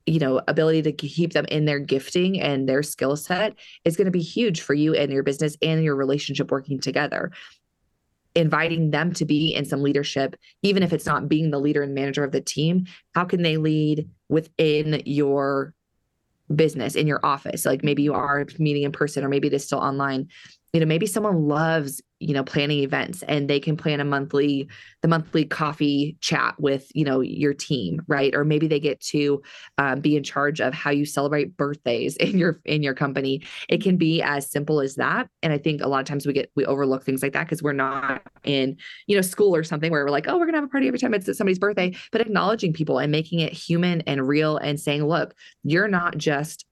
you 0.07 0.19
know 0.19 0.41
ability 0.49 0.83
to 0.83 0.93
keep 0.93 1.33
them 1.33 1.45
in 1.47 1.65
their 1.65 1.79
gifting 1.79 2.41
and 2.41 2.69
their 2.69 2.83
skill 2.83 3.17
set 3.17 3.55
is 3.85 3.97
going 3.97 4.07
to 4.07 4.11
be 4.11 4.21
huge 4.21 4.61
for 4.61 4.75
you 4.75 4.95
and 4.95 5.13
your 5.13 5.23
business 5.23 5.57
and 5.63 5.83
your 5.85 5.97
relationship 5.97 6.51
working 6.51 6.81
together. 6.81 7.31
Inviting 8.35 8.91
them 8.91 9.13
to 9.13 9.27
be 9.27 9.55
in 9.55 9.65
some 9.65 9.83
leadership, 9.83 10.37
even 10.63 10.83
if 10.83 10.93
it's 10.93 11.05
not 11.05 11.29
being 11.29 11.51
the 11.51 11.61
leader 11.61 11.83
and 11.83 11.95
manager 11.95 12.25
of 12.25 12.33
the 12.33 12.41
team, 12.41 12.87
how 13.15 13.25
can 13.25 13.43
they 13.43 13.59
lead 13.59 14.09
within 14.31 15.03
your 15.05 15.75
business 16.55 16.95
in 16.95 17.07
your 17.07 17.21
office? 17.23 17.67
Like 17.67 17.85
maybe 17.85 18.03
you 18.03 18.15
are 18.15 18.47
meeting 18.59 18.85
in 18.85 18.93
person 18.93 19.23
or 19.23 19.29
maybe 19.29 19.49
it 19.49 19.55
is 19.55 19.65
still 19.65 19.81
online 19.81 20.29
you 20.73 20.81
know 20.81 20.87
maybe 20.87 21.07
someone 21.07 21.49
loves 21.49 22.01
you 22.19 22.33
know 22.33 22.45
planning 22.45 22.79
events 22.79 23.23
and 23.25 23.51
they 23.51 23.59
can 23.59 23.77
plan 23.77 24.01
a 24.01 24.05
monthly 24.05 24.69
the 25.03 25.09
monthly 25.09 25.45
coffee 25.45 26.17
chat 26.21 26.55
with 26.59 26.91
you 26.95 27.05
know 27.05 27.21
your 27.21 27.53
team 27.53 28.03
right? 28.09 28.35
Or 28.35 28.45
maybe 28.45 28.69
they 28.69 28.81
get 28.81 29.01
to 29.01 29.43
um, 29.79 30.01
be 30.01 30.17
in 30.17 30.23
charge 30.23 30.61
of 30.61 30.75
how 30.75 30.91
you 30.91 31.05
celebrate 31.05 31.57
birthdays 31.57 32.17
in 32.19 32.39
your 32.39 32.61
in 32.65 32.83
your 32.83 32.95
company. 32.95 33.43
It 33.69 33.83
can 33.83 33.97
be 33.97 34.23
as 34.23 34.51
simple 34.51 34.81
as 34.81 34.97
that. 34.97 35.29
And 35.43 35.53
i 35.53 35.59
think 35.59 35.83
a 35.83 35.89
lot 35.89 36.01
of 36.01 36.07
times 36.07 36.27
we 36.27 36.33
get 36.33 36.51
we 36.55 36.65
overlook 36.67 37.05
things 37.05 37.23
like 37.23 37.33
that 37.33 37.45
because 37.45 37.63
we're 37.63 37.73
not 37.73 38.23
in 38.45 38.77
you 39.07 39.17
know 39.17 39.23
school 39.23 39.55
or 39.55 39.65
something 39.65 39.91
where 39.91 40.05
we're 40.05 40.11
like 40.11 40.29
oh 40.29 40.39
we're 40.39 40.47
gonna 40.47 40.59
have 40.59 40.65
a 40.65 40.69
party 40.69 40.87
every 40.89 40.99
time 40.99 41.15
it's 41.15 41.37
somebody's 41.37 41.59
birthday. 41.59 41.95
But 42.11 42.21
acknowledging 42.21 42.73
people 42.73 42.99
and 42.99 43.11
making 43.11 43.41
it 43.41 43.53
human 43.53 44.03
and 44.03 44.27
real 44.27 44.57
and 44.57 44.79
saying 44.79 45.05
look 45.05 45.35
you're 45.65 45.89
not 45.89 46.17
just 46.17 46.67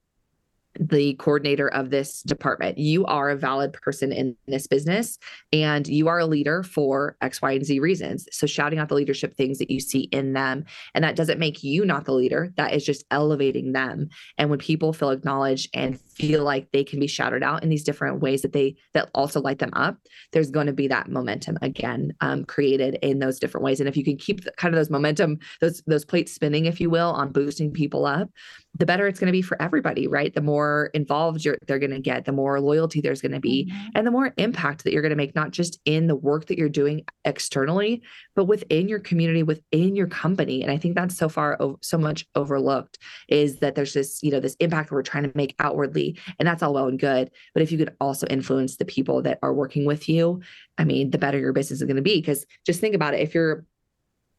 the 0.78 1.14
coordinator 1.14 1.68
of 1.68 1.90
this 1.90 2.22
department. 2.22 2.78
You 2.78 3.04
are 3.06 3.30
a 3.30 3.37
valid 3.37 3.72
person 3.72 4.12
in 4.12 4.37
this 4.46 4.66
business 4.66 5.18
and 5.52 5.87
you 5.88 6.09
are 6.09 6.20
a 6.20 6.26
leader 6.26 6.62
for 6.62 7.16
X, 7.20 7.42
Y, 7.42 7.52
and 7.52 7.64
Z 7.64 7.80
reasons. 7.80 8.28
So, 8.30 8.46
shouting 8.46 8.78
out 8.78 8.88
the 8.88 8.94
leadership 8.94 9.37
things 9.37 9.59
that 9.59 9.70
you 9.70 9.80
see 9.80 10.02
in 10.12 10.33
them. 10.33 10.64
And 10.94 11.04
that 11.04 11.16
doesn't 11.16 11.38
make 11.38 11.64
you 11.64 11.85
not 11.85 12.04
the 12.04 12.14
leader, 12.14 12.52
that 12.56 12.72
is 12.72 12.85
just 12.85 13.04
elevating 13.11 13.72
them. 13.72 14.09
And 14.38 14.50
when 14.50 14.59
people 14.59 14.92
feel 14.92 15.11
acknowledged 15.11 15.70
and 15.74 15.98
feel 16.20 16.44
like 16.44 16.70
they 16.72 16.85
can 16.85 17.00
be 17.00 17.06
shouted 17.06 17.42
out 17.42 17.62
in 17.62 17.68
these 17.68 17.85
different 17.85 18.20
ways 18.20 18.42
that 18.42 18.52
they 18.52 18.76
that 18.94 19.11
also 19.14 19.40
light 19.40 19.59
them 19.59 19.70
up, 19.72 19.96
there's 20.33 20.50
going 20.50 20.66
to 20.66 20.72
be 20.72 20.88
that 20.88 21.09
momentum 21.09 21.59
again 21.62 22.12
um, 22.20 22.44
created 22.44 22.98
in 23.02 23.18
those 23.18 23.38
different 23.38 23.64
ways. 23.64 23.80
And 23.80 23.88
if 23.88 23.96
you 23.96 24.04
can 24.04 24.16
keep 24.16 24.44
the, 24.44 24.52
kind 24.52 24.74
of 24.74 24.78
those 24.78 24.90
momentum, 24.90 25.38
those 25.61 25.83
those 25.87 26.04
plates 26.04 26.33
spinning, 26.33 26.66
if 26.66 26.80
you 26.80 26.90
will, 26.90 27.11
on 27.11 27.33
boosting 27.33 27.72
people 27.72 28.06
up, 28.06 28.30
the 28.78 28.87
better 28.87 29.06
it's 29.09 29.18
going 29.18 29.26
to 29.26 29.33
be 29.33 29.42
for 29.42 29.61
everybody, 29.61 30.06
right? 30.06 30.33
The 30.33 30.40
more 30.40 30.90
involved 30.94 31.44
you're, 31.44 31.59
they're 31.66 31.78
going 31.78 31.90
to 31.90 32.00
get, 32.00 32.24
the 32.24 32.33
more 32.33 32.61
loyalty 32.61 33.00
there's 33.00 33.20
going 33.20 33.33
to 33.33 33.40
be, 33.40 33.68
mm-hmm. 33.70 33.88
and 33.94 34.06
the 34.06 34.11
more 34.11 34.33
impact 34.37 34.85
that 34.85 34.92
you're 34.92 35.02
going 35.02 35.11
to 35.11 35.16
make, 35.16 35.35
not 35.35 35.50
just 35.50 35.80
in 35.85 36.06
the 36.06 36.14
work 36.14 36.46
that 36.46 36.59
you're 36.59 36.68
doing 36.68 37.04
externally, 37.24 38.02
but 38.37 38.44
within 38.44 38.88
your 38.88 39.00
community, 39.00 39.42
within 39.42 39.96
your 39.96 40.06
company. 40.06 40.62
And 40.62 40.70
I 40.70 40.76
think 40.78 40.94
that's 40.94 41.16
so 41.16 41.28
far 41.28 41.59
so 41.80 41.98
much 41.98 42.26
overlooked 42.35 42.98
is 43.28 43.59
that 43.59 43.74
there's 43.74 43.92
this, 43.92 44.22
you 44.22 44.30
know, 44.30 44.40
this 44.40 44.56
impact 44.61 44.90
that 44.90 44.94
we're 44.94 45.02
trying 45.02 45.24
to 45.24 45.33
make 45.35 45.54
outwardly, 45.59 46.10
and 46.38 46.46
that's 46.46 46.62
all 46.62 46.75
well 46.75 46.88
and 46.88 46.99
good. 46.99 47.31
But 47.55 47.62
if 47.62 47.73
you 47.73 47.79
could 47.79 47.94
also 48.01 48.27
influence 48.29 48.77
the 48.77 48.85
people 48.85 49.23
that 49.23 49.38
are 49.42 49.53
working 49.53 49.85
with 49.85 50.09
you, 50.09 50.40
I 50.79 50.85
mean, 50.85 51.11
the 51.11 51.18
better 51.18 51.38
your 51.38 51.53
business 51.53 51.81
is 51.81 51.87
going 51.87 51.96
to 51.96 52.03
be. 52.03 52.20
Because 52.20 52.46
just 52.66 52.81
think 52.81 52.94
about 52.94 53.14
it: 53.14 53.20
if 53.20 53.35
you're 53.35 53.64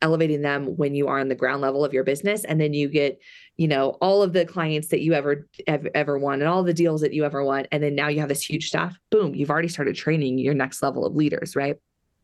elevating 0.02 0.42
them 0.42 0.78
when 0.78 0.96
you 0.96 1.08
are 1.08 1.20
on 1.20 1.30
the 1.30 1.36
ground 1.36 1.62
level 1.62 1.86
of 1.86 1.94
your 1.94 2.04
business 2.04 2.44
and 2.44 2.60
then 2.60 2.74
you 2.74 2.88
get 2.88 3.20
you 3.58 3.68
know 3.68 3.90
all 4.02 4.24
of 4.24 4.34
the 4.34 4.46
clients 4.46 4.88
that 4.88 5.02
you 5.02 5.14
ever 5.14 5.48
ever, 5.68 6.18
won 6.18 6.42
and 6.42 6.50
all 6.50 6.64
the 6.64 6.74
deals 6.74 7.02
that 7.02 7.14
you 7.14 7.24
ever 7.24 7.44
won 7.44 7.68
and 7.72 7.84
then 7.84 7.96
now 7.96 8.08
you 8.08 8.20
have 8.20 8.30
this 8.30 8.44
huge 8.44 8.68
staff 8.68 8.98
boom 9.10 9.36
you've 9.36 9.52
already 9.52 9.68
started 9.68 9.96
training 9.96 10.38
your 10.38 10.54
next 10.54 10.82
level 10.82 11.06
of 11.06 11.16
leaders 11.16 11.56
right 11.56 11.78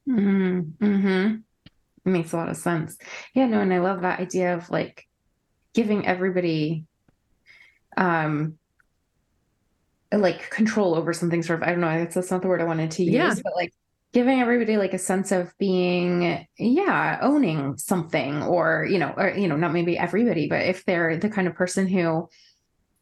mm-hmm. 0.10 0.62
Mm-hmm. 0.84 1.36
it 2.06 2.10
makes 2.10 2.34
a 2.34 2.38
lot 2.38 2.50
of 2.50 2.58
sense 2.58 2.98
yeah 3.34 3.46
no 3.46 3.62
and 3.62 3.74
i 3.74 3.80
love 3.80 4.02
that 4.02 4.20
idea 4.20 4.56
of 4.56 4.70
like 4.70 5.06
giving 5.74 6.08
everybody 6.08 6.86
um 7.96 8.58
like 10.12 10.50
control 10.50 10.96
over 10.96 11.14
something 11.14 11.44
sort 11.44 11.62
of 11.62 11.68
i 11.68 11.72
don't 11.72 11.82
know 11.82 12.00
that's, 12.00 12.16
that's 12.16 12.32
not 12.32 12.42
the 12.42 12.48
word 12.48 12.62
i 12.62 12.66
wanted 12.66 12.92
to 12.92 13.04
use 13.04 13.14
yeah. 13.14 13.34
but 13.44 13.56
like 13.56 13.74
giving 14.14 14.40
everybody 14.40 14.78
like 14.78 14.94
a 14.94 15.00
sense 15.00 15.32
of 15.32 15.54
being 15.58 16.48
yeah 16.58 17.20
owning 17.22 17.78
something 17.78 18.42
or 18.44 18.88
you 18.90 18.98
know 18.98 19.14
or 19.18 19.30
you 19.30 19.48
know 19.48 19.58
not 19.58 19.74
maybe 19.74 19.98
everybody 19.98 20.48
but 20.48 20.62
if 20.62 20.86
they're 20.86 21.18
the 21.18 21.30
kind 21.30 21.48
of 21.48 21.56
person 21.56 21.88
who 21.88 22.28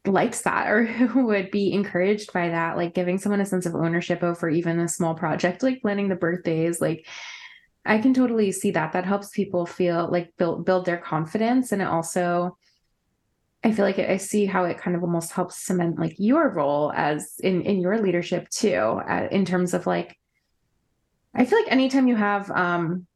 likes 0.07 0.41
that 0.41 0.69
or 0.69 0.83
who 0.83 1.27
would 1.27 1.51
be 1.51 1.71
encouraged 1.73 2.33
by 2.33 2.49
that 2.49 2.75
like 2.75 2.93
giving 2.93 3.17
someone 3.17 3.41
a 3.41 3.45
sense 3.45 3.65
of 3.65 3.75
ownership 3.75 4.23
over 4.23 4.49
even 4.49 4.79
a 4.79 4.87
small 4.87 5.13
project 5.13 5.63
like 5.63 5.81
planning 5.81 6.09
the 6.09 6.15
birthdays 6.15 6.81
like 6.81 7.05
i 7.85 7.99
can 7.99 8.13
totally 8.13 8.51
see 8.51 8.71
that 8.71 8.93
that 8.93 9.05
helps 9.05 9.29
people 9.29 9.65
feel 9.65 10.09
like 10.11 10.33
build 10.37 10.65
build 10.65 10.85
their 10.85 10.97
confidence 10.97 11.71
and 11.71 11.81
it 11.81 11.87
also 11.87 12.57
I 13.65 13.71
feel 13.71 13.84
like 13.84 13.97
I 13.97 14.17
see 14.17 14.45
how 14.45 14.65
it 14.65 14.78
kind 14.78 14.95
of 14.95 15.01
almost 15.01 15.32
helps 15.32 15.58
cement 15.58 15.97
like 15.97 16.15
your 16.19 16.49
role 16.49 16.93
as 16.95 17.34
in 17.41 17.63
in 17.63 17.82
your 17.82 17.97
leadership 17.99 18.47
too, 18.49 18.75
uh, 18.75 19.28
in 19.32 19.43
terms 19.43 19.73
of 19.73 19.88
like 19.88 20.15
I 21.34 21.45
feel 21.45 21.60
like 21.60 21.71
anytime 21.71 22.08
you 22.08 22.15
have 22.15 22.51
um 22.51 23.08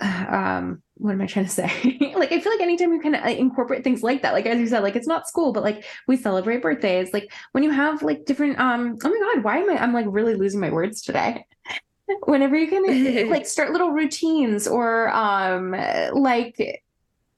um 0.00 0.80
what 0.94 1.10
am 1.10 1.22
I 1.22 1.26
trying 1.26 1.46
to 1.46 1.50
say? 1.50 2.12
like 2.14 2.30
I 2.30 2.38
feel 2.38 2.52
like 2.52 2.60
anytime 2.60 2.92
you 2.92 3.00
kind 3.00 3.16
of 3.16 3.26
incorporate 3.26 3.82
things 3.82 4.04
like 4.04 4.22
that, 4.22 4.32
like 4.32 4.46
as 4.46 4.60
you 4.60 4.68
said, 4.68 4.84
like 4.84 4.94
it's 4.94 5.08
not 5.08 5.26
school, 5.26 5.52
but 5.52 5.64
like 5.64 5.84
we 6.06 6.16
celebrate 6.16 6.62
birthdays. 6.62 7.12
Like 7.12 7.32
when 7.50 7.64
you 7.64 7.70
have 7.70 8.00
like 8.04 8.26
different 8.26 8.60
um 8.60 8.96
oh 9.02 9.08
my 9.08 9.34
god, 9.34 9.42
why 9.42 9.58
am 9.58 9.70
I 9.70 9.82
I'm 9.82 9.92
like 9.92 10.06
really 10.08 10.36
losing 10.36 10.60
my 10.60 10.70
words 10.70 11.02
today. 11.02 11.44
Whenever 12.26 12.56
you 12.56 12.68
can 12.68 13.28
like 13.28 13.46
start 13.54 13.72
little 13.72 13.90
routines 13.90 14.68
or 14.68 15.08
um 15.08 15.72
like 16.12 16.83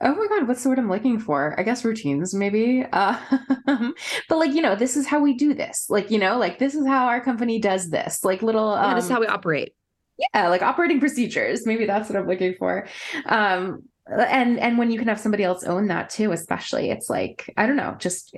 oh 0.01 0.15
my 0.15 0.27
god 0.29 0.47
what's 0.47 0.63
the 0.63 0.69
word 0.69 0.79
i'm 0.79 0.91
looking 0.91 1.19
for? 1.19 1.59
I 1.59 1.63
guess 1.63 1.85
routines 1.85 2.35
maybe 2.35 2.85
uh, 2.93 3.19
but 4.29 4.39
like 4.39 4.53
you 4.53 4.63
know 4.63 4.77
this 4.77 4.97
is 4.97 5.07
how 5.07 5.21
we 5.21 5.35
do 5.35 5.55
this 5.55 5.87
like 5.89 6.11
you 6.11 6.19
know 6.19 6.39
like 6.39 6.59
this 6.59 6.75
is 6.75 6.87
how 6.87 7.07
our 7.07 7.21
company 7.21 7.59
does 7.61 7.91
this 7.91 8.25
like 8.25 8.43
little 8.43 8.71
um, 8.71 8.91
yeah, 8.91 8.95
this 8.95 9.05
is 9.05 9.11
how 9.11 9.21
we 9.21 9.27
operate. 9.27 9.75
Yeah 10.19 10.49
like 10.49 10.63
operating 10.63 11.01
procedures 11.01 11.67
maybe 11.67 11.85
that's 11.85 12.09
what 12.09 12.19
i'm 12.19 12.27
looking 12.27 12.55
for 12.59 12.89
um 13.27 13.83
and 14.07 14.59
and 14.59 14.79
when 14.79 14.91
you 14.91 14.99
can 14.99 15.09
have 15.09 15.21
somebody 15.21 15.43
else 15.43 15.65
own 15.65 15.89
that 15.89 16.11
too 16.11 16.33
especially 16.33 16.91
it's 16.91 17.11
like 17.11 17.53
i 17.57 17.67
don't 17.67 17.77
know 17.77 17.97
just 17.99 18.35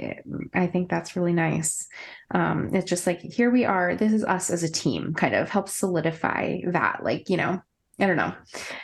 i 0.55 0.67
think 0.67 0.89
that's 0.89 1.15
really 1.15 1.33
nice 1.33 1.87
um 2.35 2.71
it's 2.73 2.89
just 2.89 3.07
like 3.07 3.21
here 3.21 3.51
we 3.51 3.65
are 3.65 3.95
this 3.95 4.13
is 4.13 4.25
us 4.25 4.51
as 4.51 4.63
a 4.63 4.71
team 4.71 5.13
kind 5.15 5.35
of 5.35 5.51
helps 5.51 5.75
solidify 5.75 6.59
that 6.73 7.05
like 7.05 7.29
you 7.29 7.37
know 7.37 7.61
I 8.01 8.07
don't 8.07 8.17
know. 8.17 8.35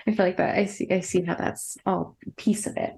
I 0.07 0.13
feel 0.13 0.27
like 0.27 0.37
that. 0.39 0.57
I 0.57 0.65
see. 0.67 0.89
I 0.91 1.01
see 1.01 1.23
how 1.23 1.35
that's 1.35 1.77
all 1.87 2.17
piece 2.37 2.67
of 2.67 2.77
it. 2.77 2.95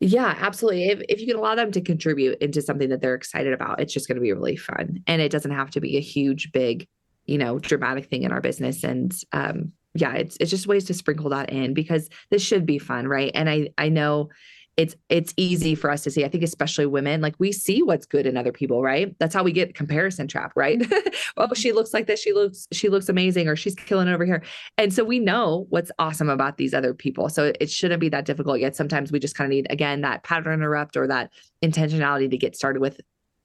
Yeah, 0.00 0.36
absolutely. 0.38 0.88
If, 0.88 1.02
if 1.08 1.20
you 1.20 1.26
can 1.26 1.36
allow 1.36 1.54
them 1.54 1.72
to 1.72 1.80
contribute 1.80 2.38
into 2.42 2.60
something 2.60 2.90
that 2.90 3.00
they're 3.00 3.14
excited 3.14 3.52
about, 3.52 3.80
it's 3.80 3.92
just 3.92 4.06
going 4.06 4.16
to 4.16 4.20
be 4.20 4.32
really 4.32 4.56
fun. 4.56 5.02
And 5.06 5.22
it 5.22 5.30
doesn't 5.32 5.50
have 5.50 5.70
to 5.70 5.80
be 5.80 5.96
a 5.96 6.00
huge, 6.00 6.52
big, 6.52 6.86
you 7.26 7.38
know, 7.38 7.58
dramatic 7.58 8.06
thing 8.06 8.22
in 8.22 8.32
our 8.32 8.40
business. 8.40 8.84
And 8.84 9.14
um, 9.32 9.72
yeah, 9.94 10.14
it's 10.14 10.36
it's 10.40 10.50
just 10.50 10.66
ways 10.66 10.84
to 10.84 10.94
sprinkle 10.94 11.30
that 11.30 11.50
in 11.50 11.72
because 11.72 12.10
this 12.30 12.42
should 12.42 12.66
be 12.66 12.78
fun, 12.78 13.08
right? 13.08 13.30
And 13.34 13.48
I 13.48 13.70
I 13.78 13.88
know 13.88 14.28
it's 14.76 14.96
it's 15.08 15.32
easy 15.36 15.74
for 15.74 15.90
us 15.90 16.02
to 16.02 16.10
see. 16.10 16.24
I 16.24 16.28
think 16.28 16.42
especially 16.42 16.86
women 16.86 17.20
like 17.20 17.34
we 17.38 17.52
see 17.52 17.82
what's 17.82 18.06
good 18.06 18.26
in 18.26 18.36
other 18.36 18.52
people 18.52 18.82
right? 18.82 19.14
That's 19.18 19.34
how 19.34 19.44
we 19.44 19.52
get 19.52 19.74
comparison 19.74 20.28
trap 20.28 20.52
right? 20.56 20.82
Oh 21.36 21.52
she 21.54 21.72
looks 21.72 21.92
like 21.94 22.06
this 22.06 22.20
she 22.20 22.32
looks 22.32 22.66
she 22.72 22.88
looks 22.88 23.08
amazing 23.08 23.48
or 23.48 23.56
she's 23.56 23.74
killing 23.74 24.08
over 24.08 24.24
here. 24.24 24.42
And 24.78 24.92
so 24.92 25.04
we 25.04 25.18
know 25.18 25.66
what's 25.70 25.90
awesome 25.98 26.28
about 26.28 26.56
these 26.56 26.74
other 26.74 26.94
people. 26.94 27.28
So 27.28 27.52
it 27.60 27.70
shouldn't 27.70 28.00
be 28.00 28.08
that 28.10 28.24
difficult 28.24 28.60
yet 28.60 28.76
sometimes 28.76 29.12
we 29.12 29.18
just 29.18 29.36
kind 29.36 29.46
of 29.46 29.54
need 29.54 29.66
again 29.70 30.00
that 30.02 30.22
pattern 30.22 30.54
interrupt 30.54 30.96
or 30.96 31.06
that 31.06 31.30
intentionality 31.62 32.30
to 32.30 32.36
get 32.36 32.56
started 32.56 32.80
with 32.80 33.00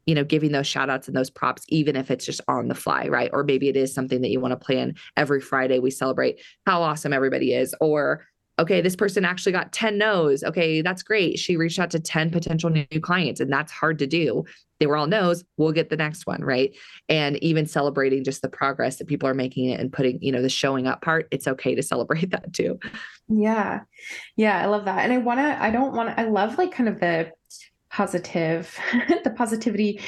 you 0.06 0.16
know 0.16 0.24
giving 0.24 0.52
those 0.52 0.68
shout 0.68 0.90
outs 0.90 1.08
and 1.08 1.16
those 1.16 1.30
props 1.30 1.64
even 1.70 1.96
if 1.96 2.10
it's 2.10 2.26
just 2.26 2.42
on 2.48 2.68
the 2.68 2.76
fly 2.76 3.08
right? 3.08 3.30
Or 3.34 3.44
maybe 3.44 3.70
it 3.70 3.78
is 3.78 3.94
something 3.94 4.22
that 4.22 4.30
you 4.30 4.40
want 4.40 4.52
to 4.52 4.66
plan 4.66 4.96
every 5.16 5.42
friday 5.42 5.80
we 5.80 5.92
celebrate 5.92 6.40
how 6.66 6.82
awesome 6.82 7.14
everybody 7.14 7.54
is 7.54 7.76
or 7.80 8.26
okay, 8.60 8.82
this 8.82 8.96
person 8.96 9.26
actually 9.26 9.54
got 9.54 9.72
10 9.72 9.98
no's. 9.98 10.44
Okay, 10.44 10.82
that's 10.82 11.02
great. 11.02 11.40
She 11.40 11.58
reached 11.58 11.80
out 11.80 11.90
to 11.92 12.00
10 12.00 12.30
potential 12.30 12.70
new 12.70 12.86
clients, 13.02 13.40
and 13.40 13.52
that's 13.52 13.72
hard 13.72 13.98
to 14.00 14.08
do. 14.08 14.44
They 14.80 14.86
were 14.86 14.98
all 14.98 15.08
no's. 15.08 15.44
We'll 15.58 15.72
get 15.72 15.90
the 15.90 15.98
next 15.98 16.28
one, 16.28 16.44
right? 16.44 16.76
And 17.08 17.42
even 17.44 17.66
celebrating 17.66 18.24
just 18.24 18.42
the 18.42 18.50
progress 18.50 18.98
that 18.98 19.08
people 19.08 19.28
are 19.28 19.34
making 19.34 19.70
it 19.70 19.80
and 19.80 19.92
putting, 19.92 20.22
you 20.22 20.32
know, 20.32 20.42
the 20.42 20.50
showing 20.50 20.88
up 20.88 21.02
part, 21.02 21.28
it's 21.32 21.48
okay 21.48 21.74
to 21.76 21.82
celebrate 21.84 22.32
that 22.32 22.54
too. 22.54 22.80
Yeah. 23.28 23.82
Yeah, 24.36 24.62
I 24.62 24.66
love 24.66 24.86
that. 24.86 25.04
And 25.04 25.14
I 25.14 25.18
want 25.18 25.40
to, 25.40 25.64
I 25.64 25.72
don't 25.72 25.96
want 25.96 26.10
to, 26.10 26.20
I 26.20 26.26
love 26.26 26.58
like 26.58 26.72
kind 26.72 26.90
of 26.90 27.00
the, 27.00 27.32
positive 27.92 28.78
the 29.24 29.32
positivity 29.32 30.00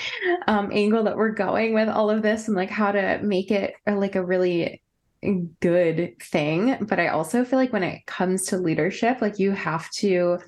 um 0.45 0.69
angle 0.71 1.03
that 1.03 1.17
we're 1.17 1.31
going 1.31 1.73
with 1.73 1.89
all 1.89 2.11
of 2.11 2.21
this 2.21 2.47
and 2.47 2.55
like 2.55 2.69
how 2.69 2.91
to 2.91 3.19
make 3.23 3.49
it 3.49 3.73
like 3.87 4.15
a 4.15 4.23
really 4.23 4.79
good 5.59 6.15
thing. 6.21 6.77
But 6.81 6.99
I 6.99 7.09
also 7.09 7.43
feel 7.45 7.59
like 7.59 7.73
when 7.73 7.83
it 7.83 8.05
comes 8.05 8.45
to 8.47 8.57
leadership, 8.57 9.21
like 9.21 9.39
you 9.39 9.51
have 9.51 9.89
to 9.91 10.39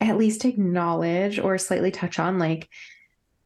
at 0.00 0.18
least 0.18 0.44
acknowledge 0.44 1.38
or 1.38 1.58
slightly 1.58 1.90
touch 1.90 2.18
on 2.18 2.38
like 2.38 2.68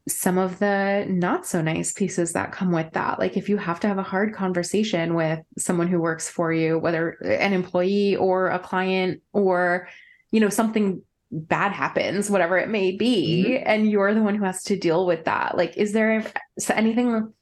some 0.09 0.39
of 0.39 0.59
the 0.61 1.05
not 1.09 1.47
so 1.47 1.61
nice 1.61 1.93
pieces 1.93 2.33
that 2.33 2.53
come 2.53 2.71
with 2.71 2.93
that. 2.93 3.19
Like 3.19 3.37
if 3.37 3.49
you 3.49 3.57
have 3.57 3.81
to 3.81 3.89
have 3.89 3.99
a 3.99 4.05
hard 4.05 4.35
conversation 4.35 5.15
with 5.15 5.41
someone 5.59 5.89
who 5.89 6.01
works 6.01 6.29
for 6.29 6.53
you, 6.53 6.79
whether 6.79 7.11
an 7.25 7.53
employee 7.53 8.15
or 8.15 8.49
a 8.49 8.59
client 8.59 9.21
or, 9.33 9.89
you 10.31 10.39
know, 10.41 10.49
something 10.49 11.03
bad 11.33 11.73
happens, 11.73 12.31
whatever 12.31 12.57
it 12.57 12.69
may 12.69 12.93
be, 12.93 13.47
mm-hmm. 13.49 13.65
and 13.67 13.91
you're 13.91 14.15
the 14.15 14.23
one 14.23 14.37
who 14.37 14.45
has 14.45 14.63
to 14.63 14.79
deal 14.79 15.07
with 15.07 15.25
that. 15.25 15.57
Like, 15.57 15.77
is 15.77 15.93
there 15.93 16.25
anything 16.71 17.33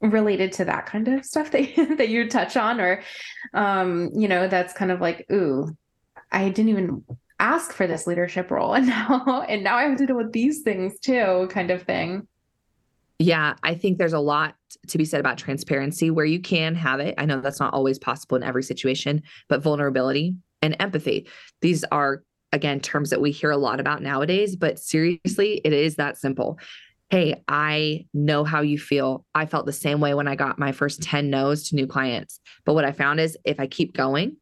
related 0.00 0.52
to 0.52 0.64
that 0.64 0.86
kind 0.86 1.08
of 1.08 1.24
stuff 1.24 1.50
that 1.50 1.68
that 1.98 2.08
you 2.08 2.28
touch 2.28 2.56
on 2.56 2.80
or 2.80 3.02
um 3.54 4.10
you 4.14 4.28
know 4.28 4.48
that's 4.48 4.72
kind 4.72 4.90
of 4.90 5.00
like 5.00 5.26
ooh 5.30 5.68
i 6.32 6.48
didn't 6.48 6.70
even 6.70 7.04
ask 7.38 7.72
for 7.72 7.86
this 7.86 8.06
leadership 8.06 8.50
role 8.50 8.74
and 8.74 8.86
now 8.86 9.44
and 9.48 9.62
now 9.62 9.76
i 9.76 9.82
have 9.82 9.98
to 9.98 10.06
deal 10.06 10.16
with 10.16 10.32
these 10.32 10.62
things 10.62 10.98
too 11.00 11.48
kind 11.50 11.70
of 11.70 11.82
thing. 11.82 12.26
Yeah 13.18 13.54
i 13.62 13.74
think 13.74 13.98
there's 13.98 14.14
a 14.14 14.20
lot 14.20 14.54
to 14.88 14.98
be 14.98 15.04
said 15.04 15.20
about 15.20 15.36
transparency 15.36 16.10
where 16.10 16.24
you 16.24 16.40
can 16.40 16.74
have 16.74 17.00
it. 17.00 17.14
I 17.18 17.26
know 17.26 17.40
that's 17.40 17.60
not 17.60 17.74
always 17.74 17.98
possible 17.98 18.36
in 18.36 18.42
every 18.42 18.62
situation 18.62 19.22
but 19.48 19.62
vulnerability 19.62 20.36
and 20.62 20.76
empathy 20.80 21.28
these 21.60 21.84
are 21.92 22.22
again 22.52 22.80
terms 22.80 23.10
that 23.10 23.20
we 23.20 23.30
hear 23.30 23.50
a 23.50 23.56
lot 23.58 23.80
about 23.80 24.02
nowadays 24.02 24.56
but 24.56 24.78
seriously 24.78 25.60
it 25.64 25.74
is 25.74 25.96
that 25.96 26.16
simple 26.16 26.58
hey, 27.10 27.42
I 27.48 28.06
know 28.14 28.44
how 28.44 28.60
you 28.60 28.78
feel. 28.78 29.26
I 29.34 29.46
felt 29.46 29.66
the 29.66 29.72
same 29.72 30.00
way 30.00 30.14
when 30.14 30.28
I 30.28 30.36
got 30.36 30.58
my 30.58 30.72
first 30.72 31.02
10 31.02 31.28
no's 31.28 31.68
to 31.68 31.74
new 31.74 31.86
clients. 31.86 32.40
But 32.64 32.74
what 32.74 32.84
I 32.84 32.92
found 32.92 33.18
is 33.18 33.36
if 33.44 33.58
I 33.58 33.66
keep 33.66 33.94
going, 33.94 34.36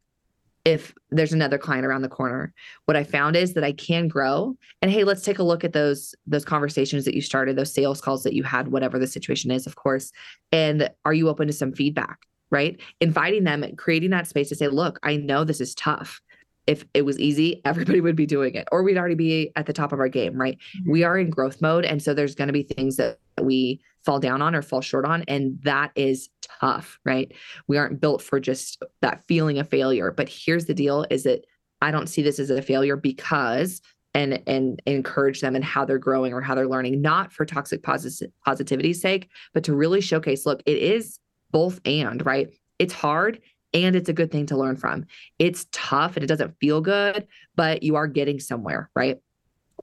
if 0.65 0.93
there's 1.09 1.33
another 1.33 1.57
client 1.57 1.85
around 1.85 2.03
the 2.03 2.09
corner, 2.09 2.53
what 2.85 2.95
I 2.95 3.03
found 3.03 3.35
is 3.35 3.53
that 3.53 3.63
I 3.63 3.71
can 3.71 4.07
grow. 4.07 4.55
And 4.81 4.91
hey, 4.91 5.03
let's 5.03 5.23
take 5.23 5.39
a 5.39 5.43
look 5.43 5.63
at 5.63 5.73
those 5.73 6.13
those 6.27 6.45
conversations 6.45 7.05
that 7.05 7.15
you 7.15 7.21
started, 7.21 7.55
those 7.55 7.73
sales 7.73 8.01
calls 8.01 8.23
that 8.23 8.33
you 8.33 8.43
had, 8.43 8.67
whatever 8.67 8.99
the 8.99 9.07
situation 9.07 9.51
is, 9.51 9.65
of 9.65 9.75
course. 9.75 10.11
And 10.51 10.89
are 11.05 11.13
you 11.13 11.29
open 11.29 11.47
to 11.47 11.53
some 11.53 11.73
feedback? 11.73 12.19
Right? 12.51 12.79
Inviting 12.99 13.43
them, 13.43 13.63
creating 13.77 14.09
that 14.09 14.27
space 14.27 14.49
to 14.49 14.55
say, 14.55 14.67
look, 14.67 14.99
I 15.03 15.17
know 15.17 15.43
this 15.43 15.61
is 15.61 15.75
tough 15.75 16.19
if 16.69 16.85
it 16.93 17.01
was 17.01 17.17
easy, 17.19 17.61
everybody 17.65 17.99
would 17.99 18.15
be 18.15 18.27
doing 18.27 18.53
it, 18.53 18.67
or 18.71 18.83
we'd 18.83 18.97
already 18.97 19.15
be 19.15 19.51
at 19.55 19.65
the 19.65 19.73
top 19.73 19.91
of 19.91 19.99
our 19.99 20.07
game, 20.07 20.39
right? 20.39 20.55
Mm-hmm. 20.77 20.91
We 20.91 21.03
are 21.03 21.17
in 21.17 21.31
growth 21.31 21.63
mode. 21.63 21.83
And 21.83 22.01
so 22.01 22.13
there's 22.13 22.35
going 22.35 22.47
to 22.47 22.53
be 22.53 22.61
things 22.61 22.95
that 22.97 23.17
we 23.41 23.81
fall 24.05 24.19
down 24.19 24.43
on 24.43 24.53
or 24.53 24.61
fall 24.61 24.81
short 24.81 25.03
on. 25.03 25.23
And 25.27 25.59
that 25.63 25.91
is 25.95 26.29
tough, 26.41 26.99
right? 27.03 27.31
We 27.67 27.79
aren't 27.79 27.99
built 27.99 28.21
for 28.21 28.39
just 28.39 28.83
that 29.01 29.23
feeling 29.27 29.57
of 29.57 29.67
failure. 29.67 30.11
But 30.11 30.29
here's 30.29 30.65
the 30.65 30.75
deal 30.75 31.07
is 31.09 31.23
that 31.23 31.43
I 31.81 31.89
don't 31.89 32.07
see 32.07 32.21
this 32.21 32.37
as 32.37 32.51
a 32.51 32.61
failure 32.61 32.95
because 32.95 33.81
and 34.13 34.41
and 34.45 34.79
encourage 34.85 35.41
them 35.41 35.55
in 35.55 35.63
how 35.63 35.85
they're 35.85 35.97
growing 35.97 36.33
or 36.33 36.41
how 36.41 36.53
they're 36.53 36.67
learning, 36.67 37.01
not 37.01 37.33
for 37.33 37.45
toxic 37.45 37.81
posit- 37.81 38.31
positivity's 38.45 39.01
sake, 39.01 39.27
but 39.55 39.63
to 39.63 39.73
really 39.73 40.01
showcase, 40.01 40.45
look, 40.45 40.61
it 40.67 40.77
is 40.77 41.19
both 41.49 41.81
and, 41.85 42.23
right? 42.27 42.49
It's 42.77 42.93
hard 42.93 43.41
and 43.73 43.95
it's 43.95 44.09
a 44.09 44.13
good 44.13 44.31
thing 44.31 44.45
to 44.47 44.57
learn 44.57 44.75
from. 44.75 45.05
It's 45.37 45.67
tough 45.71 46.15
and 46.15 46.23
it 46.23 46.27
doesn't 46.27 46.59
feel 46.59 46.81
good, 46.81 47.27
but 47.55 47.83
you 47.83 47.95
are 47.95 48.07
getting 48.07 48.39
somewhere, 48.39 48.89
right? 48.95 49.19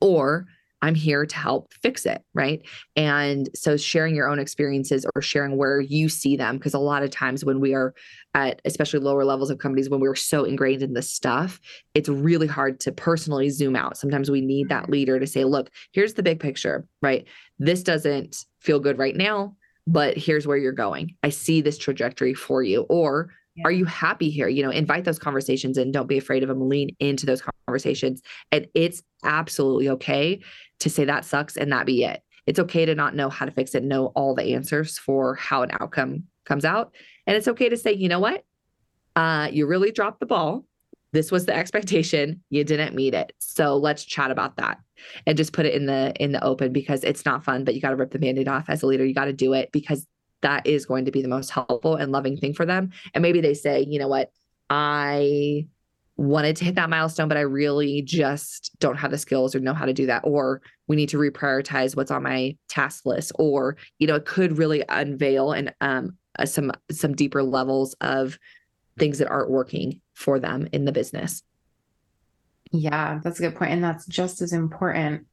Or 0.01 0.47
I'm 0.81 0.93
here 0.93 1.25
to 1.25 1.35
help 1.35 1.73
fix 1.73 2.05
it, 2.05 2.21
right? 2.35 2.61
And 2.95 3.49
so 3.55 3.77
sharing 3.77 4.15
your 4.15 4.29
own 4.29 4.37
experiences 4.37 5.05
or 5.15 5.23
sharing 5.23 5.57
where 5.57 5.79
you 5.79 6.07
see 6.07 6.37
them, 6.37 6.57
because 6.57 6.75
a 6.75 6.79
lot 6.79 7.01
of 7.01 7.09
times 7.09 7.43
when 7.43 7.59
we 7.59 7.73
are 7.73 7.95
at 8.35 8.61
especially 8.63 8.99
lower 8.99 9.25
levels 9.25 9.49
of 9.49 9.57
companies, 9.57 9.89
when 9.89 9.99
we're 9.99 10.13
so 10.13 10.43
ingrained 10.43 10.83
in 10.83 10.93
this 10.93 11.09
stuff, 11.11 11.59
it's 11.95 12.09
really 12.09 12.45
hard 12.45 12.79
to 12.81 12.91
personally 12.91 13.49
zoom 13.49 13.75
out. 13.75 13.97
Sometimes 13.97 14.29
we 14.29 14.41
need 14.41 14.69
that 14.69 14.83
mm-hmm. 14.83 14.91
leader 14.91 15.19
to 15.19 15.25
say, 15.25 15.45
look, 15.45 15.71
here's 15.93 16.13
the 16.13 16.23
big 16.23 16.39
picture, 16.39 16.85
right? 17.01 17.25
This 17.57 17.81
doesn't 17.81 18.45
feel 18.59 18.79
good 18.79 18.99
right 18.99 19.15
now, 19.15 19.55
but 19.87 20.15
here's 20.15 20.45
where 20.45 20.57
you're 20.57 20.73
going. 20.73 21.15
I 21.23 21.29
see 21.29 21.61
this 21.61 21.79
trajectory 21.79 22.35
for 22.35 22.61
you. 22.61 22.81
Or 22.81 23.31
yeah. 23.57 23.63
Are 23.65 23.71
you 23.71 23.85
happy 23.85 24.29
here? 24.29 24.47
You 24.47 24.63
know, 24.63 24.69
invite 24.69 25.03
those 25.03 25.19
conversations 25.19 25.77
and 25.77 25.91
don't 25.91 26.07
be 26.07 26.17
afraid 26.17 26.43
of 26.43 26.49
them. 26.49 26.69
Lean 26.69 26.95
into 26.99 27.25
those 27.25 27.41
conversations. 27.67 28.21
And 28.51 28.67
it's 28.73 29.03
absolutely 29.23 29.89
okay 29.89 30.41
to 30.79 30.89
say 30.89 31.05
that 31.05 31.25
sucks 31.25 31.57
and 31.57 31.71
that 31.71 31.85
be 31.85 32.03
it. 32.03 32.21
It's 32.45 32.59
okay 32.59 32.85
to 32.85 32.95
not 32.95 33.15
know 33.15 33.29
how 33.29 33.45
to 33.45 33.51
fix 33.51 33.75
it, 33.75 33.83
know 33.83 34.07
all 34.15 34.33
the 34.33 34.53
answers 34.53 34.97
for 34.97 35.35
how 35.35 35.63
an 35.63 35.71
outcome 35.81 36.23
comes 36.45 36.63
out. 36.63 36.93
And 37.25 37.35
it's 37.35 37.47
okay 37.47 37.67
to 37.67 37.75
say, 37.75 37.91
you 37.91 38.07
know 38.07 38.19
what? 38.19 38.45
Uh, 39.15 39.49
you 39.51 39.65
really 39.65 39.91
dropped 39.91 40.19
the 40.19 40.25
ball. 40.25 40.63
This 41.11 41.31
was 41.31 41.45
the 41.45 41.55
expectation. 41.55 42.41
You 42.49 42.63
didn't 42.63 42.95
meet 42.95 43.13
it. 43.13 43.33
So 43.39 43.75
let's 43.75 44.05
chat 44.05 44.29
about 44.29 44.57
that 44.57 44.79
and 45.25 45.37
just 45.37 45.51
put 45.51 45.65
it 45.65 45.73
in 45.73 45.87
the 45.87 46.13
in 46.19 46.31
the 46.31 46.43
open 46.43 46.71
because 46.71 47.03
it's 47.03 47.25
not 47.25 47.43
fun, 47.43 47.63
but 47.63 47.75
you 47.75 47.81
got 47.81 47.89
to 47.89 47.95
rip 47.95 48.11
the 48.11 48.19
band-aid 48.19 48.47
off 48.47 48.69
as 48.69 48.83
a 48.83 48.87
leader. 48.87 49.05
You 49.05 49.13
got 49.13 49.25
to 49.25 49.33
do 49.33 49.53
it 49.53 49.71
because 49.71 50.05
that 50.41 50.67
is 50.67 50.85
going 50.85 51.05
to 51.05 51.11
be 51.11 51.21
the 51.21 51.27
most 51.27 51.49
helpful 51.49 51.95
and 51.95 52.11
loving 52.11 52.37
thing 52.37 52.53
for 52.53 52.65
them. 52.65 52.91
And 53.13 53.21
maybe 53.21 53.41
they 53.41 53.53
say, 53.53 53.85
you 53.87 53.99
know 53.99 54.07
what, 54.07 54.31
I 54.69 55.67
wanted 56.15 56.55
to 56.57 56.65
hit 56.65 56.75
that 56.75 56.89
milestone, 56.89 57.27
but 57.27 57.37
I 57.37 57.41
really 57.41 58.01
just 58.01 58.71
don't 58.79 58.97
have 58.97 59.11
the 59.11 59.17
skills 59.17 59.55
or 59.55 59.59
know 59.59 59.73
how 59.73 59.85
to 59.85 59.93
do 59.93 60.07
that. 60.07 60.21
Or 60.23 60.61
we 60.87 60.95
need 60.95 61.09
to 61.09 61.17
reprioritize 61.17 61.95
what's 61.95 62.11
on 62.11 62.23
my 62.23 62.57
task 62.67 63.05
list. 63.05 63.31
Or, 63.35 63.77
you 63.99 64.07
know, 64.07 64.15
it 64.15 64.25
could 64.25 64.57
really 64.57 64.83
unveil 64.89 65.51
and 65.51 65.73
um, 65.81 66.17
uh, 66.39 66.45
some 66.45 66.71
some 66.91 67.15
deeper 67.15 67.43
levels 67.43 67.95
of 68.01 68.37
things 68.97 69.19
that 69.19 69.29
aren't 69.29 69.51
working 69.51 70.01
for 70.13 70.39
them 70.39 70.67
in 70.71 70.85
the 70.85 70.91
business. 70.91 71.43
Yeah, 72.71 73.19
that's 73.23 73.39
a 73.39 73.43
good 73.43 73.55
point. 73.55 73.71
And 73.71 73.83
that's 73.83 74.05
just 74.07 74.41
as 74.41 74.53
important 74.53 75.25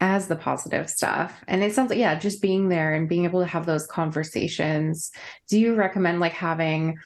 as 0.00 0.28
the 0.28 0.36
positive 0.36 0.90
stuff. 0.90 1.42
And 1.48 1.62
it 1.62 1.74
sounds 1.74 1.90
like, 1.90 1.98
yeah, 1.98 2.18
just 2.18 2.42
being 2.42 2.68
there 2.68 2.94
and 2.94 3.08
being 3.08 3.24
able 3.24 3.40
to 3.40 3.46
have 3.46 3.66
those 3.66 3.86
conversations. 3.86 5.10
Do 5.48 5.58
you 5.58 5.74
recommend 5.74 6.20
like 6.20 6.32
having 6.32 6.98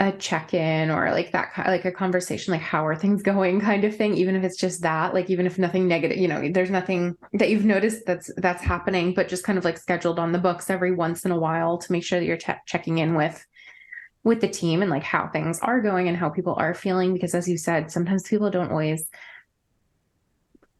a 0.00 0.10
check-in 0.10 0.90
or 0.90 1.12
like 1.12 1.30
that 1.30 1.52
like 1.66 1.84
a 1.84 1.92
conversation 1.92 2.50
like 2.50 2.60
how 2.60 2.84
are 2.84 2.96
things 2.96 3.22
going 3.32 3.60
kind 3.60 3.84
of 3.84 3.94
thing 3.96 4.14
even 4.14 4.34
if 4.34 4.42
it's 4.42 4.56
just 4.56 4.82
that 4.82 5.14
like 5.14 5.30
even 5.30 5.46
if 5.46 5.56
nothing 5.56 5.86
negative 5.86 6.18
you 6.18 6.26
know 6.26 6.50
there's 6.52 6.70
nothing 6.70 7.16
that 7.34 7.48
you've 7.48 7.64
noticed 7.64 8.04
that's 8.04 8.28
that's 8.38 8.62
happening 8.62 9.14
but 9.14 9.28
just 9.28 9.44
kind 9.44 9.56
of 9.56 9.64
like 9.64 9.78
scheduled 9.78 10.18
on 10.18 10.32
the 10.32 10.38
books 10.38 10.68
every 10.68 10.92
once 10.92 11.24
in 11.24 11.30
a 11.30 11.38
while 11.38 11.78
to 11.78 11.92
make 11.92 12.02
sure 12.02 12.18
that 12.18 12.26
you're 12.26 12.36
te- 12.36 12.54
checking 12.66 12.98
in 12.98 13.14
with 13.14 13.46
with 14.24 14.40
the 14.40 14.48
team 14.48 14.82
and 14.82 14.90
like 14.90 15.04
how 15.04 15.28
things 15.28 15.60
are 15.60 15.80
going 15.80 16.08
and 16.08 16.16
how 16.16 16.28
people 16.28 16.54
are 16.56 16.74
feeling 16.74 17.14
because 17.14 17.34
as 17.34 17.48
you 17.48 17.56
said 17.56 17.88
sometimes 17.88 18.24
people 18.24 18.50
don't 18.50 18.72
always 18.72 19.08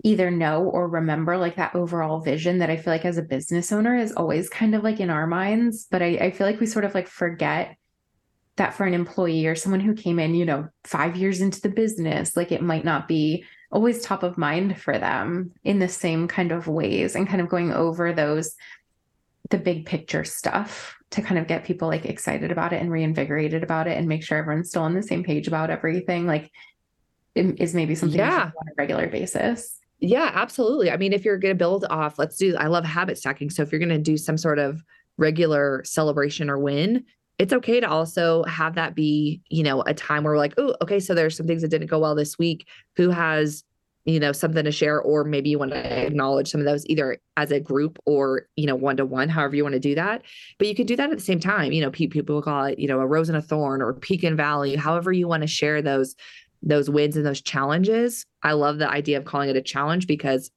either 0.05 0.31
know 0.31 0.65
or 0.65 0.87
remember 0.87 1.37
like 1.39 1.57
that 1.57 1.75
overall 1.75 2.21
vision 2.21 2.59
that 2.59 2.71
I 2.71 2.77
feel 2.77 2.93
like 2.93 3.07
as 3.07 3.19
a 3.19 3.23
business 3.23 3.73
owner 3.73 3.97
is 3.97 4.13
always 4.13 4.51
kind 4.51 4.75
of 4.75 4.85
like 4.85 5.01
in 5.01 5.11
our 5.11 5.27
minds. 5.27 5.87
But 5.91 6.03
I, 6.03 6.19
I 6.21 6.31
feel 6.31 6.47
like 6.47 6.61
we 6.61 6.67
sort 6.67 6.85
of 6.85 6.95
like 6.95 7.09
forget 7.09 7.77
that 8.57 8.75
for 8.75 8.85
an 8.85 8.95
employee 8.95 9.47
or 9.47 9.55
someone 9.57 9.81
who 9.81 9.95
came 9.95 10.19
in, 10.19 10.35
you 10.35 10.45
know, 10.45 10.69
five 10.85 11.17
years 11.17 11.41
into 11.41 11.61
the 11.61 11.71
business, 11.71 12.37
like 12.37 12.53
it 12.53 12.63
might 12.63 12.85
not 12.85 13.09
be 13.09 13.45
always 13.73 14.03
top 14.03 14.23
of 14.23 14.39
mind 14.39 14.81
for 14.81 14.99
them 14.99 15.53
in 15.65 15.79
the 15.79 15.89
same 15.89 16.29
kind 16.29 16.53
of 16.53 16.69
ways 16.69 17.17
and 17.17 17.27
kind 17.27 17.41
of 17.41 17.49
going 17.49 17.73
over 17.73 18.13
those 18.13 18.55
the 19.51 19.59
big 19.59 19.85
picture 19.85 20.25
stuff 20.25 20.97
to 21.11 21.23
kind 21.23 21.39
of 21.39 21.47
get 21.47 21.65
people 21.65 21.89
like 21.89 22.05
excited 22.05 22.51
about 22.53 22.73
it 22.73 22.81
and 22.81 22.91
reinvigorated 22.91 23.63
about 23.63 23.87
it 23.87 23.99
and 23.99 24.09
make 24.09 24.23
sure 24.23 24.39
everyone's 24.39 24.69
still 24.69 24.83
on 24.83 24.95
the 24.95 25.03
same 25.03 25.25
page 25.25 25.49
about 25.49 25.71
everything 25.71 26.27
like 26.27 26.51
is 27.35 27.75
maybe 27.75 27.95
something 27.95 28.19
yeah. 28.19 28.45
on 28.45 28.69
a 28.69 28.73
regular 28.79 29.09
basis 29.09 29.79
yeah, 30.09 30.31
absolutely. 30.35 30.91
I 30.91 30.97
mean, 30.97 31.13
if 31.13 31.25
you're 31.25 31.39
going 31.39 31.55
to 31.55 31.59
build 31.59 31.85
off, 31.91 32.19
let's 32.19 32.37
do, 32.37 32.57
I 32.57 32.67
love 32.67 32.85
habit 32.85 33.19
stacking. 33.19 33.51
So 33.51 33.63
if 33.63 33.73
you're 33.73 33.79
going 33.79 33.89
to 33.89 33.99
do 33.99 34.17
some 34.17 34.37
sort 34.37 34.59
of 34.59 34.83
regular 35.17 35.83
celebration 35.85 36.51
or 36.51 36.59
win, 36.59 37.05
it's 37.39 37.53
okay 37.53 37.81
to 37.81 37.89
also 37.89 38.45
have 38.45 38.75
that 38.77 38.95
be, 38.95 39.41
you 39.49 39.63
know, 39.63 39.83
a 39.83 39.95
time 39.95 40.23
where 40.23 40.35
we're 40.35 40.39
like, 40.39 40.55
oh, 40.57 40.75
okay, 40.83 41.01
so 41.01 41.15
there's 41.15 41.37
some 41.37 41.47
things 41.47 41.63
that 41.63 41.69
didn't 41.69 41.89
go 41.89 41.99
well 41.99 42.15
this 42.15 42.39
week. 42.39 42.67
Who 42.97 43.11
has, 43.11 43.65
you 44.05 44.21
know, 44.21 44.33
something 44.33 44.65
to 44.65 44.71
share, 44.71 45.01
or 45.01 45.25
maybe 45.25 45.51
you 45.51 45.59
want 45.59 45.73
to 45.73 46.07
acknowledge 46.07 46.51
some 46.51 46.61
of 46.61 46.67
those 46.67 46.87
either 46.87 47.19
as 47.37 47.51
a 47.51 47.59
group 47.59 47.99
or, 48.05 48.49
you 48.55 48.67
know, 48.67 48.77
one 48.77 48.97
to 48.99 49.07
one, 49.07 49.29
however 49.29 49.57
you 49.57 49.65
want 49.65 49.73
to 49.73 49.81
do 49.81 49.95
that. 49.95 50.23
But 50.59 50.69
you 50.69 50.75
can 50.75 50.87
do 50.87 50.95
that 50.95 51.11
at 51.11 51.17
the 51.17 51.25
same 51.25 51.41
time. 51.41 51.73
You 51.73 51.81
know, 51.81 51.91
people 51.91 52.43
call 52.43 52.67
it, 52.67 52.79
you 52.79 52.87
know, 52.87 53.01
a 53.01 53.07
rose 53.07 53.29
and 53.29 53.39
a 53.39 53.43
thorn 53.43 53.83
or 53.83 53.95
peak 53.95 54.23
and 54.23 54.37
valley, 54.37 54.77
however 54.77 55.11
you 55.11 55.27
want 55.27 55.41
to 55.41 55.47
share 55.49 55.83
those 55.83 56.15
those 56.65 56.89
wins 56.89 57.17
and 57.17 57.25
those 57.25 57.43
challenges. 57.43 58.27
I 58.43 58.53
love 58.53 58.79
the 58.79 58.89
idea 58.89 59.19
of 59.19 59.25
calling 59.25 59.51
it 59.51 59.57
a 59.57 59.63
challenge 59.63 60.07
because 60.07 60.51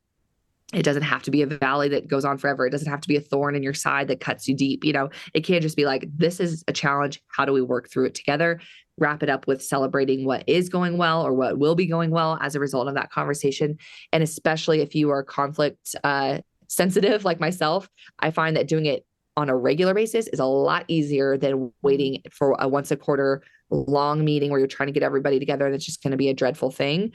it 0.74 0.84
doesn't 0.84 1.03
have 1.03 1.24
to 1.24 1.32
be 1.32 1.41
a 1.41 1.47
valley 1.47 1.88
that 1.89 2.08
goes 2.08 2.26
on 2.26 2.38
forever. 2.38 2.66
It 2.66 2.72
doesn't 2.72 2.89
have 2.89 3.01
to 3.01 3.08
be 3.08 3.16
a 3.16 3.22
thorn 3.22 3.55
in 3.55 3.64
your 3.64 3.74
side 3.74 4.10
that 4.10 4.20
cuts 4.20 4.47
you 4.47 4.55
deep. 4.55 4.84
You 4.84 4.93
know, 4.93 5.10
it 5.34 5.41
can't 5.41 5.62
just 5.62 5.78
be 5.78 5.86
like, 5.86 6.10
this 6.14 6.39
is 6.39 6.64
a 6.68 6.74
challenge. 6.74 7.22
How 7.28 7.45
do 7.45 7.53
we 7.53 7.62
work 7.62 7.89
through 7.89 8.05
it 8.05 8.16
together? 8.16 8.60
Wrap 8.97 9.24
it 9.24 9.30
up 9.30 9.47
with 9.47 9.64
celebrating 9.64 10.26
what 10.26 10.43
is 10.47 10.68
going 10.68 10.97
well 10.97 11.26
or 11.26 11.34
what 11.34 11.58
will 11.58 11.76
be 11.76 11.86
going 11.86 12.10
well 12.10 12.38
as 12.41 12.55
a 12.55 12.60
result 12.60 12.89
of 12.89 12.95
that 12.95 13.12
conversation. 13.12 13.78
And 14.12 14.24
especially 14.24 14.82
if 14.82 14.93
you 14.93 15.10
are 15.10 15.24
conflict 15.24 15.95
uh, 16.03 16.39
sensitive 16.68 17.24
like 17.24 17.39
myself, 17.39 17.88
I 18.20 18.32
find 18.32 18.58
that 18.58 18.68
doing 18.68 18.88
it 18.88 19.05
on 19.38 19.49
a 19.49 19.55
regular 19.55 19.93
basis 19.93 20.28
is 20.28 20.39
a 20.39 20.45
lot 20.45 20.84
easier 20.88 21.38
than 21.38 21.72
waiting 21.82 22.24
for 22.32 22.58
a 22.60 22.68
once 22.68 22.91
a 22.91 22.97
quarter 22.97 23.41
long 23.70 24.24
meeting 24.24 24.49
where 24.49 24.59
you're 24.59 24.68
trying 24.68 24.88
to 24.88 24.93
get 24.93 25.03
everybody 25.03 25.39
together 25.39 25.65
and 25.65 25.76
it's 25.76 25.86
just 25.86 26.01
going 26.01 26.11
to 26.11 26.18
be 26.18 26.30
a 26.30 26.34
dreadful 26.34 26.72
thing 26.72 27.11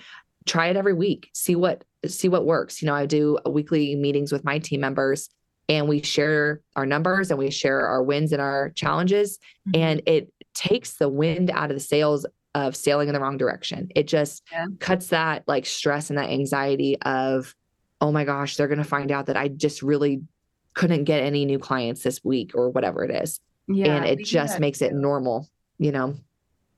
try 0.46 0.68
it 0.68 0.76
every 0.76 0.92
week 0.92 1.30
see 1.32 1.54
what 1.54 1.84
see 2.06 2.28
what 2.28 2.44
works 2.44 2.82
you 2.82 2.86
know 2.86 2.94
i 2.94 3.06
do 3.06 3.38
weekly 3.46 3.94
meetings 3.94 4.32
with 4.32 4.44
my 4.44 4.58
team 4.58 4.80
members 4.80 5.30
and 5.68 5.88
we 5.88 6.02
share 6.02 6.60
our 6.76 6.84
numbers 6.84 7.30
and 7.30 7.38
we 7.38 7.50
share 7.50 7.86
our 7.86 8.02
wins 8.02 8.32
and 8.32 8.42
our 8.42 8.70
challenges 8.70 9.38
mm-hmm. 9.68 9.80
and 9.80 10.02
it 10.06 10.32
takes 10.54 10.94
the 10.94 11.08
wind 11.08 11.50
out 11.50 11.70
of 11.70 11.76
the 11.76 11.80
sails 11.80 12.26
of 12.54 12.76
sailing 12.76 13.08
in 13.08 13.14
the 13.14 13.20
wrong 13.20 13.38
direction 13.38 13.88
it 13.94 14.06
just 14.06 14.42
yeah. 14.52 14.66
cuts 14.78 15.06
that 15.08 15.42
like 15.46 15.64
stress 15.64 16.10
and 16.10 16.18
that 16.18 16.28
anxiety 16.28 17.00
of 17.02 17.54
oh 18.00 18.12
my 18.12 18.24
gosh 18.24 18.56
they're 18.56 18.68
going 18.68 18.78
to 18.78 18.84
find 18.84 19.10
out 19.10 19.26
that 19.26 19.36
i 19.36 19.48
just 19.48 19.80
really 19.80 20.22
couldn't 20.74 21.04
get 21.04 21.22
any 21.22 21.44
new 21.44 21.58
clients 21.58 22.02
this 22.02 22.24
week 22.24 22.52
or 22.54 22.70
whatever 22.70 23.04
it 23.04 23.22
is. 23.22 23.40
Yeah. 23.68 23.96
And 23.96 24.06
it 24.06 24.24
just 24.24 24.58
makes 24.58 24.82
it 24.82 24.92
normal, 24.92 25.48
you 25.78 25.92
know? 25.92 26.14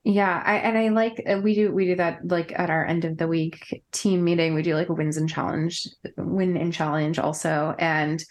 Yeah, 0.07 0.39
I 0.45 0.57
and 0.57 0.77
I 0.77 0.89
like 0.89 1.23
uh, 1.27 1.39
we 1.41 1.55
do 1.55 1.73
we 1.73 1.87
do 1.87 1.95
that 1.95 2.27
like 2.27 2.53
at 2.57 2.69
our 2.69 2.85
end 2.85 3.05
of 3.05 3.17
the 3.17 3.27
week 3.27 3.83
team 3.91 4.23
meeting. 4.23 4.53
We 4.53 4.61
do 4.61 4.75
like 4.75 4.89
a 4.89 4.93
wins 4.93 5.17
and 5.17 5.27
challenge, 5.27 5.87
win 6.15 6.57
and 6.57 6.71
challenge 6.71 7.17
also. 7.17 7.73
And 7.79 8.23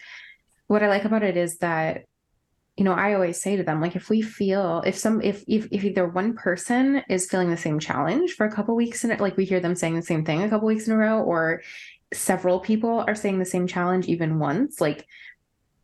what 0.68 0.84
I 0.84 0.88
like 0.88 1.04
about 1.04 1.24
it 1.24 1.36
is 1.36 1.58
that 1.58 2.04
you 2.76 2.84
know 2.84 2.92
I 2.92 3.14
always 3.14 3.42
say 3.42 3.56
to 3.56 3.64
them 3.64 3.80
like 3.80 3.96
if 3.96 4.08
we 4.08 4.22
feel 4.22 4.84
if 4.86 4.96
some 4.96 5.20
if 5.20 5.42
if 5.48 5.66
if 5.72 5.82
either 5.82 6.06
one 6.06 6.34
person 6.34 7.02
is 7.08 7.28
feeling 7.28 7.50
the 7.50 7.56
same 7.56 7.80
challenge 7.80 8.34
for 8.34 8.46
a 8.46 8.52
couple 8.52 8.76
weeks 8.76 9.02
and 9.02 9.18
like 9.20 9.36
we 9.36 9.44
hear 9.44 9.58
them 9.58 9.74
saying 9.74 9.96
the 9.96 10.02
same 10.02 10.24
thing 10.24 10.44
a 10.44 10.48
couple 10.48 10.68
weeks 10.68 10.86
in 10.86 10.92
a 10.92 10.96
row 10.96 11.22
or 11.22 11.60
several 12.12 12.60
people 12.60 13.04
are 13.08 13.16
saying 13.16 13.40
the 13.40 13.44
same 13.44 13.66
challenge 13.66 14.06
even 14.06 14.38
once 14.38 14.80
like 14.80 15.08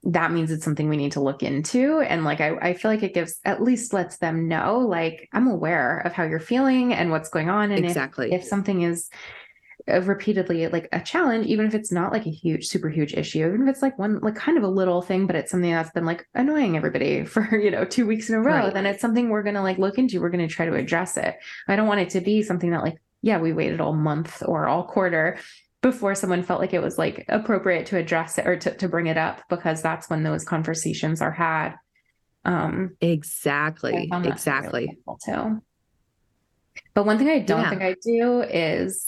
that 0.02 0.32
means 0.32 0.50
it's 0.50 0.64
something 0.64 0.88
we 0.88 0.96
need 0.96 1.12
to 1.12 1.20
look 1.20 1.42
into. 1.42 2.00
And 2.00 2.24
like, 2.24 2.40
I, 2.40 2.56
I 2.56 2.74
feel 2.74 2.90
like 2.90 3.02
it 3.02 3.14
gives 3.14 3.38
at 3.44 3.62
least 3.62 3.92
lets 3.92 4.16
them 4.16 4.48
know, 4.48 4.78
like, 4.78 5.28
I'm 5.32 5.46
aware 5.46 5.98
of 5.98 6.12
how 6.12 6.24
you're 6.24 6.40
feeling 6.40 6.94
and 6.94 7.10
what's 7.10 7.28
going 7.28 7.50
on. 7.50 7.70
And 7.70 7.84
exactly 7.84 8.32
if, 8.32 8.42
if 8.42 8.48
something 8.48 8.82
is 8.82 9.10
uh, 9.88 10.00
repeatedly 10.02 10.68
like 10.68 10.88
a 10.92 11.00
challenge, 11.00 11.46
even 11.46 11.66
if 11.66 11.74
it's 11.74 11.92
not 11.92 12.12
like 12.12 12.26
a 12.26 12.30
huge, 12.30 12.66
super 12.66 12.88
huge 12.88 13.12
issue, 13.12 13.46
even 13.46 13.62
if 13.62 13.68
it's 13.68 13.82
like 13.82 13.98
one, 13.98 14.20
like 14.20 14.36
kind 14.36 14.56
of 14.56 14.64
a 14.64 14.68
little 14.68 15.02
thing, 15.02 15.26
but 15.26 15.36
it's 15.36 15.50
something 15.50 15.70
that's 15.70 15.90
been 15.90 16.06
like 16.06 16.26
annoying 16.34 16.78
everybody 16.78 17.24
for, 17.26 17.58
you 17.58 17.70
know, 17.70 17.84
two 17.84 18.06
weeks 18.06 18.30
in 18.30 18.36
a 18.36 18.40
row, 18.40 18.54
right. 18.54 18.74
then 18.74 18.86
it's 18.86 19.02
something 19.02 19.28
we're 19.28 19.42
going 19.42 19.54
to 19.54 19.62
like 19.62 19.78
look 19.78 19.98
into. 19.98 20.20
We're 20.20 20.30
going 20.30 20.46
to 20.46 20.54
try 20.54 20.64
to 20.64 20.74
address 20.74 21.18
it. 21.18 21.36
I 21.68 21.76
don't 21.76 21.88
want 21.88 22.00
it 22.00 22.10
to 22.10 22.22
be 22.22 22.42
something 22.42 22.70
that 22.70 22.82
like, 22.82 22.96
yeah, 23.20 23.38
we 23.38 23.52
waited 23.52 23.82
all 23.82 23.92
month 23.92 24.42
or 24.46 24.66
all 24.66 24.84
quarter 24.84 25.38
before 25.82 26.14
someone 26.14 26.42
felt 26.42 26.60
like 26.60 26.74
it 26.74 26.82
was 26.82 26.98
like 26.98 27.24
appropriate 27.28 27.86
to 27.86 27.96
address 27.96 28.38
it 28.38 28.46
or 28.46 28.56
to, 28.56 28.74
to 28.74 28.88
bring 28.88 29.06
it 29.06 29.16
up 29.16 29.42
because 29.48 29.80
that's 29.80 30.10
when 30.10 30.22
those 30.22 30.44
conversations 30.44 31.22
are 31.22 31.32
had. 31.32 31.74
Um 32.44 32.96
exactly. 33.00 34.08
exactly. 34.12 34.98
too. 35.24 35.62
But 36.94 37.06
one 37.06 37.18
thing 37.18 37.28
i 37.28 37.38
don't 37.38 37.60
yeah. 37.62 37.70
think 37.70 37.82
i 37.82 37.94
do 38.02 38.42
is 38.42 39.06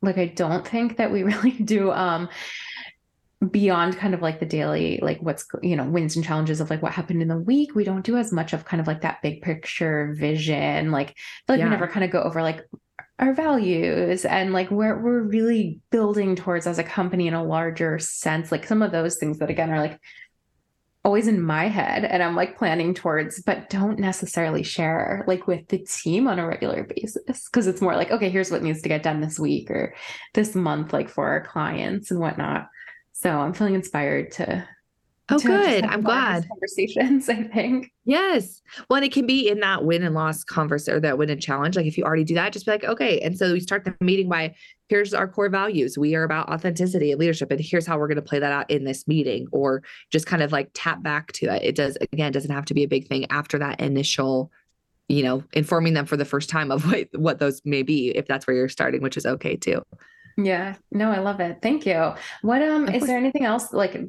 like 0.00 0.18
i 0.18 0.26
don't 0.26 0.66
think 0.66 0.96
that 0.96 1.12
we 1.12 1.22
really 1.22 1.52
do 1.52 1.90
um 1.92 2.28
beyond 3.50 3.96
kind 3.96 4.14
of 4.14 4.22
like 4.22 4.38
the 4.38 4.46
daily 4.46 5.00
like 5.02 5.20
what's 5.20 5.46
you 5.62 5.74
know 5.74 5.84
wins 5.84 6.14
and 6.14 6.24
challenges 6.24 6.60
of 6.60 6.70
like 6.70 6.82
what 6.82 6.92
happened 6.92 7.22
in 7.22 7.28
the 7.28 7.38
week. 7.38 7.74
We 7.74 7.84
don't 7.84 8.04
do 8.04 8.16
as 8.16 8.32
much 8.32 8.52
of 8.52 8.64
kind 8.64 8.80
of 8.80 8.86
like 8.86 9.00
that 9.00 9.22
big 9.22 9.42
picture 9.42 10.14
vision. 10.16 10.92
Like 10.92 11.10
I 11.10 11.12
feel 11.12 11.16
like 11.48 11.58
yeah. 11.58 11.64
we 11.64 11.70
never 11.70 11.88
kind 11.88 12.04
of 12.04 12.10
go 12.10 12.22
over 12.22 12.42
like 12.42 12.64
our 13.18 13.34
values 13.34 14.24
and 14.24 14.52
like 14.52 14.70
where 14.70 14.98
we're 14.98 15.22
really 15.22 15.80
building 15.90 16.34
towards 16.34 16.66
as 16.66 16.78
a 16.78 16.84
company 16.84 17.26
in 17.28 17.34
a 17.34 17.44
larger 17.44 17.98
sense 17.98 18.50
like 18.50 18.66
some 18.66 18.82
of 18.82 18.90
those 18.90 19.16
things 19.16 19.38
that 19.38 19.50
again 19.50 19.70
are 19.70 19.80
like 19.80 19.98
always 21.04 21.26
in 21.26 21.40
my 21.40 21.66
head 21.66 22.04
and 22.04 22.22
i'm 22.22 22.36
like 22.36 22.56
planning 22.56 22.94
towards 22.94 23.42
but 23.42 23.68
don't 23.68 23.98
necessarily 23.98 24.62
share 24.62 25.24
like 25.26 25.46
with 25.46 25.66
the 25.68 25.78
team 25.78 26.28
on 26.28 26.38
a 26.38 26.46
regular 26.46 26.84
basis. 26.84 27.48
Because 27.50 27.66
it's 27.66 27.82
more 27.82 27.96
like 27.96 28.10
okay 28.10 28.30
here's 28.30 28.50
what 28.50 28.62
needs 28.62 28.82
to 28.82 28.88
get 28.88 29.02
done 29.02 29.20
this 29.20 29.38
week 29.38 29.70
or 29.70 29.94
this 30.34 30.54
month 30.54 30.92
like 30.92 31.08
for 31.08 31.28
our 31.28 31.44
clients 31.44 32.10
and 32.10 32.20
whatnot. 32.20 32.68
So 33.12 33.30
i'm 33.30 33.52
feeling 33.52 33.74
inspired 33.74 34.30
to 34.32 34.66
Oh, 35.32 35.38
good. 35.38 35.84
I'm 35.84 36.02
glad. 36.02 36.46
Conversations, 36.48 37.28
I 37.28 37.44
think. 37.44 37.90
Yes. 38.04 38.60
Well, 38.88 38.96
and 38.96 39.04
it 39.04 39.12
can 39.12 39.26
be 39.26 39.48
in 39.48 39.60
that 39.60 39.84
win 39.84 40.02
and 40.02 40.14
loss 40.14 40.44
converse 40.44 40.88
or 40.88 41.00
that 41.00 41.18
win 41.18 41.30
and 41.30 41.40
challenge. 41.40 41.76
Like 41.76 41.86
if 41.86 41.96
you 41.96 42.04
already 42.04 42.24
do 42.24 42.34
that, 42.34 42.52
just 42.52 42.66
be 42.66 42.72
like, 42.72 42.84
okay. 42.84 43.20
And 43.20 43.36
so 43.36 43.52
we 43.52 43.60
start 43.60 43.84
the 43.84 43.94
meeting 44.00 44.28
by 44.28 44.54
here's 44.88 45.14
our 45.14 45.28
core 45.28 45.48
values. 45.48 45.96
We 45.96 46.14
are 46.14 46.24
about 46.24 46.48
authenticity 46.48 47.12
and 47.12 47.20
leadership. 47.20 47.50
And 47.50 47.60
here's 47.60 47.86
how 47.86 47.98
we're 47.98 48.08
going 48.08 48.16
to 48.16 48.22
play 48.22 48.38
that 48.38 48.52
out 48.52 48.70
in 48.70 48.84
this 48.84 49.08
meeting. 49.08 49.46
Or 49.52 49.82
just 50.10 50.26
kind 50.26 50.42
of 50.42 50.52
like 50.52 50.70
tap 50.74 51.02
back 51.02 51.32
to 51.32 51.46
it. 51.46 51.62
It 51.62 51.74
does 51.76 51.96
again, 52.12 52.32
doesn't 52.32 52.50
have 52.50 52.66
to 52.66 52.74
be 52.74 52.82
a 52.82 52.88
big 52.88 53.08
thing 53.08 53.26
after 53.30 53.58
that 53.58 53.80
initial, 53.80 54.50
you 55.08 55.22
know, 55.22 55.44
informing 55.52 55.94
them 55.94 56.06
for 56.06 56.16
the 56.16 56.24
first 56.24 56.50
time 56.50 56.70
of 56.70 56.86
what, 56.90 57.08
what 57.14 57.38
those 57.38 57.62
may 57.64 57.82
be, 57.82 58.10
if 58.10 58.26
that's 58.26 58.46
where 58.46 58.56
you're 58.56 58.68
starting, 58.68 59.02
which 59.02 59.16
is 59.16 59.26
okay 59.26 59.56
too. 59.56 59.82
Yeah. 60.36 60.76
No, 60.90 61.10
I 61.10 61.18
love 61.18 61.40
it. 61.40 61.58
Thank 61.62 61.86
you. 61.86 62.14
What 62.42 62.62
um 62.62 62.88
is 62.88 63.06
there 63.06 63.18
anything 63.18 63.44
else 63.44 63.72
like 63.72 64.00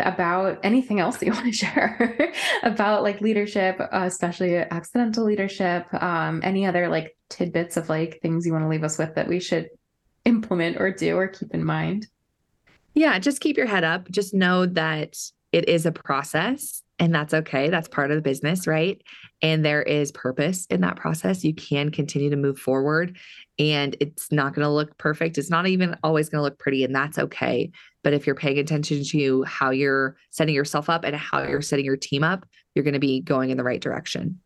about 0.00 0.58
anything 0.62 1.00
else 1.00 1.18
that 1.18 1.26
you 1.26 1.32
want 1.32 1.46
to 1.46 1.52
share 1.52 2.32
about 2.62 3.02
like 3.02 3.20
leadership, 3.20 3.78
uh, 3.80 4.04
especially 4.04 4.56
accidental 4.56 5.24
leadership, 5.24 5.86
um 5.92 6.40
any 6.42 6.66
other 6.66 6.88
like 6.88 7.16
tidbits 7.28 7.76
of 7.76 7.88
like 7.88 8.20
things 8.22 8.46
you 8.46 8.52
want 8.52 8.64
to 8.64 8.68
leave 8.68 8.84
us 8.84 8.98
with 8.98 9.14
that 9.14 9.28
we 9.28 9.40
should 9.40 9.68
implement 10.24 10.80
or 10.80 10.90
do 10.90 11.16
or 11.16 11.28
keep 11.28 11.52
in 11.54 11.64
mind? 11.64 12.06
Yeah, 12.94 13.18
just 13.18 13.40
keep 13.40 13.58
your 13.58 13.66
head 13.66 13.84
up. 13.84 14.10
Just 14.10 14.32
know 14.32 14.64
that 14.64 15.16
it 15.56 15.70
is 15.70 15.86
a 15.86 15.92
process 15.92 16.82
and 16.98 17.14
that's 17.14 17.32
okay. 17.32 17.70
That's 17.70 17.88
part 17.88 18.10
of 18.10 18.16
the 18.16 18.22
business, 18.22 18.66
right? 18.66 19.00
And 19.40 19.64
there 19.64 19.82
is 19.82 20.12
purpose 20.12 20.66
in 20.66 20.82
that 20.82 20.96
process. 20.96 21.44
You 21.44 21.54
can 21.54 21.90
continue 21.90 22.28
to 22.28 22.36
move 22.36 22.58
forward 22.58 23.16
and 23.58 23.96
it's 24.00 24.30
not 24.30 24.54
going 24.54 24.66
to 24.66 24.70
look 24.70 24.98
perfect. 24.98 25.38
It's 25.38 25.48
not 25.48 25.66
even 25.66 25.96
always 26.02 26.28
going 26.28 26.40
to 26.40 26.42
look 26.42 26.58
pretty, 26.58 26.84
and 26.84 26.94
that's 26.94 27.18
okay. 27.18 27.70
But 28.04 28.12
if 28.12 28.26
you're 28.26 28.34
paying 28.34 28.58
attention 28.58 29.02
to 29.04 29.44
how 29.44 29.70
you're 29.70 30.16
setting 30.28 30.54
yourself 30.54 30.90
up 30.90 31.04
and 31.04 31.16
how 31.16 31.42
you're 31.42 31.62
setting 31.62 31.86
your 31.86 31.96
team 31.96 32.22
up, 32.22 32.44
you're 32.74 32.84
going 32.84 32.92
to 32.92 33.00
be 33.00 33.22
going 33.22 33.48
in 33.48 33.56
the 33.56 33.64
right 33.64 33.80
direction. 33.80 34.40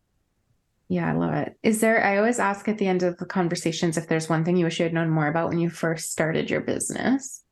Yeah, 0.88 1.10
I 1.10 1.14
love 1.14 1.34
it. 1.34 1.56
Is 1.64 1.80
there, 1.80 2.04
I 2.04 2.18
always 2.18 2.38
ask 2.38 2.68
at 2.68 2.78
the 2.78 2.86
end 2.86 3.02
of 3.02 3.16
the 3.18 3.26
conversations 3.26 3.96
if 3.96 4.06
there's 4.06 4.28
one 4.28 4.44
thing 4.44 4.56
you 4.56 4.64
wish 4.64 4.78
you 4.78 4.84
had 4.84 4.94
known 4.94 5.10
more 5.10 5.26
about 5.26 5.48
when 5.48 5.58
you 5.58 5.70
first 5.70 6.12
started 6.12 6.50
your 6.50 6.60
business. 6.60 7.42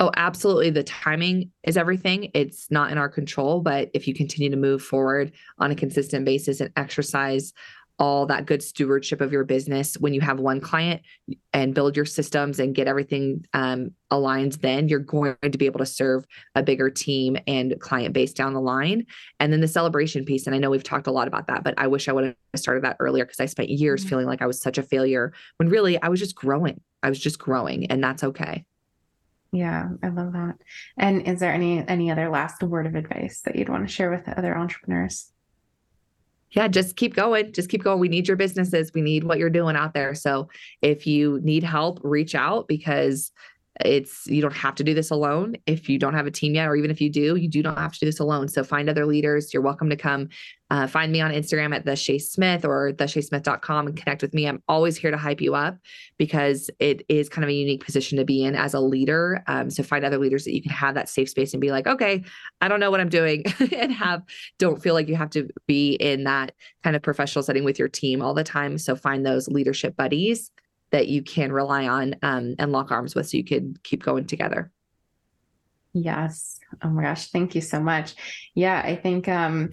Oh, 0.00 0.10
absolutely. 0.16 0.70
The 0.70 0.82
timing 0.82 1.52
is 1.62 1.76
everything. 1.76 2.30
It's 2.34 2.68
not 2.70 2.90
in 2.90 2.98
our 2.98 3.08
control, 3.08 3.60
but 3.60 3.90
if 3.94 4.08
you 4.08 4.14
continue 4.14 4.50
to 4.50 4.56
move 4.56 4.82
forward 4.82 5.32
on 5.58 5.70
a 5.70 5.76
consistent 5.76 6.24
basis 6.24 6.60
and 6.60 6.72
exercise 6.76 7.52
all 7.98 8.26
that 8.26 8.46
good 8.46 8.62
stewardship 8.62 9.20
of 9.20 9.30
your 9.30 9.44
business 9.44 9.94
when 9.98 10.12
you 10.12 10.20
have 10.20 10.40
one 10.40 10.60
client 10.60 11.00
and 11.52 11.74
build 11.74 11.94
your 11.94 12.04
systems 12.04 12.58
and 12.58 12.74
get 12.74 12.88
everything 12.88 13.46
um, 13.54 13.92
aligned 14.10 14.54
then 14.54 14.88
you're 14.88 14.98
going 14.98 15.36
to 15.42 15.56
be 15.56 15.66
able 15.66 15.78
to 15.78 15.86
serve 15.86 16.26
a 16.56 16.62
bigger 16.62 16.90
team 16.90 17.36
and 17.46 17.78
client 17.80 18.12
base 18.12 18.32
down 18.32 18.52
the 18.52 18.60
line 18.60 19.06
and 19.38 19.52
then 19.52 19.60
the 19.60 19.68
celebration 19.68 20.24
piece 20.24 20.46
and 20.46 20.56
i 20.56 20.58
know 20.58 20.70
we've 20.70 20.82
talked 20.82 21.06
a 21.06 21.12
lot 21.12 21.28
about 21.28 21.46
that 21.46 21.62
but 21.62 21.74
i 21.78 21.86
wish 21.86 22.08
i 22.08 22.12
would 22.12 22.24
have 22.24 22.34
started 22.56 22.82
that 22.82 22.96
earlier 22.98 23.24
because 23.24 23.40
i 23.40 23.46
spent 23.46 23.68
years 23.68 24.00
mm-hmm. 24.00 24.08
feeling 24.08 24.26
like 24.26 24.42
i 24.42 24.46
was 24.46 24.60
such 24.60 24.76
a 24.76 24.82
failure 24.82 25.32
when 25.58 25.68
really 25.68 26.00
i 26.02 26.08
was 26.08 26.18
just 26.18 26.34
growing 26.34 26.80
i 27.04 27.08
was 27.08 27.18
just 27.18 27.38
growing 27.38 27.86
and 27.86 28.02
that's 28.02 28.24
okay 28.24 28.64
yeah 29.54 29.88
i 30.02 30.08
love 30.08 30.32
that 30.32 30.56
and 30.98 31.26
is 31.28 31.40
there 31.40 31.52
any 31.52 31.86
any 31.88 32.10
other 32.10 32.28
last 32.28 32.62
word 32.62 32.86
of 32.86 32.94
advice 32.94 33.40
that 33.44 33.56
you'd 33.56 33.68
want 33.68 33.86
to 33.86 33.92
share 33.92 34.10
with 34.10 34.28
other 34.36 34.56
entrepreneurs 34.56 35.30
yeah, 36.54 36.68
just 36.68 36.94
keep 36.94 37.14
going. 37.14 37.52
Just 37.52 37.68
keep 37.68 37.82
going. 37.82 37.98
We 37.98 38.08
need 38.08 38.28
your 38.28 38.36
businesses. 38.36 38.92
We 38.94 39.02
need 39.02 39.24
what 39.24 39.38
you're 39.38 39.50
doing 39.50 39.74
out 39.74 39.92
there. 39.92 40.14
So 40.14 40.48
if 40.82 41.04
you 41.04 41.40
need 41.42 41.64
help, 41.64 41.98
reach 42.04 42.36
out 42.36 42.68
because 42.68 43.32
it's 43.80 44.26
you 44.26 44.40
don't 44.40 44.54
have 44.54 44.74
to 44.76 44.84
do 44.84 44.94
this 44.94 45.10
alone. 45.10 45.56
If 45.66 45.88
you 45.88 45.98
don't 45.98 46.14
have 46.14 46.26
a 46.26 46.30
team 46.30 46.54
yet 46.54 46.68
or 46.68 46.76
even 46.76 46.90
if 46.90 47.00
you 47.00 47.10
do 47.10 47.36
you 47.36 47.48
do 47.48 47.62
not 47.62 47.78
have 47.78 47.92
to 47.94 48.00
do 48.00 48.06
this 48.06 48.20
alone. 48.20 48.48
So 48.48 48.62
find 48.62 48.88
other 48.88 49.06
leaders. 49.06 49.52
You're 49.52 49.62
welcome 49.62 49.90
to 49.90 49.96
come 49.96 50.28
uh, 50.70 50.86
find 50.86 51.12
me 51.12 51.20
on 51.20 51.30
instagram 51.30 51.74
at 51.74 51.84
the 51.84 51.94
Shea 51.94 52.18
Smith 52.18 52.64
or 52.64 52.92
thesheasmith.com 52.92 53.86
and 53.86 53.96
connect 53.96 54.22
with 54.22 54.32
me. 54.32 54.48
I'm 54.48 54.62
always 54.66 54.96
here 54.96 55.10
to 55.10 55.16
hype 55.16 55.40
you 55.40 55.54
up 55.54 55.76
because 56.16 56.70
it 56.78 57.04
is 57.08 57.28
kind 57.28 57.44
of 57.44 57.50
a 57.50 57.54
unique 57.54 57.84
position 57.84 58.16
to 58.18 58.24
be 58.24 58.42
in 58.42 58.56
as 58.56 58.74
a 58.74 58.80
leader. 58.80 59.44
Um, 59.46 59.70
so 59.70 59.82
find 59.82 60.04
other 60.04 60.18
leaders 60.18 60.44
that 60.44 60.54
you 60.54 60.62
can 60.62 60.72
have 60.72 60.94
that 60.94 61.08
safe 61.08 61.28
space 61.28 61.52
and 61.52 61.60
be 61.60 61.70
like 61.70 61.86
okay 61.86 62.22
i 62.60 62.68
don't 62.68 62.80
know 62.80 62.90
what 62.90 63.00
i'm 63.00 63.08
doing 63.08 63.44
and 63.76 63.92
have 63.92 64.22
don't 64.58 64.82
feel 64.82 64.94
like 64.94 65.08
you 65.08 65.16
have 65.16 65.30
to 65.30 65.48
be 65.66 65.94
in 65.94 66.24
that 66.24 66.52
kind 66.82 66.96
of 66.96 67.02
professional 67.02 67.42
setting 67.42 67.64
with 67.64 67.78
your 67.78 67.88
team 67.88 68.22
all 68.22 68.34
the 68.34 68.44
time. 68.44 68.78
So 68.78 68.94
find 68.94 69.24
those 69.24 69.48
leadership 69.48 69.96
buddies 69.96 70.50
that 70.90 71.08
you 71.08 71.22
can 71.22 71.52
rely 71.52 71.88
on 71.88 72.16
um, 72.22 72.54
and 72.58 72.72
lock 72.72 72.90
arms 72.90 73.14
with 73.14 73.28
so 73.28 73.36
you 73.36 73.44
could 73.44 73.82
keep 73.82 74.02
going 74.02 74.26
together. 74.26 74.70
Yes. 75.92 76.58
Oh 76.82 76.88
my 76.88 77.02
gosh. 77.02 77.28
Thank 77.28 77.54
you 77.54 77.60
so 77.60 77.80
much. 77.80 78.14
Yeah. 78.54 78.80
I 78.84 78.96
think, 78.96 79.28
um, 79.28 79.70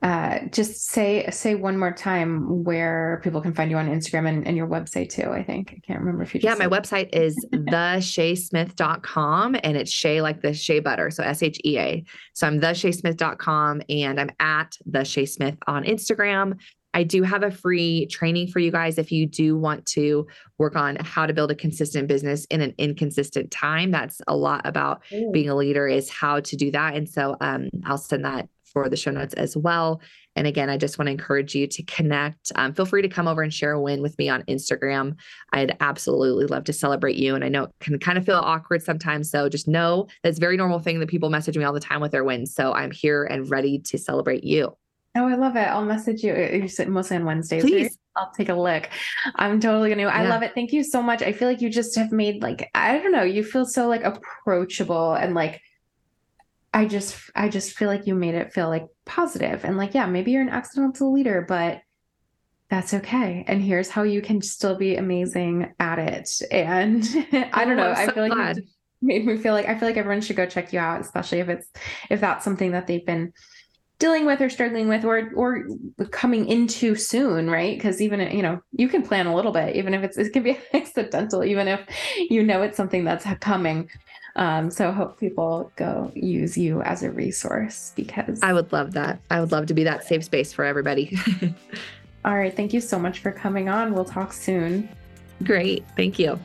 uh, 0.00 0.38
just 0.52 0.86
say 0.86 1.28
say 1.30 1.56
one 1.56 1.76
more 1.76 1.92
time 1.92 2.62
where 2.62 3.20
people 3.24 3.40
can 3.40 3.52
find 3.52 3.68
you 3.68 3.76
on 3.76 3.88
Instagram 3.88 4.28
and, 4.28 4.46
and 4.46 4.56
your 4.56 4.68
website 4.68 5.08
too. 5.08 5.30
I 5.30 5.42
think 5.42 5.74
I 5.76 5.80
can't 5.84 5.98
remember 5.98 6.22
if 6.22 6.34
you. 6.34 6.40
yeah, 6.40 6.54
my 6.54 6.68
website 6.68 7.08
is 7.12 7.36
thesheasmith.com 7.52 9.56
and 9.64 9.76
it's 9.76 9.90
Shea 9.90 10.22
like 10.22 10.40
the 10.40 10.54
Shea 10.54 10.78
butter, 10.78 11.10
so 11.10 11.24
S 11.24 11.42
H 11.42 11.60
E 11.64 11.78
A. 11.78 12.04
So 12.32 12.46
I'm 12.46 12.60
thesheasmith.com 12.60 13.82
and 13.88 14.20
I'm 14.20 14.30
at 14.38 14.76
the 14.86 15.04
Shea 15.04 15.26
Smith 15.26 15.56
on 15.66 15.82
Instagram. 15.82 16.58
I 16.98 17.04
do 17.04 17.22
have 17.22 17.44
a 17.44 17.52
free 17.52 18.06
training 18.06 18.48
for 18.48 18.58
you 18.58 18.72
guys 18.72 18.98
if 18.98 19.12
you 19.12 19.24
do 19.24 19.56
want 19.56 19.86
to 19.86 20.26
work 20.58 20.74
on 20.74 20.96
how 20.96 21.26
to 21.26 21.32
build 21.32 21.52
a 21.52 21.54
consistent 21.54 22.08
business 22.08 22.44
in 22.46 22.60
an 22.60 22.74
inconsistent 22.76 23.52
time. 23.52 23.92
That's 23.92 24.20
a 24.26 24.34
lot 24.34 24.62
about 24.64 25.02
Ooh. 25.12 25.30
being 25.30 25.48
a 25.48 25.54
leader 25.54 25.86
is 25.86 26.10
how 26.10 26.40
to 26.40 26.56
do 26.56 26.72
that. 26.72 26.96
And 26.96 27.08
so 27.08 27.36
um, 27.40 27.70
I'll 27.84 27.98
send 27.98 28.24
that 28.24 28.48
for 28.64 28.88
the 28.88 28.96
show 28.96 29.12
notes 29.12 29.32
as 29.34 29.56
well. 29.56 30.00
And 30.34 30.48
again, 30.48 30.68
I 30.68 30.76
just 30.76 30.98
want 30.98 31.06
to 31.06 31.12
encourage 31.12 31.54
you 31.54 31.68
to 31.68 31.84
connect. 31.84 32.50
Um, 32.56 32.74
feel 32.74 32.84
free 32.84 33.02
to 33.02 33.08
come 33.08 33.28
over 33.28 33.42
and 33.42 33.54
share 33.54 33.74
a 33.74 33.80
win 33.80 34.02
with 34.02 34.18
me 34.18 34.28
on 34.28 34.42
Instagram. 34.48 35.14
I'd 35.52 35.76
absolutely 35.78 36.46
love 36.46 36.64
to 36.64 36.72
celebrate 36.72 37.14
you. 37.14 37.36
And 37.36 37.44
I 37.44 37.48
know 37.48 37.64
it 37.64 37.70
can 37.78 37.96
kind 38.00 38.18
of 38.18 38.26
feel 38.26 38.38
awkward 38.38 38.82
sometimes. 38.82 39.30
So 39.30 39.48
just 39.48 39.68
know 39.68 40.08
that's 40.24 40.38
a 40.38 40.40
very 40.40 40.56
normal 40.56 40.80
thing 40.80 40.98
that 40.98 41.08
people 41.08 41.30
message 41.30 41.56
me 41.56 41.62
all 41.62 41.72
the 41.72 41.78
time 41.78 42.00
with 42.00 42.10
their 42.10 42.24
wins. 42.24 42.52
So 42.52 42.72
I'm 42.72 42.90
here 42.90 43.22
and 43.22 43.48
ready 43.48 43.78
to 43.78 43.98
celebrate 43.98 44.42
you. 44.42 44.76
Oh, 45.16 45.26
I 45.26 45.34
love 45.34 45.56
it. 45.56 45.60
I'll 45.66 45.84
message 45.84 46.22
you. 46.22 46.34
You 46.34 46.68
said 46.68 46.88
mostly 46.88 47.16
on 47.16 47.24
Wednesdays. 47.24 47.62
Please. 47.64 47.98
I'll 48.16 48.30
take 48.36 48.48
a 48.48 48.54
look. 48.54 48.88
I'm 49.36 49.60
totally 49.60 49.90
gonna. 49.90 50.04
I 50.08 50.26
love 50.28 50.42
it. 50.42 50.52
Thank 50.54 50.72
you 50.72 50.82
so 50.84 51.02
much. 51.02 51.22
I 51.22 51.32
feel 51.32 51.48
like 51.48 51.60
you 51.60 51.70
just 51.70 51.96
have 51.96 52.12
made 52.12 52.42
like 52.42 52.68
I 52.74 52.98
don't 52.98 53.12
know. 53.12 53.22
You 53.22 53.42
feel 53.44 53.64
so 53.64 53.88
like 53.88 54.02
approachable 54.04 55.14
and 55.14 55.34
like 55.34 55.60
I 56.74 56.84
just 56.86 57.18
I 57.34 57.48
just 57.48 57.76
feel 57.76 57.88
like 57.88 58.06
you 58.06 58.14
made 58.14 58.34
it 58.34 58.52
feel 58.52 58.68
like 58.68 58.86
positive 59.06 59.64
and 59.64 59.76
like 59.76 59.94
yeah 59.94 60.06
maybe 60.06 60.32
you're 60.32 60.42
an 60.42 60.48
accidental 60.50 61.12
leader 61.12 61.44
but 61.48 61.80
that's 62.68 62.92
okay 62.92 63.42
and 63.48 63.62
here's 63.62 63.88
how 63.88 64.02
you 64.02 64.20
can 64.20 64.42
still 64.42 64.76
be 64.76 64.96
amazing 64.96 65.72
at 65.80 65.98
it 65.98 66.28
and 66.50 67.02
I 67.54 67.64
don't 67.64 67.78
Oh, 67.78 67.84
know 67.84 67.92
I 67.92 68.04
so 68.06 68.12
feel 68.12 68.22
like 68.24 68.32
glad. 68.32 68.56
you 68.58 68.62
made 69.00 69.24
me 69.26 69.38
feel 69.38 69.54
like 69.54 69.66
I 69.66 69.78
feel 69.78 69.88
like 69.88 69.96
everyone 69.96 70.20
should 70.20 70.36
go 70.36 70.44
check 70.44 70.72
you 70.74 70.78
out 70.78 71.00
especially 71.00 71.38
if 71.40 71.48
it's 71.48 71.66
if 72.10 72.20
that's 72.20 72.44
something 72.44 72.72
that 72.72 72.86
they've 72.86 73.04
been 73.06 73.32
dealing 73.98 74.26
with 74.26 74.40
or 74.40 74.48
struggling 74.48 74.88
with 74.88 75.04
or 75.04 75.30
or 75.34 75.66
coming 76.10 76.46
into 76.46 76.94
soon 76.94 77.50
right 77.50 77.76
because 77.76 78.00
even 78.00 78.20
you 78.34 78.42
know 78.42 78.60
you 78.72 78.88
can 78.88 79.02
plan 79.02 79.26
a 79.26 79.34
little 79.34 79.52
bit 79.52 79.74
even 79.76 79.94
if 79.94 80.02
it's 80.02 80.16
it 80.16 80.32
can 80.32 80.42
be 80.42 80.58
accidental 80.74 81.42
even 81.44 81.66
if 81.68 81.80
you 82.30 82.42
know 82.42 82.62
it's 82.62 82.76
something 82.76 83.04
that's 83.04 83.26
coming 83.40 83.88
um 84.36 84.70
so 84.70 84.92
hope 84.92 85.18
people 85.18 85.72
go 85.76 86.12
use 86.14 86.56
you 86.56 86.80
as 86.82 87.02
a 87.02 87.10
resource 87.10 87.92
because 87.96 88.40
I 88.42 88.52
would 88.52 88.72
love 88.72 88.92
that. 88.92 89.20
I 89.30 89.40
would 89.40 89.50
love 89.50 89.66
to 89.66 89.74
be 89.74 89.84
that 89.84 90.04
safe 90.04 90.22
space 90.22 90.52
for 90.52 90.64
everybody. 90.64 91.18
all 92.24 92.36
right 92.36 92.54
thank 92.54 92.72
you 92.72 92.80
so 92.80 92.98
much 92.98 93.18
for 93.18 93.32
coming 93.32 93.68
on 93.68 93.94
we'll 93.94 94.04
talk 94.04 94.32
soon 94.32 94.88
Great. 95.44 95.84
Thank 95.96 96.18
you. 96.18 96.38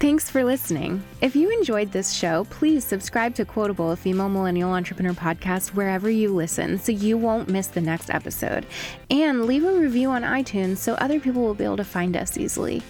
Thanks 0.00 0.30
for 0.30 0.44
listening. 0.44 1.02
If 1.20 1.34
you 1.34 1.50
enjoyed 1.50 1.90
this 1.90 2.12
show, 2.12 2.44
please 2.50 2.84
subscribe 2.84 3.34
to 3.34 3.44
Quotable, 3.44 3.90
a 3.90 3.96
female 3.96 4.28
millennial 4.28 4.70
entrepreneur 4.70 5.12
podcast, 5.12 5.70
wherever 5.70 6.08
you 6.08 6.32
listen 6.32 6.78
so 6.78 6.92
you 6.92 7.18
won't 7.18 7.48
miss 7.48 7.66
the 7.66 7.80
next 7.80 8.08
episode. 8.08 8.64
And 9.10 9.44
leave 9.44 9.64
a 9.64 9.72
review 9.72 10.10
on 10.10 10.22
iTunes 10.22 10.76
so 10.76 10.94
other 10.94 11.18
people 11.18 11.42
will 11.42 11.54
be 11.54 11.64
able 11.64 11.78
to 11.78 11.84
find 11.84 12.16
us 12.16 12.38
easily. 12.38 12.80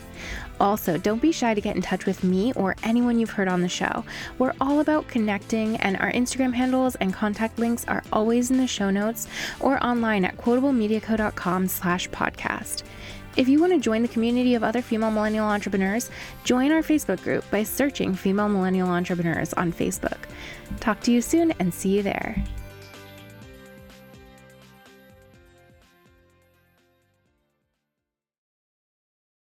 Also, 0.61 0.99
don't 0.99 1.23
be 1.23 1.33
shy 1.33 1.55
to 1.55 1.63
get 1.63 1.77
in 1.77 1.83
touch 1.83 2.05
with 2.05 2.23
me 2.23 2.53
or 2.53 2.77
anyone 2.83 3.19
you've 3.19 3.31
heard 3.31 3.49
on 3.49 3.63
the 3.63 3.69
show. 3.71 4.05
We're 4.39 4.55
all 4.61 4.81
about 4.81 5.09
connecting, 5.09 5.77
and 5.77 5.97
our 5.97 6.13
Instagram 6.13 6.53
handles 6.53 6.95
and 6.97 7.15
contact 7.15 7.59
links 7.59 7.87
are 7.89 8.03
always 8.13 8.51
in 8.51 8.59
the 8.59 8.67
show 8.67 8.91
notes 8.91 9.29
or 9.61 9.83
online 9.83 10.27
at 10.27 10.37
quotablemediaco.com 10.37 11.69
slash 11.69 12.11
podcast. 12.11 12.83
If 13.39 13.49
you 13.49 13.61
want 13.61 13.73
to 13.73 13.79
join 13.79 14.03
the 14.03 14.09
community 14.09 14.57
of 14.57 14.65
other 14.65 14.83
female 14.83 15.13
millennial 15.13 15.47
entrepreneurs, 15.47 16.11
join 16.43 16.73
our 16.73 16.83
Facebook 16.83 17.23
group 17.23 17.49
by 17.53 17.63
searching 17.63 18.13
Female 18.13 18.49
Millennial 18.49 18.89
Entrepreneurs 18.89 19.53
on 19.53 19.73
Facebook. 19.73 20.19
Talk 20.81 21.01
to 21.03 21.13
you 21.13 21.23
soon 21.23 21.53
and 21.61 21.73
see 21.73 21.99
you 21.99 22.03
there. 22.03 22.43